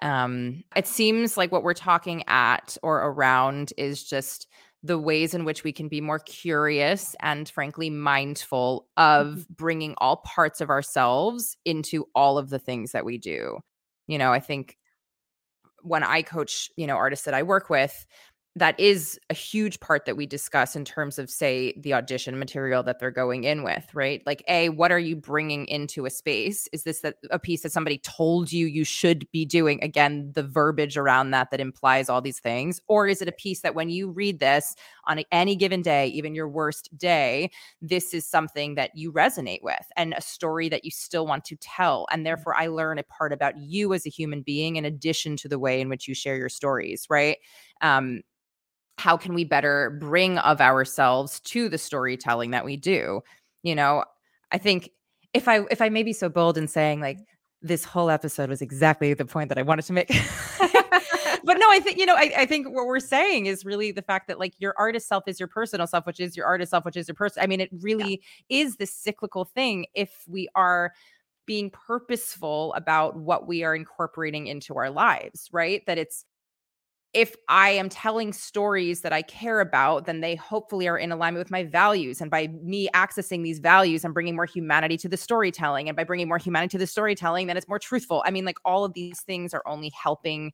um 0.03 0.63
it 0.75 0.85
seems 0.85 1.35
like 1.35 1.51
what 1.51 1.63
we're 1.63 1.73
talking 1.73 2.23
at 2.27 2.77
or 2.83 2.97
around 2.99 3.73
is 3.75 4.03
just 4.03 4.47
the 4.81 4.97
ways 4.97 5.33
in 5.33 5.43
which 5.43 5.63
we 5.63 5.73
can 5.73 5.87
be 5.87 5.99
more 5.99 6.19
curious 6.19 7.15
and 7.21 7.49
frankly 7.49 7.89
mindful 7.89 8.87
of 8.95 9.27
mm-hmm. 9.27 9.53
bringing 9.53 9.93
all 9.97 10.17
parts 10.17 10.61
of 10.61 10.69
ourselves 10.69 11.57
into 11.65 12.05
all 12.15 12.37
of 12.37 12.49
the 12.49 12.59
things 12.59 12.93
that 12.93 13.05
we 13.05 13.17
do. 13.17 13.59
You 14.07 14.17
know, 14.17 14.31
I 14.31 14.39
think 14.39 14.77
when 15.81 16.03
I 16.03 16.21
coach, 16.21 16.69
you 16.77 16.87
know, 16.87 16.95
artists 16.95 17.25
that 17.25 17.33
I 17.33 17.43
work 17.43 17.69
with, 17.69 18.05
that 18.55 18.79
is 18.79 19.19
a 19.29 19.33
huge 19.33 19.79
part 19.79 20.05
that 20.05 20.17
we 20.17 20.25
discuss 20.25 20.75
in 20.75 20.83
terms 20.83 21.19
of 21.19 21.29
say 21.29 21.73
the 21.77 21.93
audition 21.93 22.37
material 22.39 22.83
that 22.83 22.99
they're 22.99 23.11
going 23.11 23.43
in 23.43 23.63
with 23.63 23.87
right? 23.93 24.21
Like 24.25 24.43
a 24.47 24.69
what 24.69 24.91
are 24.91 24.99
you 24.99 25.15
bringing 25.15 25.65
into 25.67 26.05
a 26.05 26.09
space? 26.09 26.67
Is 26.73 26.83
this 26.83 27.01
that 27.01 27.15
a 27.31 27.39
piece 27.39 27.63
that 27.63 27.71
somebody 27.71 27.99
told 27.99 28.51
you 28.51 28.67
you 28.67 28.83
should 28.83 29.29
be 29.31 29.45
doing? 29.45 29.83
Again 29.83 30.31
the 30.33 30.43
verbiage 30.43 30.97
around 30.97 31.31
that 31.31 31.51
that 31.51 31.59
implies 31.59 32.09
all 32.09 32.21
these 32.21 32.39
things. 32.39 32.81
Or 32.87 33.07
is 33.07 33.21
it 33.21 33.27
a 33.27 33.33
piece 33.33 33.61
that 33.61 33.75
when 33.75 33.89
you 33.89 34.09
read 34.09 34.39
this 34.39 34.75
on 35.09 35.21
any 35.31 35.55
given 35.55 35.81
day 35.81 36.07
even 36.07 36.33
your 36.33 36.47
worst 36.47 36.89
day 36.97 37.51
this 37.81 38.13
is 38.13 38.25
something 38.25 38.75
that 38.75 38.95
you 38.95 39.11
resonate 39.11 39.61
with 39.61 39.85
and 39.97 40.13
a 40.13 40.21
story 40.21 40.69
that 40.69 40.85
you 40.85 40.91
still 40.91 41.25
want 41.25 41.43
to 41.43 41.55
tell 41.57 42.07
and 42.11 42.21
mm. 42.21 42.25
therefore 42.25 42.55
i 42.55 42.67
learn 42.67 42.97
a 42.97 43.03
part 43.03 43.33
about 43.33 43.57
you 43.57 43.93
as 43.93 44.05
a 44.05 44.09
human 44.09 44.41
being 44.41 44.77
in 44.77 44.85
addition 44.85 45.35
to 45.35 45.47
the 45.47 45.59
way 45.59 45.81
in 45.81 45.89
which 45.89 46.07
you 46.07 46.13
share 46.13 46.37
your 46.37 46.49
stories 46.49 47.05
right 47.09 47.37
um 47.81 48.21
how 48.97 49.17
can 49.17 49.33
we 49.33 49.43
better 49.43 49.97
bring 49.99 50.37
of 50.39 50.61
ourselves 50.61 51.39
to 51.41 51.67
the 51.67 51.77
storytelling 51.77 52.51
that 52.51 52.63
we 52.63 52.77
do 52.77 53.21
you 53.63 53.75
know 53.75 54.03
i 54.51 54.57
think 54.57 54.89
if 55.33 55.47
i 55.47 55.61
if 55.71 55.81
i 55.81 55.89
may 55.89 56.03
be 56.03 56.13
so 56.13 56.29
bold 56.29 56.57
in 56.57 56.67
saying 56.67 57.01
like 57.01 57.19
this 57.61 57.83
whole 57.83 58.09
episode 58.09 58.49
was 58.49 58.61
exactly 58.61 59.13
the 59.13 59.25
point 59.25 59.49
that 59.49 59.57
I 59.57 59.63
wanted 59.63 59.85
to 59.85 59.93
make. 59.93 60.09
but 61.43 61.57
no, 61.57 61.69
I 61.69 61.79
think, 61.79 61.97
you 61.97 62.05
know, 62.05 62.15
I, 62.15 62.31
I, 62.37 62.45
think 62.45 62.67
what 62.67 62.85
we're 62.85 62.99
saying 62.99 63.45
is 63.45 63.65
really 63.65 63.91
the 63.91 64.01
fact 64.01 64.27
that 64.27 64.39
like 64.39 64.53
your 64.59 64.73
artist 64.77 65.07
self 65.07 65.23
is 65.27 65.39
your 65.39 65.47
personal 65.47 65.87
self, 65.87 66.05
which 66.05 66.19
is 66.19 66.35
your 66.35 66.45
artist 66.45 66.71
self, 66.71 66.85
which 66.85 66.97
is 66.97 67.07
your 67.07 67.15
person. 67.15 67.43
I 67.43 67.47
mean, 67.47 67.61
it 67.61 67.69
really 67.81 68.21
yeah. 68.47 68.61
is 68.61 68.77
this 68.77 68.93
cyclical 68.93 69.45
thing 69.45 69.85
if 69.93 70.23
we 70.27 70.49
are 70.55 70.93
being 71.45 71.71
purposeful 71.71 72.73
about 72.73 73.15
what 73.15 73.47
we 73.47 73.63
are 73.63 73.75
incorporating 73.75 74.47
into 74.47 74.75
our 74.75 74.89
lives, 74.89 75.49
right? 75.51 75.83
That 75.87 75.97
it's 75.97 76.25
if 77.13 77.35
I 77.47 77.71
am 77.71 77.89
telling 77.89 78.33
stories 78.33 79.01
that 79.01 79.11
I 79.11 79.23
care 79.23 79.61
about, 79.61 80.05
then 80.05 80.21
they 80.21 80.35
hopefully 80.35 80.87
are 80.87 80.97
in 80.97 81.11
alignment 81.11 81.43
with 81.43 81.49
my 81.49 81.63
values. 81.63 82.21
And 82.21 82.29
by 82.29 82.47
me 82.61 82.87
accessing 82.93 83.41
these 83.41 83.57
values, 83.57 84.05
I'm 84.05 84.13
bringing 84.13 84.35
more 84.35 84.45
humanity 84.45 84.95
to 84.97 85.09
the 85.09 85.17
storytelling. 85.17 85.89
And 85.89 85.95
by 85.95 86.03
bringing 86.03 86.27
more 86.27 86.37
humanity 86.37 86.73
to 86.73 86.77
the 86.77 86.85
storytelling, 86.85 87.47
then 87.47 87.57
it's 87.57 87.67
more 87.67 87.79
truthful. 87.79 88.21
I 88.27 88.31
mean, 88.31 88.45
like 88.45 88.59
all 88.63 88.85
of 88.85 88.93
these 88.93 89.21
things 89.21 89.55
are 89.55 89.63
only 89.65 89.89
helping 89.89 90.53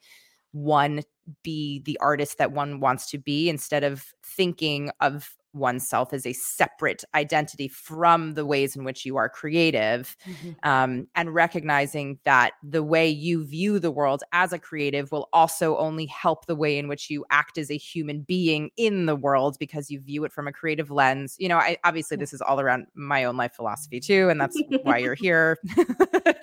one 0.55 1.01
be 1.43 1.79
the 1.79 1.97
artist 1.99 2.37
that 2.37 2.53
one 2.53 2.79
wants 2.79 3.09
to 3.11 3.17
be 3.17 3.49
instead 3.49 3.83
of 3.83 4.05
thinking 4.23 4.89
of 5.01 5.35
oneself 5.55 6.13
as 6.13 6.25
a 6.25 6.33
separate 6.33 7.03
identity 7.15 7.67
from 7.67 8.33
the 8.33 8.45
ways 8.45 8.75
in 8.75 8.83
which 8.83 9.05
you 9.05 9.15
are 9.15 9.29
creative 9.29 10.15
mm-hmm. 10.27 10.69
um, 10.69 11.07
and 11.15 11.33
recognizing 11.33 12.19
that 12.25 12.51
the 12.61 12.83
way 12.83 13.07
you 13.07 13.45
view 13.45 13.79
the 13.79 13.89
world 13.89 14.21
as 14.33 14.51
a 14.51 14.59
creative 14.59 15.11
will 15.11 15.29
also 15.31 15.77
only 15.77 16.05
help 16.07 16.45
the 16.45 16.55
way 16.55 16.77
in 16.77 16.87
which 16.87 17.09
you 17.09 17.25
act 17.31 17.57
as 17.57 17.71
a 17.71 17.77
human 17.77 18.21
being 18.21 18.69
in 18.77 19.05
the 19.05 19.15
world 19.15 19.55
because 19.59 19.89
you 19.89 19.99
view 19.99 20.25
it 20.25 20.31
from 20.33 20.47
a 20.47 20.51
creative 20.51 20.91
lens. 20.91 21.35
You 21.39 21.49
know 21.49 21.57
I, 21.57 21.77
obviously 21.83 22.17
this 22.17 22.33
is 22.33 22.41
all 22.41 22.59
around 22.59 22.87
my 22.93 23.23
own 23.23 23.37
life 23.37 23.53
philosophy 23.53 23.99
too 23.99 24.29
and 24.29 24.39
that's 24.39 24.61
why 24.83 24.97
you're 24.97 25.15
here 25.25 25.57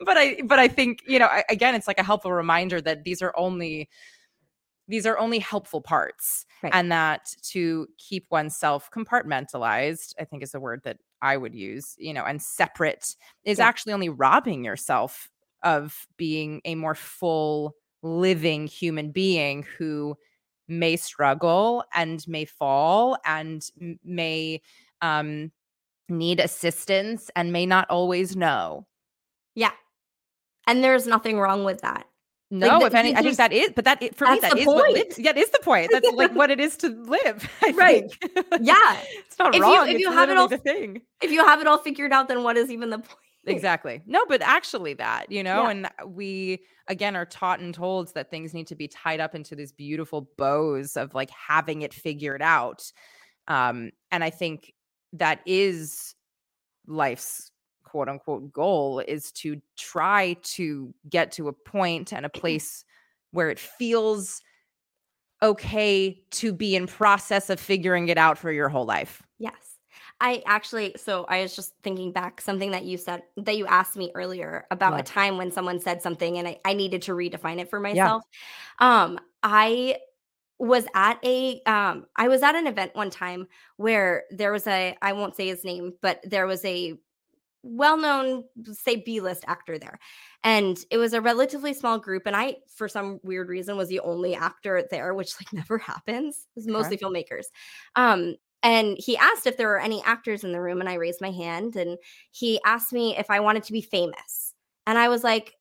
but 0.04 0.16
i 0.16 0.40
but 0.44 0.58
i 0.58 0.68
think 0.68 1.02
you 1.06 1.18
know 1.18 1.26
I, 1.26 1.44
again 1.48 1.74
it's 1.74 1.86
like 1.86 1.98
a 1.98 2.04
helpful 2.04 2.32
reminder 2.32 2.80
that 2.80 3.04
these 3.04 3.22
are 3.22 3.32
only 3.36 3.88
these 4.88 5.06
are 5.06 5.18
only 5.18 5.38
helpful 5.38 5.82
parts 5.82 6.46
right. 6.62 6.72
and 6.74 6.90
that 6.90 7.28
to 7.42 7.86
keep 7.98 8.26
oneself 8.30 8.90
compartmentalized 8.94 10.14
i 10.18 10.24
think 10.24 10.42
is 10.42 10.54
a 10.54 10.60
word 10.60 10.80
that 10.84 10.98
i 11.22 11.36
would 11.36 11.54
use 11.54 11.94
you 11.98 12.14
know 12.14 12.24
and 12.24 12.40
separate 12.42 13.16
is 13.44 13.58
yeah. 13.58 13.66
actually 13.66 13.92
only 13.92 14.08
robbing 14.08 14.64
yourself 14.64 15.30
of 15.62 16.06
being 16.16 16.60
a 16.64 16.74
more 16.74 16.94
full 16.94 17.74
living 18.02 18.66
human 18.66 19.10
being 19.10 19.64
who 19.76 20.16
may 20.68 20.96
struggle 20.96 21.82
and 21.94 22.26
may 22.28 22.44
fall 22.44 23.16
and 23.24 23.70
may 24.04 24.60
um, 25.00 25.50
need 26.08 26.40
assistance 26.40 27.30
and 27.34 27.52
may 27.52 27.66
not 27.66 27.88
always 27.90 28.36
know 28.36 28.86
yeah 29.54 29.72
and 30.68 30.84
there's 30.84 31.06
nothing 31.06 31.40
wrong 31.40 31.64
with 31.64 31.80
that 31.80 32.06
no, 32.50 32.78
like, 32.78 32.86
if 32.86 32.94
any, 32.94 33.14
I 33.14 33.20
think 33.20 33.36
that 33.36 33.52
is, 33.52 33.70
but 33.76 33.84
that 33.84 33.98
for 34.16 34.26
me, 34.26 34.40
that 34.40 34.56
is 34.56 34.64
point. 34.64 34.96
what. 34.96 35.18
Yeah, 35.18 35.32
that 35.32 35.36
is 35.40 35.50
the 35.50 35.58
point. 35.62 35.90
That's 35.92 36.10
like 36.12 36.34
what 36.34 36.50
it 36.50 36.58
is 36.58 36.78
to 36.78 36.88
live. 36.88 37.48
I 37.62 37.72
right. 37.72 38.04
Yeah. 38.60 38.96
it's 39.26 39.38
not 39.38 39.54
if 39.54 39.60
wrong. 39.60 39.86
You, 39.86 39.94
if 39.94 40.00
you 40.00 40.10
have 40.10 40.30
it 40.30 40.38
all, 40.38 40.48
the 40.48 40.56
thing. 40.56 41.02
If 41.20 41.30
you 41.30 41.44
have 41.44 41.60
it 41.60 41.66
all 41.66 41.76
figured 41.78 42.12
out, 42.12 42.28
then 42.28 42.42
what 42.42 42.56
is 42.56 42.70
even 42.70 42.88
the 42.88 42.98
point? 42.98 43.18
Exactly. 43.46 44.02
No, 44.06 44.24
but 44.28 44.42
actually 44.42 44.94
that, 44.94 45.30
you 45.30 45.42
know, 45.42 45.64
yeah. 45.64 45.70
and 45.70 45.88
we 46.06 46.62
again 46.88 47.16
are 47.16 47.24
taught 47.26 47.60
and 47.60 47.72
told 47.72 48.12
that 48.14 48.30
things 48.30 48.52
need 48.52 48.66
to 48.68 48.74
be 48.74 48.88
tied 48.88 49.20
up 49.20 49.34
into 49.34 49.54
these 49.54 49.72
beautiful 49.72 50.30
bows 50.36 50.96
of 50.96 51.14
like 51.14 51.30
having 51.30 51.82
it 51.82 51.92
figured 51.94 52.42
out. 52.42 52.82
Um, 53.46 53.90
and 54.10 54.24
I 54.24 54.30
think 54.30 54.72
that 55.14 55.40
is 55.46 56.14
life's 56.86 57.50
quote 57.88 58.08
unquote 58.08 58.52
goal 58.52 59.00
is 59.00 59.32
to 59.32 59.60
try 59.76 60.36
to 60.42 60.94
get 61.08 61.32
to 61.32 61.48
a 61.48 61.52
point 61.52 62.12
and 62.12 62.24
a 62.24 62.28
place 62.30 62.84
where 63.30 63.50
it 63.50 63.58
feels 63.58 64.42
okay 65.42 66.20
to 66.30 66.52
be 66.52 66.74
in 66.74 66.86
process 66.86 67.50
of 67.50 67.60
figuring 67.60 68.08
it 68.08 68.18
out 68.18 68.38
for 68.38 68.50
your 68.50 68.68
whole 68.68 68.86
life. 68.86 69.22
Yes. 69.38 69.54
I 70.20 70.42
actually 70.46 70.94
so 70.96 71.24
I 71.28 71.42
was 71.42 71.54
just 71.54 71.74
thinking 71.82 72.12
back 72.12 72.40
something 72.40 72.72
that 72.72 72.84
you 72.84 72.96
said 72.96 73.22
that 73.36 73.56
you 73.56 73.66
asked 73.66 73.96
me 73.96 74.10
earlier 74.14 74.66
about 74.70 74.92
what? 74.92 75.00
a 75.00 75.04
time 75.04 75.36
when 75.36 75.52
someone 75.52 75.78
said 75.78 76.02
something 76.02 76.38
and 76.38 76.48
I, 76.48 76.58
I 76.64 76.72
needed 76.74 77.02
to 77.02 77.12
redefine 77.12 77.58
it 77.58 77.70
for 77.70 77.78
myself. 77.78 78.24
Yeah. 78.80 79.02
Um 79.02 79.20
I 79.42 79.98
was 80.58 80.86
at 80.94 81.24
a 81.24 81.62
um 81.66 82.06
I 82.16 82.26
was 82.26 82.42
at 82.42 82.56
an 82.56 82.66
event 82.66 82.96
one 82.96 83.10
time 83.10 83.46
where 83.76 84.24
there 84.30 84.50
was 84.50 84.66
a 84.66 84.96
I 85.00 85.12
won't 85.12 85.36
say 85.36 85.46
his 85.46 85.64
name, 85.64 85.94
but 86.02 86.20
there 86.24 86.48
was 86.48 86.64
a 86.64 86.94
well-known 87.62 88.44
say 88.72 88.96
b-list 88.96 89.44
actor 89.48 89.78
there 89.78 89.98
and 90.44 90.84
it 90.90 90.96
was 90.96 91.12
a 91.12 91.20
relatively 91.20 91.74
small 91.74 91.98
group 91.98 92.22
and 92.26 92.36
i 92.36 92.54
for 92.74 92.88
some 92.88 93.18
weird 93.22 93.48
reason 93.48 93.76
was 93.76 93.88
the 93.88 94.00
only 94.00 94.34
actor 94.34 94.86
there 94.90 95.14
which 95.14 95.34
like 95.40 95.52
never 95.52 95.78
happens. 95.78 96.46
It 96.56 96.60
was 96.60 96.66
mostly 96.66 96.96
okay. 96.96 97.04
filmmakers. 97.04 97.46
Um 97.96 98.36
and 98.62 98.96
he 98.98 99.16
asked 99.16 99.46
if 99.46 99.56
there 99.56 99.68
were 99.68 99.80
any 99.80 100.02
actors 100.04 100.42
in 100.42 100.50
the 100.52 100.60
room 100.60 100.80
and 100.80 100.88
i 100.88 100.94
raised 100.94 101.20
my 101.20 101.30
hand 101.30 101.76
and 101.76 101.96
he 102.32 102.60
asked 102.64 102.92
me 102.92 103.16
if 103.16 103.30
i 103.30 103.38
wanted 103.38 103.62
to 103.62 103.72
be 103.72 103.80
famous 103.80 104.52
and 104.86 104.98
i 104.98 105.08
was 105.08 105.22
like 105.22 105.54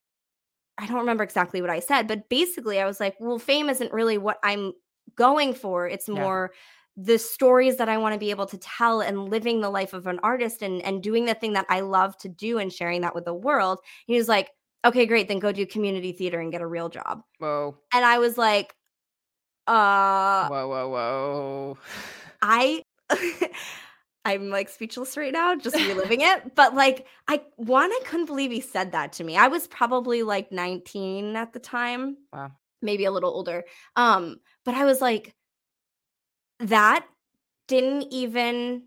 i 0.79 0.87
don't 0.87 0.97
remember 0.97 1.23
exactly 1.23 1.61
what 1.61 1.69
i 1.69 1.79
said 1.79 2.07
but 2.07 2.27
basically 2.27 2.79
i 2.79 2.85
was 2.85 2.99
like 2.99 3.15
well 3.19 3.37
fame 3.37 3.69
isn't 3.69 3.93
really 3.93 4.17
what 4.17 4.39
i'm 4.43 4.73
going 5.15 5.53
for. 5.53 5.87
It's 5.87 6.09
more 6.09 6.51
yeah 6.53 6.59
the 6.97 7.19
stories 7.19 7.77
that 7.77 7.87
I 7.87 7.97
want 7.97 8.13
to 8.13 8.19
be 8.19 8.31
able 8.31 8.47
to 8.47 8.57
tell 8.57 9.01
and 9.01 9.29
living 9.29 9.61
the 9.61 9.69
life 9.69 9.93
of 9.93 10.07
an 10.07 10.19
artist 10.23 10.63
and 10.63 10.81
and 10.81 11.01
doing 11.01 11.25
the 11.25 11.35
thing 11.35 11.53
that 11.53 11.67
I 11.69 11.81
love 11.81 12.17
to 12.19 12.29
do 12.29 12.57
and 12.57 12.73
sharing 12.73 13.01
that 13.01 13.15
with 13.15 13.25
the 13.25 13.33
world. 13.33 13.79
He 14.07 14.17
was 14.17 14.27
like, 14.27 14.49
"Okay, 14.83 15.05
great, 15.05 15.27
then 15.27 15.39
go 15.39 15.51
do 15.51 15.65
community 15.65 16.11
theater 16.11 16.39
and 16.39 16.51
get 16.51 16.61
a 16.61 16.67
real 16.67 16.89
job." 16.89 17.21
Whoa. 17.37 17.77
And 17.93 18.03
I 18.03 18.17
was 18.17 18.37
like, 18.37 18.73
uh 19.67 20.47
Whoa, 20.47 20.67
whoa, 20.67 20.89
whoa. 20.89 21.77
I 22.41 22.83
I'm 24.25 24.49
like 24.49 24.67
speechless 24.67 25.15
right 25.15 25.31
now, 25.31 25.55
just 25.55 25.75
reliving 25.75 26.19
it. 26.19 26.53
But 26.53 26.75
like, 26.75 27.07
I 27.29 27.43
one, 27.55 27.89
I 27.89 28.01
couldn't 28.05 28.25
believe 28.25 28.51
he 28.51 28.59
said 28.59 28.91
that 28.91 29.13
to 29.13 29.23
me. 29.23 29.37
I 29.37 29.47
was 29.47 29.67
probably 29.67 30.23
like 30.23 30.51
19 30.51 31.37
at 31.37 31.53
the 31.53 31.59
time. 31.59 32.17
Wow. 32.33 32.51
Maybe 32.81 33.05
a 33.05 33.11
little 33.11 33.31
older. 33.31 33.63
Um, 33.95 34.41
but 34.65 34.75
I 34.75 34.83
was 34.83 34.99
like, 34.99 35.33
that 36.59 37.05
didn't 37.67 38.11
even 38.11 38.83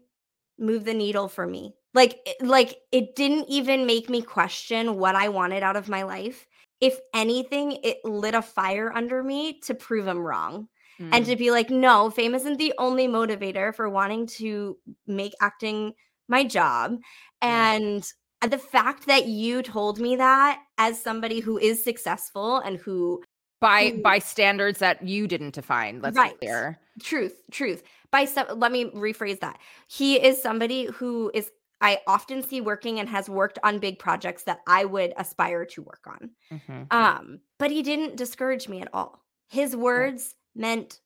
move 0.58 0.84
the 0.84 0.94
needle 0.94 1.28
for 1.28 1.46
me. 1.46 1.74
Like 1.94 2.18
like 2.40 2.76
it 2.92 3.16
didn't 3.16 3.46
even 3.48 3.86
make 3.86 4.08
me 4.08 4.22
question 4.22 4.96
what 4.96 5.16
I 5.16 5.28
wanted 5.28 5.62
out 5.62 5.76
of 5.76 5.88
my 5.88 6.02
life. 6.02 6.46
If 6.80 6.98
anything, 7.14 7.78
it 7.82 7.98
lit 8.04 8.34
a 8.34 8.42
fire 8.42 8.92
under 8.94 9.22
me 9.22 9.60
to 9.60 9.74
prove 9.74 10.06
him 10.06 10.18
wrong. 10.18 10.68
Mm. 11.00 11.10
And 11.12 11.26
to 11.26 11.36
be 11.36 11.50
like, 11.50 11.70
no, 11.70 12.10
fame 12.10 12.34
isn't 12.34 12.58
the 12.58 12.74
only 12.78 13.08
motivator 13.08 13.74
for 13.74 13.88
wanting 13.88 14.26
to 14.38 14.76
make 15.06 15.32
acting 15.40 15.94
my 16.28 16.44
job. 16.44 16.96
And 17.42 18.06
the 18.48 18.58
fact 18.58 19.06
that 19.06 19.26
you 19.26 19.62
told 19.62 19.98
me 19.98 20.16
that 20.16 20.62
as 20.78 21.02
somebody 21.02 21.40
who 21.40 21.58
is 21.58 21.84
successful 21.84 22.58
and 22.58 22.78
who 22.78 23.22
by 23.60 23.92
by 24.02 24.18
standards 24.18 24.78
that 24.78 25.02
you 25.02 25.26
didn't 25.26 25.54
define 25.54 26.00
let's 26.00 26.16
right. 26.16 26.38
be 26.40 26.46
clear 26.46 26.78
truth 27.02 27.42
truth 27.50 27.82
by 28.10 28.24
some 28.24 28.46
let 28.58 28.72
me 28.72 28.90
rephrase 28.90 29.40
that 29.40 29.58
he 29.86 30.16
is 30.16 30.42
somebody 30.42 30.86
who 30.86 31.30
is 31.34 31.50
i 31.80 31.98
often 32.06 32.42
see 32.42 32.60
working 32.60 32.98
and 32.98 33.08
has 33.08 33.28
worked 33.28 33.58
on 33.62 33.78
big 33.78 33.98
projects 33.98 34.44
that 34.44 34.60
i 34.66 34.84
would 34.84 35.12
aspire 35.16 35.64
to 35.64 35.82
work 35.82 36.04
on 36.06 36.30
mm-hmm. 36.52 36.82
um 36.90 37.40
but 37.58 37.70
he 37.70 37.82
didn't 37.82 38.16
discourage 38.16 38.68
me 38.68 38.80
at 38.80 38.88
all 38.92 39.22
his 39.48 39.76
words 39.76 40.34
yeah. 40.54 40.60
meant 40.62 41.00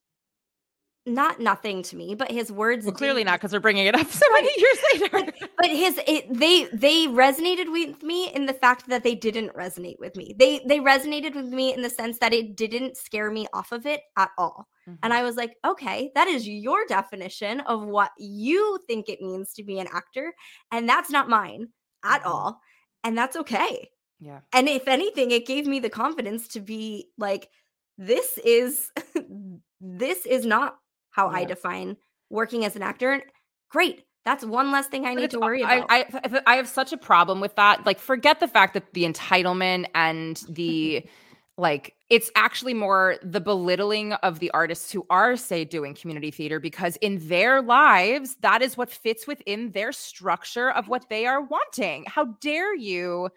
not 1.07 1.39
nothing 1.39 1.83
to 1.83 1.97
me, 1.97 2.15
but 2.15 2.31
his 2.31 2.51
words. 2.51 2.87
Well, 2.87 2.95
clearly 2.95 3.25
not 3.25 3.39
because 3.39 3.51
they're 3.51 3.61
bringing 3.61 3.87
it 3.87 3.95
up 3.95 4.07
so 4.11 4.27
many 4.33 4.51
years 4.57 4.79
later. 4.93 5.09
but, 5.13 5.51
but 5.59 5.71
his 5.71 6.01
it, 6.07 6.33
they 6.33 6.65
they 6.73 7.07
resonated 7.07 7.71
with 7.71 8.03
me 8.03 8.33
in 8.33 8.47
the 8.47 8.55
fact 8.55 8.89
that 8.89 9.03
they 9.03 9.15
didn't 9.15 9.55
resonate 9.55 9.99
with 9.99 10.17
me. 10.17 10.35
They 10.39 10.61
they 10.67 10.79
resonated 10.81 11.35
with 11.35 11.49
me 11.49 11.75
in 11.75 11.83
the 11.83 11.91
sense 11.91 12.19
that 12.19 12.33
it 12.33 12.57
didn't 12.57 12.97
scare 12.97 13.31
me 13.31 13.47
off 13.53 13.73
of 13.73 13.87
it 13.87 14.03
at 14.17 14.31
all. 14.39 14.69
Mm-hmm. 14.89 14.97
And 15.03 15.13
I 15.13 15.23
was 15.23 15.37
like, 15.37 15.57
okay, 15.65 16.11
that 16.15 16.29
is 16.29 16.49
your 16.49 16.87
definition 16.87 17.61
of 17.61 17.85
what 17.85 18.11
you 18.19 18.79
think 18.87 19.09
it 19.09 19.21
means 19.21 19.53
to 19.55 19.63
be 19.63 19.79
an 19.79 19.89
actor, 19.93 20.35
and 20.73 20.89
that's 20.89 21.11
not 21.11 21.29
mine 21.29 21.69
at 22.03 22.21
mm-hmm. 22.21 22.31
all, 22.31 22.61
and 23.03 23.17
that's 23.17 23.37
okay. 23.37 23.91
Yeah. 24.21 24.41
And 24.55 24.71
if 24.71 24.89
anything, 24.89 25.33
it 25.33 25.47
gave 25.47 25.67
me 25.67 25.81
the 25.81 25.91
confidence 25.91 26.49
to 26.49 26.61
be 26.61 27.09
like, 27.19 27.51
this 27.99 28.39
is 28.39 28.91
this 29.81 30.25
is 30.25 30.47
not 30.47 30.79
how 31.15 31.31
yeah. 31.31 31.39
I 31.39 31.45
define 31.45 31.97
working 32.29 32.65
as 32.65 32.77
an 32.77 32.83
actor. 32.83 33.23
Great. 33.71 34.05
That's 34.25 34.45
one 34.45 34.73
less 34.73 34.87
thing 34.87 35.07
I 35.07 35.15
but 35.15 35.21
need 35.21 35.31
to 35.31 35.41
worry 35.41 35.63
about. 35.63 35.87
I, 35.89 36.07
I, 36.13 36.41
I 36.47 36.57
have 36.57 36.69
such 36.69 36.93
a 36.93 36.97
problem 36.97 37.41
with 37.41 37.55
that. 37.57 37.87
Like, 37.87 37.99
forget 37.99 38.41
the 38.41 38.49
fact 38.49 38.75
that 38.75 38.93
the 38.95 39.05
entitlement 39.05 39.87
and 39.95 40.43
the 40.49 41.07
like 41.57 41.95
it's 42.11 42.31
actually 42.35 42.75
more 42.75 43.17
the 43.23 43.41
belittling 43.41 44.13
of 44.15 44.41
the 44.41 44.51
artists 44.51 44.91
who 44.91 45.07
are 45.09 45.37
say 45.37 45.65
doing 45.65 45.95
community 45.95 46.33
theater 46.33 46.59
because 46.59 46.97
in 46.97 47.29
their 47.29 47.63
lives 47.63 48.37
that 48.41 48.61
is 48.61 48.77
what 48.77 48.91
fits 48.91 49.29
within 49.29 49.71
their 49.71 49.93
structure 49.93 50.73
of 50.73 50.89
what 50.89 51.09
they 51.09 51.27
are 51.27 51.41
wanting 51.43 52.05
how 52.09 52.25
dare 52.41 52.75
you 52.75 53.29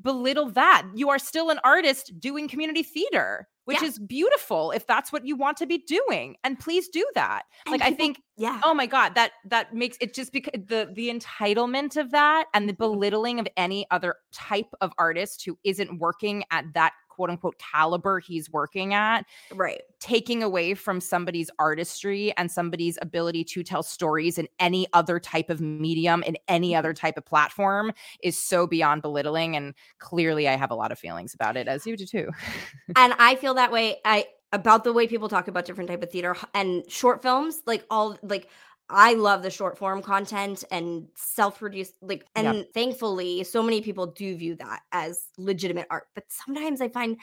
belittle 0.00 0.50
that. 0.52 0.86
You 0.94 1.10
are 1.10 1.18
still 1.18 1.50
an 1.50 1.58
artist 1.64 2.12
doing 2.20 2.48
community 2.48 2.82
theater, 2.82 3.48
which 3.64 3.82
yeah. 3.82 3.88
is 3.88 3.98
beautiful 3.98 4.70
if 4.70 4.86
that's 4.86 5.12
what 5.12 5.26
you 5.26 5.36
want 5.36 5.56
to 5.58 5.66
be 5.66 5.78
doing. 5.78 6.36
And 6.44 6.58
please 6.58 6.88
do 6.88 7.06
that. 7.14 7.42
And 7.66 7.72
like 7.72 7.80
people, 7.80 7.94
I 7.94 7.96
think 7.96 8.22
yeah. 8.36 8.60
Oh 8.64 8.74
my 8.74 8.86
god, 8.86 9.14
that 9.14 9.32
that 9.46 9.74
makes 9.74 9.96
it 10.00 10.14
just 10.14 10.32
because 10.32 10.52
the 10.54 10.90
the 10.94 11.10
entitlement 11.10 11.96
of 11.96 12.10
that 12.12 12.46
and 12.54 12.68
the 12.68 12.74
belittling 12.74 13.40
of 13.40 13.48
any 13.56 13.86
other 13.90 14.16
type 14.32 14.72
of 14.80 14.92
artist 14.98 15.44
who 15.44 15.58
isn't 15.64 15.98
working 15.98 16.44
at 16.50 16.64
that 16.74 16.92
quote 17.18 17.30
unquote 17.30 17.58
caliber 17.58 18.20
he's 18.20 18.48
working 18.48 18.94
at. 18.94 19.26
Right. 19.52 19.82
Taking 19.98 20.44
away 20.44 20.74
from 20.74 21.00
somebody's 21.00 21.50
artistry 21.58 22.32
and 22.36 22.48
somebody's 22.48 22.96
ability 23.02 23.42
to 23.42 23.64
tell 23.64 23.82
stories 23.82 24.38
in 24.38 24.46
any 24.60 24.86
other 24.92 25.18
type 25.18 25.50
of 25.50 25.60
medium, 25.60 26.22
in 26.22 26.36
any 26.46 26.76
other 26.76 26.90
mm-hmm. 26.90 27.06
type 27.06 27.16
of 27.16 27.26
platform 27.26 27.92
is 28.22 28.38
so 28.38 28.68
beyond 28.68 29.02
belittling. 29.02 29.56
And 29.56 29.74
clearly 29.98 30.46
I 30.46 30.54
have 30.54 30.70
a 30.70 30.76
lot 30.76 30.92
of 30.92 30.98
feelings 31.00 31.34
about 31.34 31.56
it, 31.56 31.66
as 31.66 31.84
you 31.88 31.96
do 31.96 32.06
too. 32.06 32.30
and 32.96 33.12
I 33.18 33.34
feel 33.34 33.54
that 33.54 33.72
way. 33.72 33.96
I 34.04 34.26
about 34.52 34.84
the 34.84 34.92
way 34.92 35.08
people 35.08 35.28
talk 35.28 35.48
about 35.48 35.64
different 35.64 35.90
type 35.90 36.02
of 36.02 36.10
theater 36.10 36.34
and 36.54 36.88
short 36.90 37.20
films 37.20 37.62
like 37.66 37.84
all 37.90 38.16
like 38.22 38.48
I 38.90 39.14
love 39.14 39.42
the 39.42 39.50
short 39.50 39.76
form 39.76 40.02
content 40.02 40.64
and 40.70 41.08
self 41.14 41.58
produced, 41.58 41.94
like, 42.00 42.26
and 42.34 42.58
yep. 42.58 42.72
thankfully, 42.72 43.44
so 43.44 43.62
many 43.62 43.82
people 43.82 44.06
do 44.06 44.36
view 44.36 44.54
that 44.56 44.80
as 44.92 45.24
legitimate 45.36 45.86
art. 45.90 46.06
But 46.14 46.24
sometimes 46.28 46.80
I 46.80 46.88
find, 46.88 47.18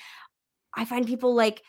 I 0.76 0.86
find 0.86 1.08
people 1.08 1.34
like 1.34 1.64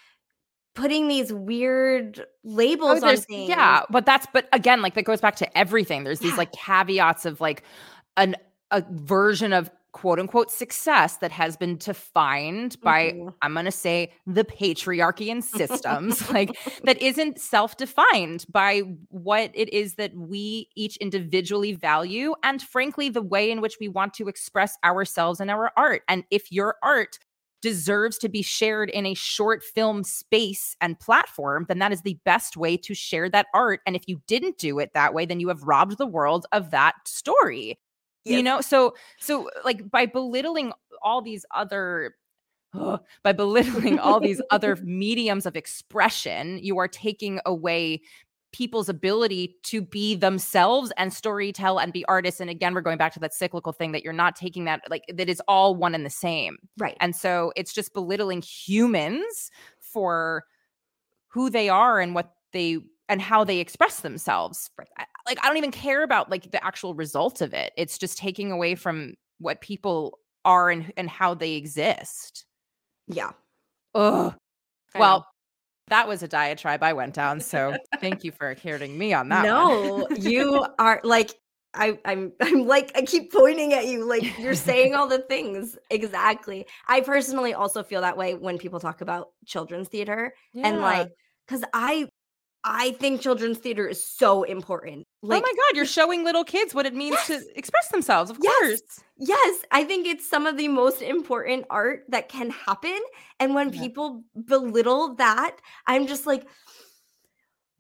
putting 0.75 1.09
these 1.09 1.33
weird 1.33 2.27
labels 2.45 3.03
oh, 3.03 3.09
on 3.09 3.17
things. 3.17 3.49
Yeah, 3.49 3.83
but 3.89 4.05
that's, 4.05 4.27
but 4.33 4.49
again, 4.53 4.83
like 4.83 4.95
that 4.95 5.05
goes 5.05 5.21
back 5.21 5.37
to 5.37 5.59
everything. 5.59 6.05
There's 6.05 6.21
these 6.21 6.37
like 6.37 6.53
caveats 6.53 7.25
of 7.25 7.41
like 7.41 7.63
an 8.19 8.37
a 8.71 8.85
version 8.91 9.53
of 9.53 9.71
quote 9.97 10.21
unquote 10.21 10.51
success 10.51 11.17
that 11.17 11.33
has 11.33 11.57
been 11.57 11.79
defined 11.79 12.79
by 12.83 13.13
mm-hmm. 13.13 13.31
i'm 13.41 13.55
going 13.55 13.65
to 13.65 13.71
say 13.71 14.13
the 14.27 14.45
patriarchy 14.45 15.31
and 15.31 15.43
systems 15.43 16.31
like 16.35 16.51
that 16.85 17.01
isn't 17.01 17.41
self-defined 17.41 18.45
by 18.51 18.83
what 19.09 19.51
it 19.55 19.73
is 19.73 19.95
that 19.95 20.15
we 20.15 20.69
each 20.77 20.99
individually 20.99 21.73
value 21.73 22.35
and 22.43 22.61
frankly 22.61 23.09
the 23.09 23.23
way 23.23 23.51
in 23.51 23.63
which 23.63 23.79
we 23.81 23.89
want 23.89 24.13
to 24.13 24.29
express 24.29 24.77
ourselves 24.85 25.41
and 25.41 25.51
our 25.51 25.73
art 25.79 26.03
and 26.09 26.25
if 26.31 26.53
your 26.53 26.77
art 26.83 27.19
deserves 27.63 28.19
to 28.19 28.29
be 28.29 28.43
shared 28.43 28.91
in 28.91 29.07
a 29.07 29.15
short 29.15 29.65
film 29.65 30.05
space 30.05 30.77
and 30.81 31.01
platform, 31.01 31.65
then 31.69 31.79
that 31.79 31.91
is 31.91 32.03
the 32.03 32.19
best 32.25 32.57
way 32.57 32.77
to 32.77 32.95
share 32.95 33.31
that 33.31 33.47
art. 33.55 33.81
And 33.87 33.97
if 33.97 34.03
you 34.07 34.21
didn't 34.29 34.59
do 34.59 34.79
it 34.79 34.91
that 34.93 35.15
way, 35.15 35.25
then 35.25 35.41
you 35.41 35.49
have 35.49 35.63
robbed 35.63 35.97
the 35.97 36.07
world 36.07 36.47
of 36.53 36.71
that 36.71 36.95
story 37.07 37.79
you 38.27 38.43
know 38.43 38.61
so 38.61 38.95
so 39.18 39.49
like 39.64 39.91
by 39.91 40.07
belittling 40.07 40.72
all 41.03 41.22
these 41.22 41.45
other 41.55 42.14
by 43.22 43.33
belittling 43.33 43.99
all 43.99 44.20
these 44.20 44.43
other 44.51 44.77
mediums 44.83 45.47
of 45.47 45.57
expression 45.57 46.59
you 46.62 46.79
are 46.79 46.89
taking 46.89 47.41
away 47.47 48.01
people's 48.57 48.89
ability 48.89 49.55
to 49.64 49.83
be 49.83 50.14
themselves 50.14 50.91
and 50.97 51.12
story 51.12 51.53
tell 51.53 51.79
and 51.79 51.93
be 51.93 52.05
artists 52.07 52.41
and 52.41 52.49
again 52.49 52.72
we're 52.72 52.81
going 52.81 52.97
back 52.97 53.12
to 53.12 53.20
that 53.20 53.35
cyclical 53.35 53.72
thing 53.72 53.93
that 53.93 54.03
you're 54.03 54.14
not 54.14 54.35
taking 54.35 54.64
that 54.64 54.81
like 54.89 55.05
that 55.12 55.29
is 55.29 55.43
all 55.47 55.74
one 55.74 55.95
and 55.95 56.07
the 56.07 56.11
same. 56.11 56.57
Right. 56.79 56.97
And 57.01 57.14
so 57.14 57.53
it's 57.55 57.72
just 57.72 57.93
belittling 57.93 58.41
humans 58.41 59.51
for 59.79 60.45
who 61.29 61.51
they 61.51 61.68
are 61.68 62.01
and 62.01 62.14
what 62.14 62.33
they 62.53 62.79
and 63.11 63.20
how 63.20 63.45
they 63.45 63.59
express 63.59 64.01
themselves 64.01 64.70
like 65.27 65.39
i 65.43 65.49
don't 65.49 65.57
even 65.57 65.70
care 65.70 66.03
about 66.03 66.31
like 66.31 66.51
the 66.51 66.64
actual 66.64 66.95
result 66.95 67.41
of 67.41 67.53
it. 67.55 67.72
It's 67.77 67.99
just 67.99 68.18
taking 68.18 68.53
away 68.53 68.74
from 68.74 69.14
what 69.39 69.61
people 69.61 70.18
are 70.45 70.70
and 70.70 70.93
and 70.97 71.11
how 71.11 71.35
they 71.35 71.53
exist. 71.53 72.45
Yeah. 73.09 73.33
Oh 73.95 74.35
well 74.99 75.27
that 75.89 76.09
was 76.09 76.22
a 76.22 76.29
diatribe 76.29 76.83
i 76.83 76.93
went 76.93 77.14
down 77.14 77.39
so 77.39 77.77
thank 78.01 78.24
you 78.24 78.33
for 78.33 78.55
hearing 78.55 78.97
me 78.97 79.12
on 79.12 79.29
that 79.29 79.45
no 79.45 80.09
you 80.16 80.64
are 80.79 81.01
like 81.05 81.35
I, 81.77 81.99
I'm 82.05 82.33
I'm 82.41 82.66
like 82.66 82.93
I 82.95 83.03
keep 83.03 83.33
pointing 83.33 83.72
at 83.74 83.87
you 83.87 84.05
like 84.09 84.39
you're 84.39 84.55
saying 84.55 84.95
all 84.95 85.07
the 85.07 85.18
things. 85.18 85.77
Exactly. 85.91 86.66
I 86.89 87.01
personally 87.03 87.55
also 87.55 87.83
feel 87.83 88.01
that 88.01 88.16
way 88.16 88.35
when 88.35 88.59
people 88.59 88.81
talk 88.81 89.01
about 89.01 89.29
children's 89.45 89.89
theater 89.89 90.33
yeah. 90.55 90.68
and 90.68 90.81
like 90.81 91.11
because 91.47 91.64
I 91.72 92.09
I 92.64 92.93
think 92.93 93.20
children's 93.20 93.59
theater 93.59 93.87
is 93.87 94.05
so 94.05 94.43
important. 94.43 95.06
Like, 95.23 95.43
oh 95.43 95.47
my 95.47 95.53
God, 95.53 95.77
you're 95.77 95.87
showing 95.87 96.25
little 96.25 96.45
kids 96.45 96.75
what 96.75 96.87
it 96.87 96.95
means 96.95 97.14
yes. 97.14 97.27
to 97.29 97.59
express 97.59 97.89
themselves, 97.89 98.31
of 98.31 98.39
yes. 98.41 98.59
course. 98.59 99.01
Yes, 99.19 99.64
I 99.73 99.83
think 99.85 100.07
it's 100.07 100.29
some 100.29 100.47
of 100.47 100.57
the 100.57 100.69
most 100.69 101.03
important 101.03 101.64
art 101.71 102.05
that 102.09 102.29
can 102.29 102.51
happen. 102.51 102.99
And 103.41 103.55
when 103.55 103.73
yeah. 103.73 103.81
people 103.81 104.25
belittle 104.45 105.14
that, 105.14 105.57
I'm 105.87 106.07
just 106.07 106.27
like, 106.27 106.47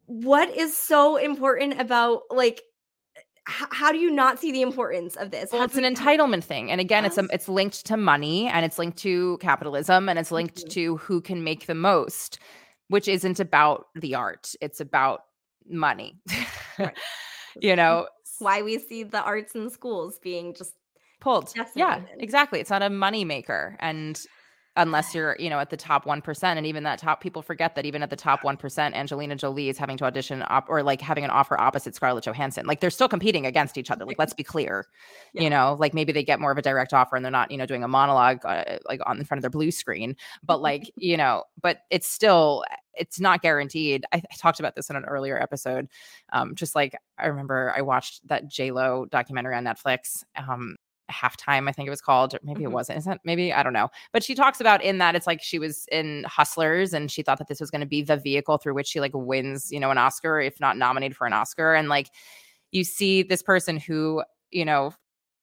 what 0.06 0.48
is 0.56 0.76
so 0.76 1.16
important 1.16 1.80
about 1.80 2.22
like 2.30 2.62
how 3.48 3.92
do 3.92 3.98
you 3.98 4.10
not 4.10 4.40
see 4.40 4.50
the 4.50 4.62
importance 4.62 5.14
of 5.14 5.30
this? 5.30 5.50
Well, 5.52 5.62
it's 5.62 5.76
an 5.76 5.84
entitlement 5.84 6.42
thing, 6.42 6.72
and 6.72 6.80
again, 6.80 7.04
yes. 7.04 7.16
it's 7.16 7.30
a, 7.30 7.34
it's 7.34 7.48
linked 7.48 7.86
to 7.86 7.96
money, 7.96 8.48
and 8.48 8.64
it's 8.64 8.76
linked 8.76 8.98
to 8.98 9.38
capitalism, 9.40 10.08
and 10.08 10.18
it's 10.18 10.32
linked 10.32 10.56
mm-hmm. 10.56 10.68
to 10.70 10.96
who 10.96 11.20
can 11.20 11.44
make 11.44 11.66
the 11.66 11.74
most 11.74 12.40
which 12.88 13.08
isn't 13.08 13.40
about 13.40 13.86
the 13.94 14.14
art. 14.14 14.54
It's 14.60 14.80
about 14.80 15.22
money. 15.68 16.18
Right. 16.78 16.96
you 17.60 17.76
know, 17.76 18.08
why 18.38 18.62
we 18.62 18.78
see 18.78 19.02
the 19.02 19.22
arts 19.22 19.54
in 19.54 19.70
schools 19.70 20.18
being 20.18 20.54
just 20.54 20.74
pulled. 21.20 21.52
Yeah, 21.74 22.02
exactly. 22.18 22.60
It's 22.60 22.70
not 22.70 22.82
a 22.82 22.90
money 22.90 23.24
maker. 23.24 23.76
And 23.80 24.20
unless 24.76 25.14
you're, 25.14 25.36
you 25.38 25.48
know, 25.48 25.58
at 25.58 25.70
the 25.70 25.76
top 25.76 26.04
1%. 26.04 26.44
And 26.44 26.66
even 26.66 26.82
that 26.84 26.98
top, 26.98 27.20
people 27.20 27.40
forget 27.42 27.74
that 27.74 27.86
even 27.86 28.02
at 28.02 28.10
the 28.10 28.16
top 28.16 28.42
1%, 28.42 28.94
Angelina 28.94 29.34
Jolie 29.34 29.68
is 29.68 29.78
having 29.78 29.96
to 29.98 30.04
audition 30.04 30.44
op- 30.48 30.68
or 30.68 30.82
like 30.82 31.00
having 31.00 31.24
an 31.24 31.30
offer 31.30 31.58
opposite 31.58 31.94
Scarlett 31.94 32.24
Johansson. 32.24 32.66
Like 32.66 32.80
they're 32.80 32.90
still 32.90 33.08
competing 33.08 33.46
against 33.46 33.78
each 33.78 33.90
other. 33.90 34.04
Like, 34.04 34.18
let's 34.18 34.34
be 34.34 34.42
clear, 34.42 34.86
yeah. 35.32 35.42
you 35.42 35.50
know, 35.50 35.76
like 35.78 35.94
maybe 35.94 36.12
they 36.12 36.22
get 36.22 36.40
more 36.40 36.52
of 36.52 36.58
a 36.58 36.62
direct 36.62 36.92
offer 36.92 37.16
and 37.16 37.24
they're 37.24 37.32
not, 37.32 37.50
you 37.50 37.56
know, 37.56 37.66
doing 37.66 37.82
a 37.82 37.88
monologue 37.88 38.44
uh, 38.44 38.78
like 38.88 39.00
on 39.06 39.18
in 39.18 39.24
front 39.24 39.38
of 39.38 39.42
their 39.42 39.50
blue 39.50 39.70
screen. 39.70 40.14
But 40.44 40.60
like, 40.60 40.90
you 40.96 41.16
know, 41.16 41.44
but 41.60 41.78
it's 41.90 42.06
still, 42.06 42.64
it's 42.94 43.20
not 43.20 43.42
guaranteed. 43.42 44.04
I, 44.12 44.16
I 44.18 44.36
talked 44.36 44.60
about 44.60 44.74
this 44.74 44.90
in 44.90 44.96
an 44.96 45.04
earlier 45.04 45.40
episode. 45.40 45.88
Um, 46.32 46.54
just 46.54 46.74
like 46.74 46.96
I 47.18 47.26
remember 47.26 47.72
I 47.76 47.82
watched 47.82 48.26
that 48.28 48.48
J 48.48 48.70
Lo 48.72 49.06
documentary 49.10 49.54
on 49.54 49.64
Netflix. 49.64 50.24
Um, 50.34 50.76
halftime 51.10 51.68
i 51.68 51.72
think 51.72 51.86
it 51.86 51.90
was 51.90 52.00
called 52.00 52.34
or 52.34 52.40
maybe 52.42 52.60
mm-hmm. 52.60 52.72
it 52.72 52.74
wasn't 52.74 52.98
is 52.98 53.04
that 53.04 53.20
maybe 53.24 53.52
i 53.52 53.62
don't 53.62 53.72
know. 53.72 53.88
But 54.12 54.24
she 54.24 54.34
talks 54.34 54.60
about 54.60 54.82
in 54.82 54.98
that 54.98 55.14
it's 55.14 55.26
like 55.26 55.42
she 55.42 55.58
was 55.58 55.86
in 55.92 56.24
hustlers 56.26 56.92
and 56.92 57.10
she 57.10 57.22
thought 57.22 57.38
that 57.38 57.48
this 57.48 57.60
was 57.60 57.70
going 57.70 57.80
to 57.80 57.86
be 57.86 58.02
the 58.02 58.16
vehicle 58.16 58.58
through 58.58 58.74
which 58.74 58.88
she 58.88 59.00
like 59.00 59.12
wins 59.14 59.70
you 59.70 59.80
know 59.80 59.90
an 59.90 59.98
oscar 59.98 60.40
if 60.40 60.58
not 60.60 60.76
nominated 60.76 61.16
for 61.16 61.26
an 61.26 61.32
oscar. 61.32 61.74
And 61.74 61.88
like 61.88 62.10
you 62.72 62.84
see 62.84 63.22
this 63.22 63.42
person 63.42 63.76
who 63.78 64.22
you 64.50 64.64
know 64.64 64.92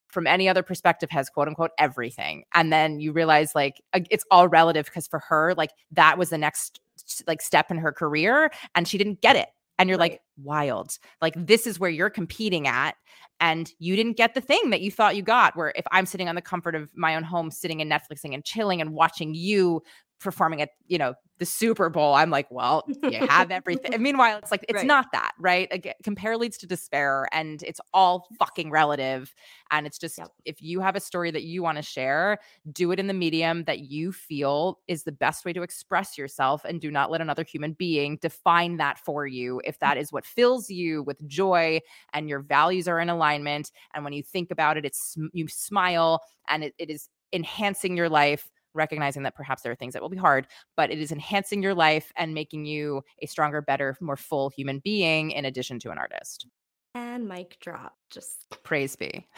from 0.07 0.27
any 0.27 0.47
other 0.47 0.63
perspective 0.63 1.09
has 1.09 1.29
quote 1.29 1.47
unquote 1.47 1.71
everything. 1.77 2.43
And 2.53 2.71
then 2.71 2.99
you 2.99 3.11
realize 3.11 3.55
like 3.55 3.81
it's 3.93 4.25
all 4.29 4.47
relative 4.47 4.85
because 4.85 5.07
for 5.07 5.19
her 5.19 5.53
like 5.55 5.71
that 5.91 6.17
was 6.17 6.29
the 6.29 6.37
next 6.37 6.79
like 7.27 7.41
step 7.41 7.71
in 7.71 7.77
her 7.77 7.91
career 7.91 8.51
and 8.75 8.87
she 8.87 8.97
didn't 8.97 9.21
get 9.21 9.35
it 9.35 9.49
and 9.79 9.89
you're 9.89 9.97
right. 9.97 10.11
like 10.13 10.21
wild 10.41 10.97
like 11.21 11.33
this 11.37 11.67
is 11.67 11.79
where 11.79 11.89
you're 11.89 12.09
competing 12.09 12.67
at 12.67 12.95
and 13.39 13.71
you 13.79 13.95
didn't 13.95 14.17
get 14.17 14.33
the 14.33 14.41
thing 14.41 14.69
that 14.69 14.81
you 14.81 14.91
thought 14.91 15.15
you 15.15 15.21
got 15.21 15.55
where 15.55 15.73
if 15.75 15.85
i'm 15.91 16.05
sitting 16.05 16.29
on 16.29 16.35
the 16.35 16.41
comfort 16.41 16.75
of 16.75 16.89
my 16.95 17.15
own 17.15 17.23
home 17.23 17.51
sitting 17.51 17.81
and 17.81 17.91
netflixing 17.91 18.33
and 18.33 18.43
chilling 18.43 18.81
and 18.81 18.91
watching 18.91 19.33
you 19.33 19.81
performing 20.19 20.61
at 20.61 20.69
you 20.87 20.97
know 20.97 21.13
the 21.39 21.45
super 21.45 21.89
bowl 21.89 22.13
i'm 22.13 22.29
like 22.29 22.49
well 22.51 22.85
you 23.03 23.25
have 23.27 23.51
everything 23.51 23.93
and 23.93 24.01
meanwhile 24.07 24.37
it's 24.37 24.51
like 24.51 24.63
it's 24.69 24.77
right. 24.77 24.85
not 24.85 25.07
that 25.11 25.31
right 25.39 25.67
Again, 25.71 25.95
compare 26.03 26.37
leads 26.37 26.57
to 26.59 26.67
despair 26.67 27.27
and 27.31 27.61
it's 27.63 27.81
all 27.93 28.27
fucking 28.39 28.69
relative 28.69 29.33
and 29.71 29.85
it's 29.85 29.97
just 29.97 30.17
yep. 30.17 30.29
if 30.45 30.61
you 30.61 30.79
have 30.79 30.95
a 30.95 30.99
story 30.99 31.31
that 31.31 31.43
you 31.43 31.61
want 31.63 31.77
to 31.77 31.81
share 31.81 32.37
do 32.71 32.91
it 32.91 32.99
in 32.99 33.07
the 33.07 33.13
medium 33.13 33.63
that 33.65 33.79
you 33.79 34.11
feel 34.11 34.79
is 34.87 35.03
the 35.03 35.11
best 35.11 35.43
way 35.43 35.51
to 35.51 35.63
express 35.63 36.17
yourself 36.17 36.63
and 36.63 36.79
do 36.79 36.91
not 36.91 37.11
let 37.11 37.19
another 37.19 37.43
human 37.43 37.73
being 37.73 38.17
define 38.21 38.77
that 38.77 38.97
for 38.99 39.27
you 39.27 39.61
if 39.65 39.79
that 39.79 39.97
is 39.97 40.11
what 40.11 40.25
fills 40.25 40.69
you 40.69 41.03
with 41.03 41.17
joy 41.27 41.79
and 42.13 42.29
your 42.29 42.39
values 42.39 42.87
are 42.87 42.99
in 42.99 43.09
alignment 43.09 43.71
and 43.93 44.03
when 44.03 44.13
you 44.13 44.23
think 44.23 44.51
about 44.51 44.77
it 44.77 44.85
it's 44.85 45.17
you 45.33 45.47
smile 45.47 46.21
and 46.47 46.63
it, 46.63 46.73
it 46.77 46.89
is 46.89 47.09
enhancing 47.33 47.97
your 47.97 48.09
life 48.09 48.49
recognizing 48.73 49.23
that 49.23 49.35
perhaps 49.35 49.61
there 49.61 49.71
are 49.71 49.75
things 49.75 49.93
that 49.93 50.01
will 50.01 50.09
be 50.09 50.17
hard, 50.17 50.47
but 50.75 50.91
it 50.91 50.99
is 50.99 51.11
enhancing 51.11 51.61
your 51.61 51.73
life 51.73 52.11
and 52.15 52.33
making 52.33 52.65
you 52.65 53.01
a 53.21 53.25
stronger, 53.25 53.61
better, 53.61 53.97
more 54.01 54.17
full 54.17 54.49
human 54.49 54.79
being 54.79 55.31
in 55.31 55.45
addition 55.45 55.79
to 55.79 55.91
an 55.91 55.97
artist. 55.97 56.47
And 56.95 57.27
mic 57.27 57.59
drop. 57.59 57.95
Just 58.09 58.45
praise 58.63 58.95
be. 58.95 59.27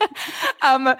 um, 0.62 0.94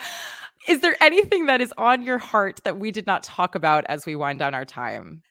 is 0.69 0.81
there 0.81 0.97
anything 1.01 1.47
that 1.47 1.61
is 1.61 1.73
on 1.79 2.03
your 2.03 2.19
heart 2.19 2.61
that 2.65 2.79
we 2.79 2.91
did 2.91 3.07
not 3.07 3.23
talk 3.23 3.55
about 3.55 3.85
as 3.89 4.05
we 4.05 4.17
wind 4.17 4.39
down 4.39 4.55
our 4.55 4.65
time? 4.65 5.23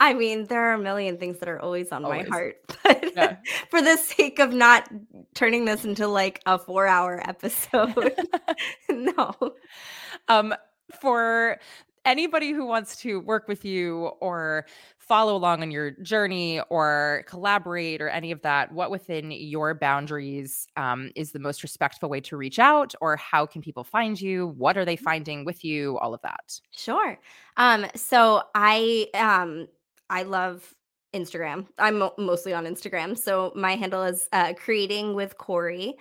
I 0.00 0.14
mean, 0.14 0.46
there 0.46 0.70
are 0.70 0.74
a 0.74 0.78
million 0.78 1.18
things 1.18 1.38
that 1.38 1.48
are 1.48 1.60
always 1.60 1.92
on 1.92 2.04
always. 2.04 2.28
my 2.28 2.34
heart, 2.36 2.56
but 2.82 3.12
yeah. 3.14 3.36
for 3.70 3.80
the 3.80 3.96
sake 3.96 4.38
of 4.40 4.52
not 4.52 4.88
turning 5.34 5.64
this 5.64 5.84
into 5.84 6.08
like 6.08 6.40
a 6.46 6.58
four 6.58 6.86
hour 6.86 7.22
episode, 7.24 8.12
no. 8.90 9.32
Um, 10.28 10.54
for 11.00 11.58
anybody 12.04 12.50
who 12.52 12.66
wants 12.66 12.96
to 12.96 13.20
work 13.20 13.48
with 13.48 13.64
you 13.64 14.06
or 14.20 14.66
follow 14.98 15.36
along 15.36 15.62
on 15.62 15.70
your 15.70 15.90
journey 15.90 16.60
or 16.70 17.24
collaborate 17.28 18.00
or 18.00 18.08
any 18.08 18.32
of 18.32 18.40
that, 18.42 18.72
what 18.72 18.90
within 18.90 19.30
your 19.30 19.74
boundaries 19.74 20.66
um, 20.76 21.10
is 21.14 21.32
the 21.32 21.38
most 21.38 21.62
respectful 21.62 22.08
way 22.08 22.20
to 22.20 22.36
reach 22.36 22.58
out, 22.58 22.94
or 23.00 23.16
how 23.16 23.46
can 23.46 23.62
people 23.62 23.84
find 23.84 24.20
you? 24.20 24.48
What 24.56 24.76
are 24.76 24.84
they 24.84 24.96
mm. 24.96 25.02
finding 25.02 25.44
with 25.44 25.64
you? 25.64 25.98
All 25.98 26.14
of 26.14 26.22
that. 26.22 26.60
Sure. 26.70 27.18
Um, 27.56 27.86
so 27.94 28.42
I 28.54 29.06
um, 29.14 29.68
I 30.10 30.22
love 30.22 30.74
Instagram. 31.14 31.66
I'm 31.78 32.02
mostly 32.18 32.54
on 32.54 32.64
Instagram, 32.64 33.16
so 33.16 33.52
my 33.54 33.76
handle 33.76 34.02
is 34.02 34.28
uh, 34.32 34.54
creating 34.54 35.14
with 35.14 35.36
Corrie. 35.38 35.96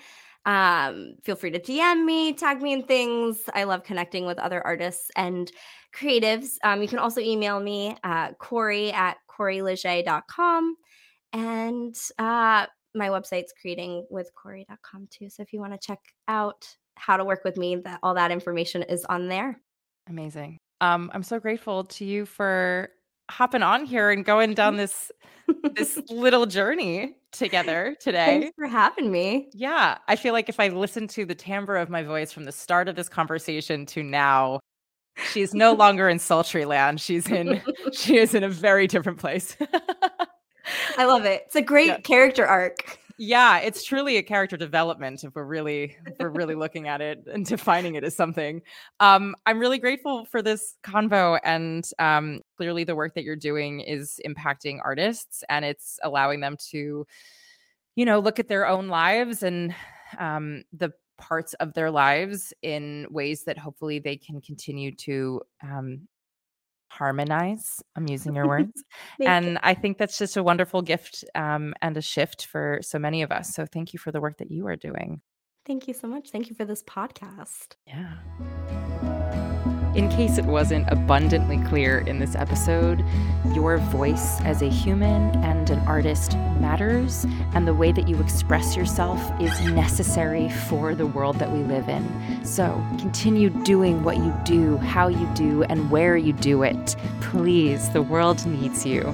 Um, 0.46 1.16
feel 1.24 1.36
free 1.36 1.52
to 1.52 1.60
DM 1.60 2.06
me, 2.06 2.34
tag 2.34 2.62
me 2.62 2.74
in 2.74 2.84
things. 2.84 3.42
I 3.54 3.64
love 3.64 3.84
connecting 3.84 4.26
with 4.26 4.40
other 4.40 4.66
artists 4.66 5.10
and 5.16 5.52
creatives. 5.96 6.56
Um, 6.64 6.82
you 6.82 6.88
can 6.88 7.00
also 7.00 7.22
email 7.22 7.60
me, 7.60 7.96
uh, 8.04 8.32
Corrie 8.34 8.92
at 8.92 9.18
CorrieLegge.com. 9.30 10.76
And 11.34 11.96
uh, 12.18 12.66
my 12.96 13.08
website's 13.10 13.54
creatingwithcorrie.com 13.64 15.08
too. 15.10 15.30
So 15.30 15.44
if 15.44 15.54
you 15.54 15.60
want 15.60 15.74
to 15.74 15.80
check 15.80 16.00
out 16.28 16.68
how 16.96 17.18
to 17.18 17.24
work 17.24 17.44
with 17.44 17.58
me, 17.58 17.76
that 17.78 18.00
all 18.04 18.16
that 18.16 18.32
information 18.32 18.84
is 18.84 19.06
on 19.06 19.28
there. 19.28 19.62
Amazing. 20.10 20.58
Um, 20.82 21.12
I'm 21.14 21.24
so 21.24 21.40
grateful 21.40 21.84
to 21.86 22.06
you 22.06 22.26
for 22.26 22.90
hopping 23.30 23.64
on 23.64 23.86
here 23.86 24.10
and 24.12 24.26
going 24.26 24.54
down 24.54 24.76
this 24.78 25.12
this 25.76 26.00
little 26.10 26.46
journey 26.46 27.16
together 27.32 27.96
today. 28.00 28.42
Thanks 28.42 28.56
for 28.56 28.68
having 28.68 29.12
me. 29.12 29.50
Yeah, 29.54 29.98
I 30.08 30.16
feel 30.16 30.34
like 30.34 30.50
if 30.50 30.60
I 30.60 30.68
listen 30.70 31.08
to 31.10 31.26
the 31.26 31.36
timbre 31.36 31.78
of 31.78 31.90
my 31.90 32.04
voice 32.04 32.32
from 32.32 32.46
the 32.46 32.52
start 32.52 32.88
of 32.88 32.96
this 32.96 33.10
conversation 33.10 33.86
to 33.88 34.04
now, 34.04 34.60
she's 35.32 35.54
no 35.54 35.74
longer 35.74 36.10
in 36.10 36.20
sultry 36.20 36.66
land. 36.66 37.02
She's 37.02 37.30
in 37.30 37.62
she 37.94 38.18
is 38.18 38.34
in 38.34 38.44
a 38.44 38.50
very 38.50 38.88
different 38.88 39.18
place. 39.18 39.56
I 40.98 41.06
love 41.06 41.26
it. 41.26 41.44
It's 41.48 41.56
a 41.56 41.62
great 41.62 41.88
yeah. 41.88 42.00
character 42.00 42.46
arc. 42.46 43.00
Yeah, 43.24 43.60
it's 43.60 43.84
truly 43.84 44.18
a 44.18 44.24
character 44.24 44.58
development 44.58 45.24
if 45.24 45.36
we're 45.36 45.46
really 45.46 45.96
if 46.08 46.16
we're 46.20 46.30
really 46.30 46.56
looking 46.56 46.88
at 46.88 47.02
it 47.02 47.28
and 47.32 47.46
defining 47.46 47.94
it 47.94 48.04
as 48.04 48.16
something. 48.16 48.64
Um, 49.00 49.36
I'm 49.46 49.60
really 49.60 49.78
grateful 49.78 50.26
for 50.26 50.42
this 50.42 50.76
convo, 50.84 51.40
and 51.44 51.88
um, 52.00 52.42
clearly 52.58 52.84
the 52.84 52.96
work 52.96 53.14
that 53.14 53.24
you're 53.24 53.36
doing 53.36 53.82
is 53.82 54.20
impacting 54.26 54.80
artists, 54.84 55.44
and 55.50 55.64
it's 55.64 56.00
allowing 56.02 56.40
them 56.40 56.58
to, 56.72 57.06
you 57.96 58.06
know, 58.06 58.18
look 58.18 58.40
at 58.40 58.48
their 58.48 58.68
own 58.68 58.88
lives 58.88 59.44
and 59.44 59.76
um, 60.18 60.64
the 60.74 60.92
parts 61.20 61.54
of 61.60 61.76
their 61.76 61.92
lives 61.92 62.56
in 62.64 63.06
ways 63.12 63.44
that 63.44 63.56
hopefully 63.56 64.00
they 64.00 64.18
can 64.18 64.42
continue 64.42 64.96
to 64.96 65.40
um, 65.62 66.08
harmonize. 66.92 67.82
I'm 67.96 68.08
using 68.08 68.36
your 68.36 68.48
words. 68.56 68.84
and 69.20 69.52
you. 69.52 69.58
I 69.64 69.74
think 69.74 69.98
that's 69.98 70.18
just 70.18 70.38
a 70.38 70.44
wonderful 70.44 70.82
gift 70.82 71.24
um, 71.36 71.74
and 71.82 71.96
a 71.98 72.02
shift 72.02 72.46
for 72.46 72.80
so 72.82 73.00
many 73.00 73.22
of 73.22 73.32
us. 73.32 73.54
So 73.54 73.66
thank 73.66 73.94
you 73.94 74.00
for 74.00 74.12
the 74.12 74.22
work 74.22 74.38
that 74.38 74.52
you 74.52 74.68
are 74.68 74.76
doing. 74.76 75.22
Thank 75.66 75.88
you 75.88 75.94
so 75.94 76.08
much. 76.08 76.32
Thank 76.32 76.50
you 76.50 76.56
for 76.56 76.66
this 76.66 76.84
podcast. 76.84 77.76
Yeah. 77.86 78.18
In 80.02 80.10
case 80.10 80.40
it 80.40 80.46
wasn't 80.46 80.88
abundantly 80.92 81.60
clear 81.66 82.00
in 82.00 82.18
this 82.18 82.34
episode, 82.34 83.06
your 83.54 83.78
voice 83.78 84.42
as 84.42 84.64
a 84.64 84.68
human 84.68 85.30
and 85.44 85.70
an 85.70 85.78
artist 85.82 86.36
matters, 86.60 87.24
and 87.54 87.68
the 87.68 87.74
way 87.76 87.92
that 87.92 88.08
you 88.08 88.20
express 88.20 88.76
yourself 88.76 89.22
is 89.40 89.52
necessary 89.62 90.50
for 90.68 90.96
the 90.96 91.06
world 91.06 91.36
that 91.36 91.52
we 91.52 91.60
live 91.60 91.88
in. 91.88 92.44
So 92.44 92.84
continue 92.98 93.52
doing 93.52 94.04
what 94.04 94.18
you 94.18 94.36
do, 94.44 94.78
how 94.78 95.08
you 95.08 95.28
do, 95.36 95.62
and 95.66 95.92
where 95.92 96.18
you 96.18 96.34
do 96.34 96.64
it. 96.64 96.96
Please, 97.22 97.88
the 97.90 98.02
world 98.02 98.44
needs 98.48 98.84
you. 98.84 99.14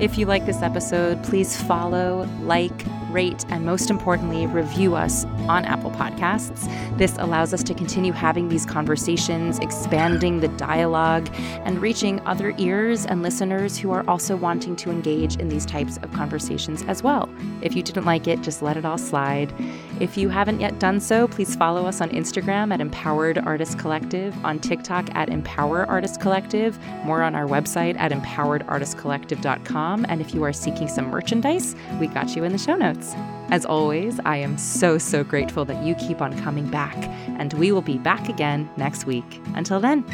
If 0.00 0.16
you 0.16 0.24
like 0.24 0.46
this 0.46 0.62
episode, 0.62 1.22
please 1.24 1.60
follow, 1.60 2.26
like, 2.40 2.86
rate, 3.16 3.46
and 3.48 3.64
most 3.64 3.88
importantly, 3.88 4.46
review 4.46 4.94
us 4.94 5.24
on 5.48 5.64
Apple 5.64 5.90
Podcasts. 5.90 6.68
This 6.98 7.16
allows 7.16 7.54
us 7.54 7.62
to 7.62 7.72
continue 7.72 8.12
having 8.12 8.50
these 8.50 8.66
conversations, 8.66 9.58
expanding 9.60 10.40
the 10.40 10.48
dialogue, 10.48 11.26
and 11.64 11.80
reaching 11.80 12.20
other 12.26 12.52
ears 12.58 13.06
and 13.06 13.22
listeners 13.22 13.78
who 13.78 13.90
are 13.90 14.04
also 14.06 14.36
wanting 14.36 14.76
to 14.76 14.90
engage 14.90 15.36
in 15.36 15.48
these 15.48 15.64
types 15.64 15.96
of 16.02 16.12
conversations 16.12 16.82
as 16.82 17.02
well. 17.02 17.26
If 17.62 17.74
you 17.74 17.82
didn't 17.82 18.04
like 18.04 18.28
it, 18.28 18.42
just 18.42 18.60
let 18.60 18.76
it 18.76 18.84
all 18.84 18.98
slide. 18.98 19.50
If 19.98 20.18
you 20.18 20.28
haven't 20.28 20.60
yet 20.60 20.78
done 20.78 21.00
so, 21.00 21.26
please 21.26 21.56
follow 21.56 21.86
us 21.86 22.02
on 22.02 22.10
Instagram 22.10 22.70
at 22.74 22.82
Empowered 22.82 23.38
Artist 23.38 23.78
Collective, 23.78 24.36
on 24.44 24.58
TikTok 24.58 25.08
at 25.14 25.30
Empower 25.30 25.86
Artist 25.86 26.20
Collective, 26.20 26.78
more 27.04 27.22
on 27.22 27.34
our 27.34 27.46
website 27.46 27.96
at 27.98 28.12
empoweredartistcollective.com. 28.12 30.04
And 30.06 30.20
if 30.20 30.34
you 30.34 30.44
are 30.44 30.52
seeking 30.52 30.88
some 30.88 31.06
merchandise, 31.06 31.74
we 31.98 32.08
got 32.08 32.36
you 32.36 32.44
in 32.44 32.52
the 32.52 32.58
show 32.58 32.76
notes. 32.76 33.05
As 33.50 33.64
always, 33.64 34.18
I 34.24 34.38
am 34.38 34.58
so, 34.58 34.98
so 34.98 35.22
grateful 35.22 35.64
that 35.66 35.84
you 35.84 35.94
keep 35.94 36.20
on 36.20 36.36
coming 36.40 36.68
back, 36.68 36.96
and 37.38 37.52
we 37.54 37.70
will 37.72 37.82
be 37.82 37.98
back 37.98 38.28
again 38.28 38.68
next 38.76 39.06
week. 39.06 39.40
Until 39.54 39.80
then. 39.80 40.04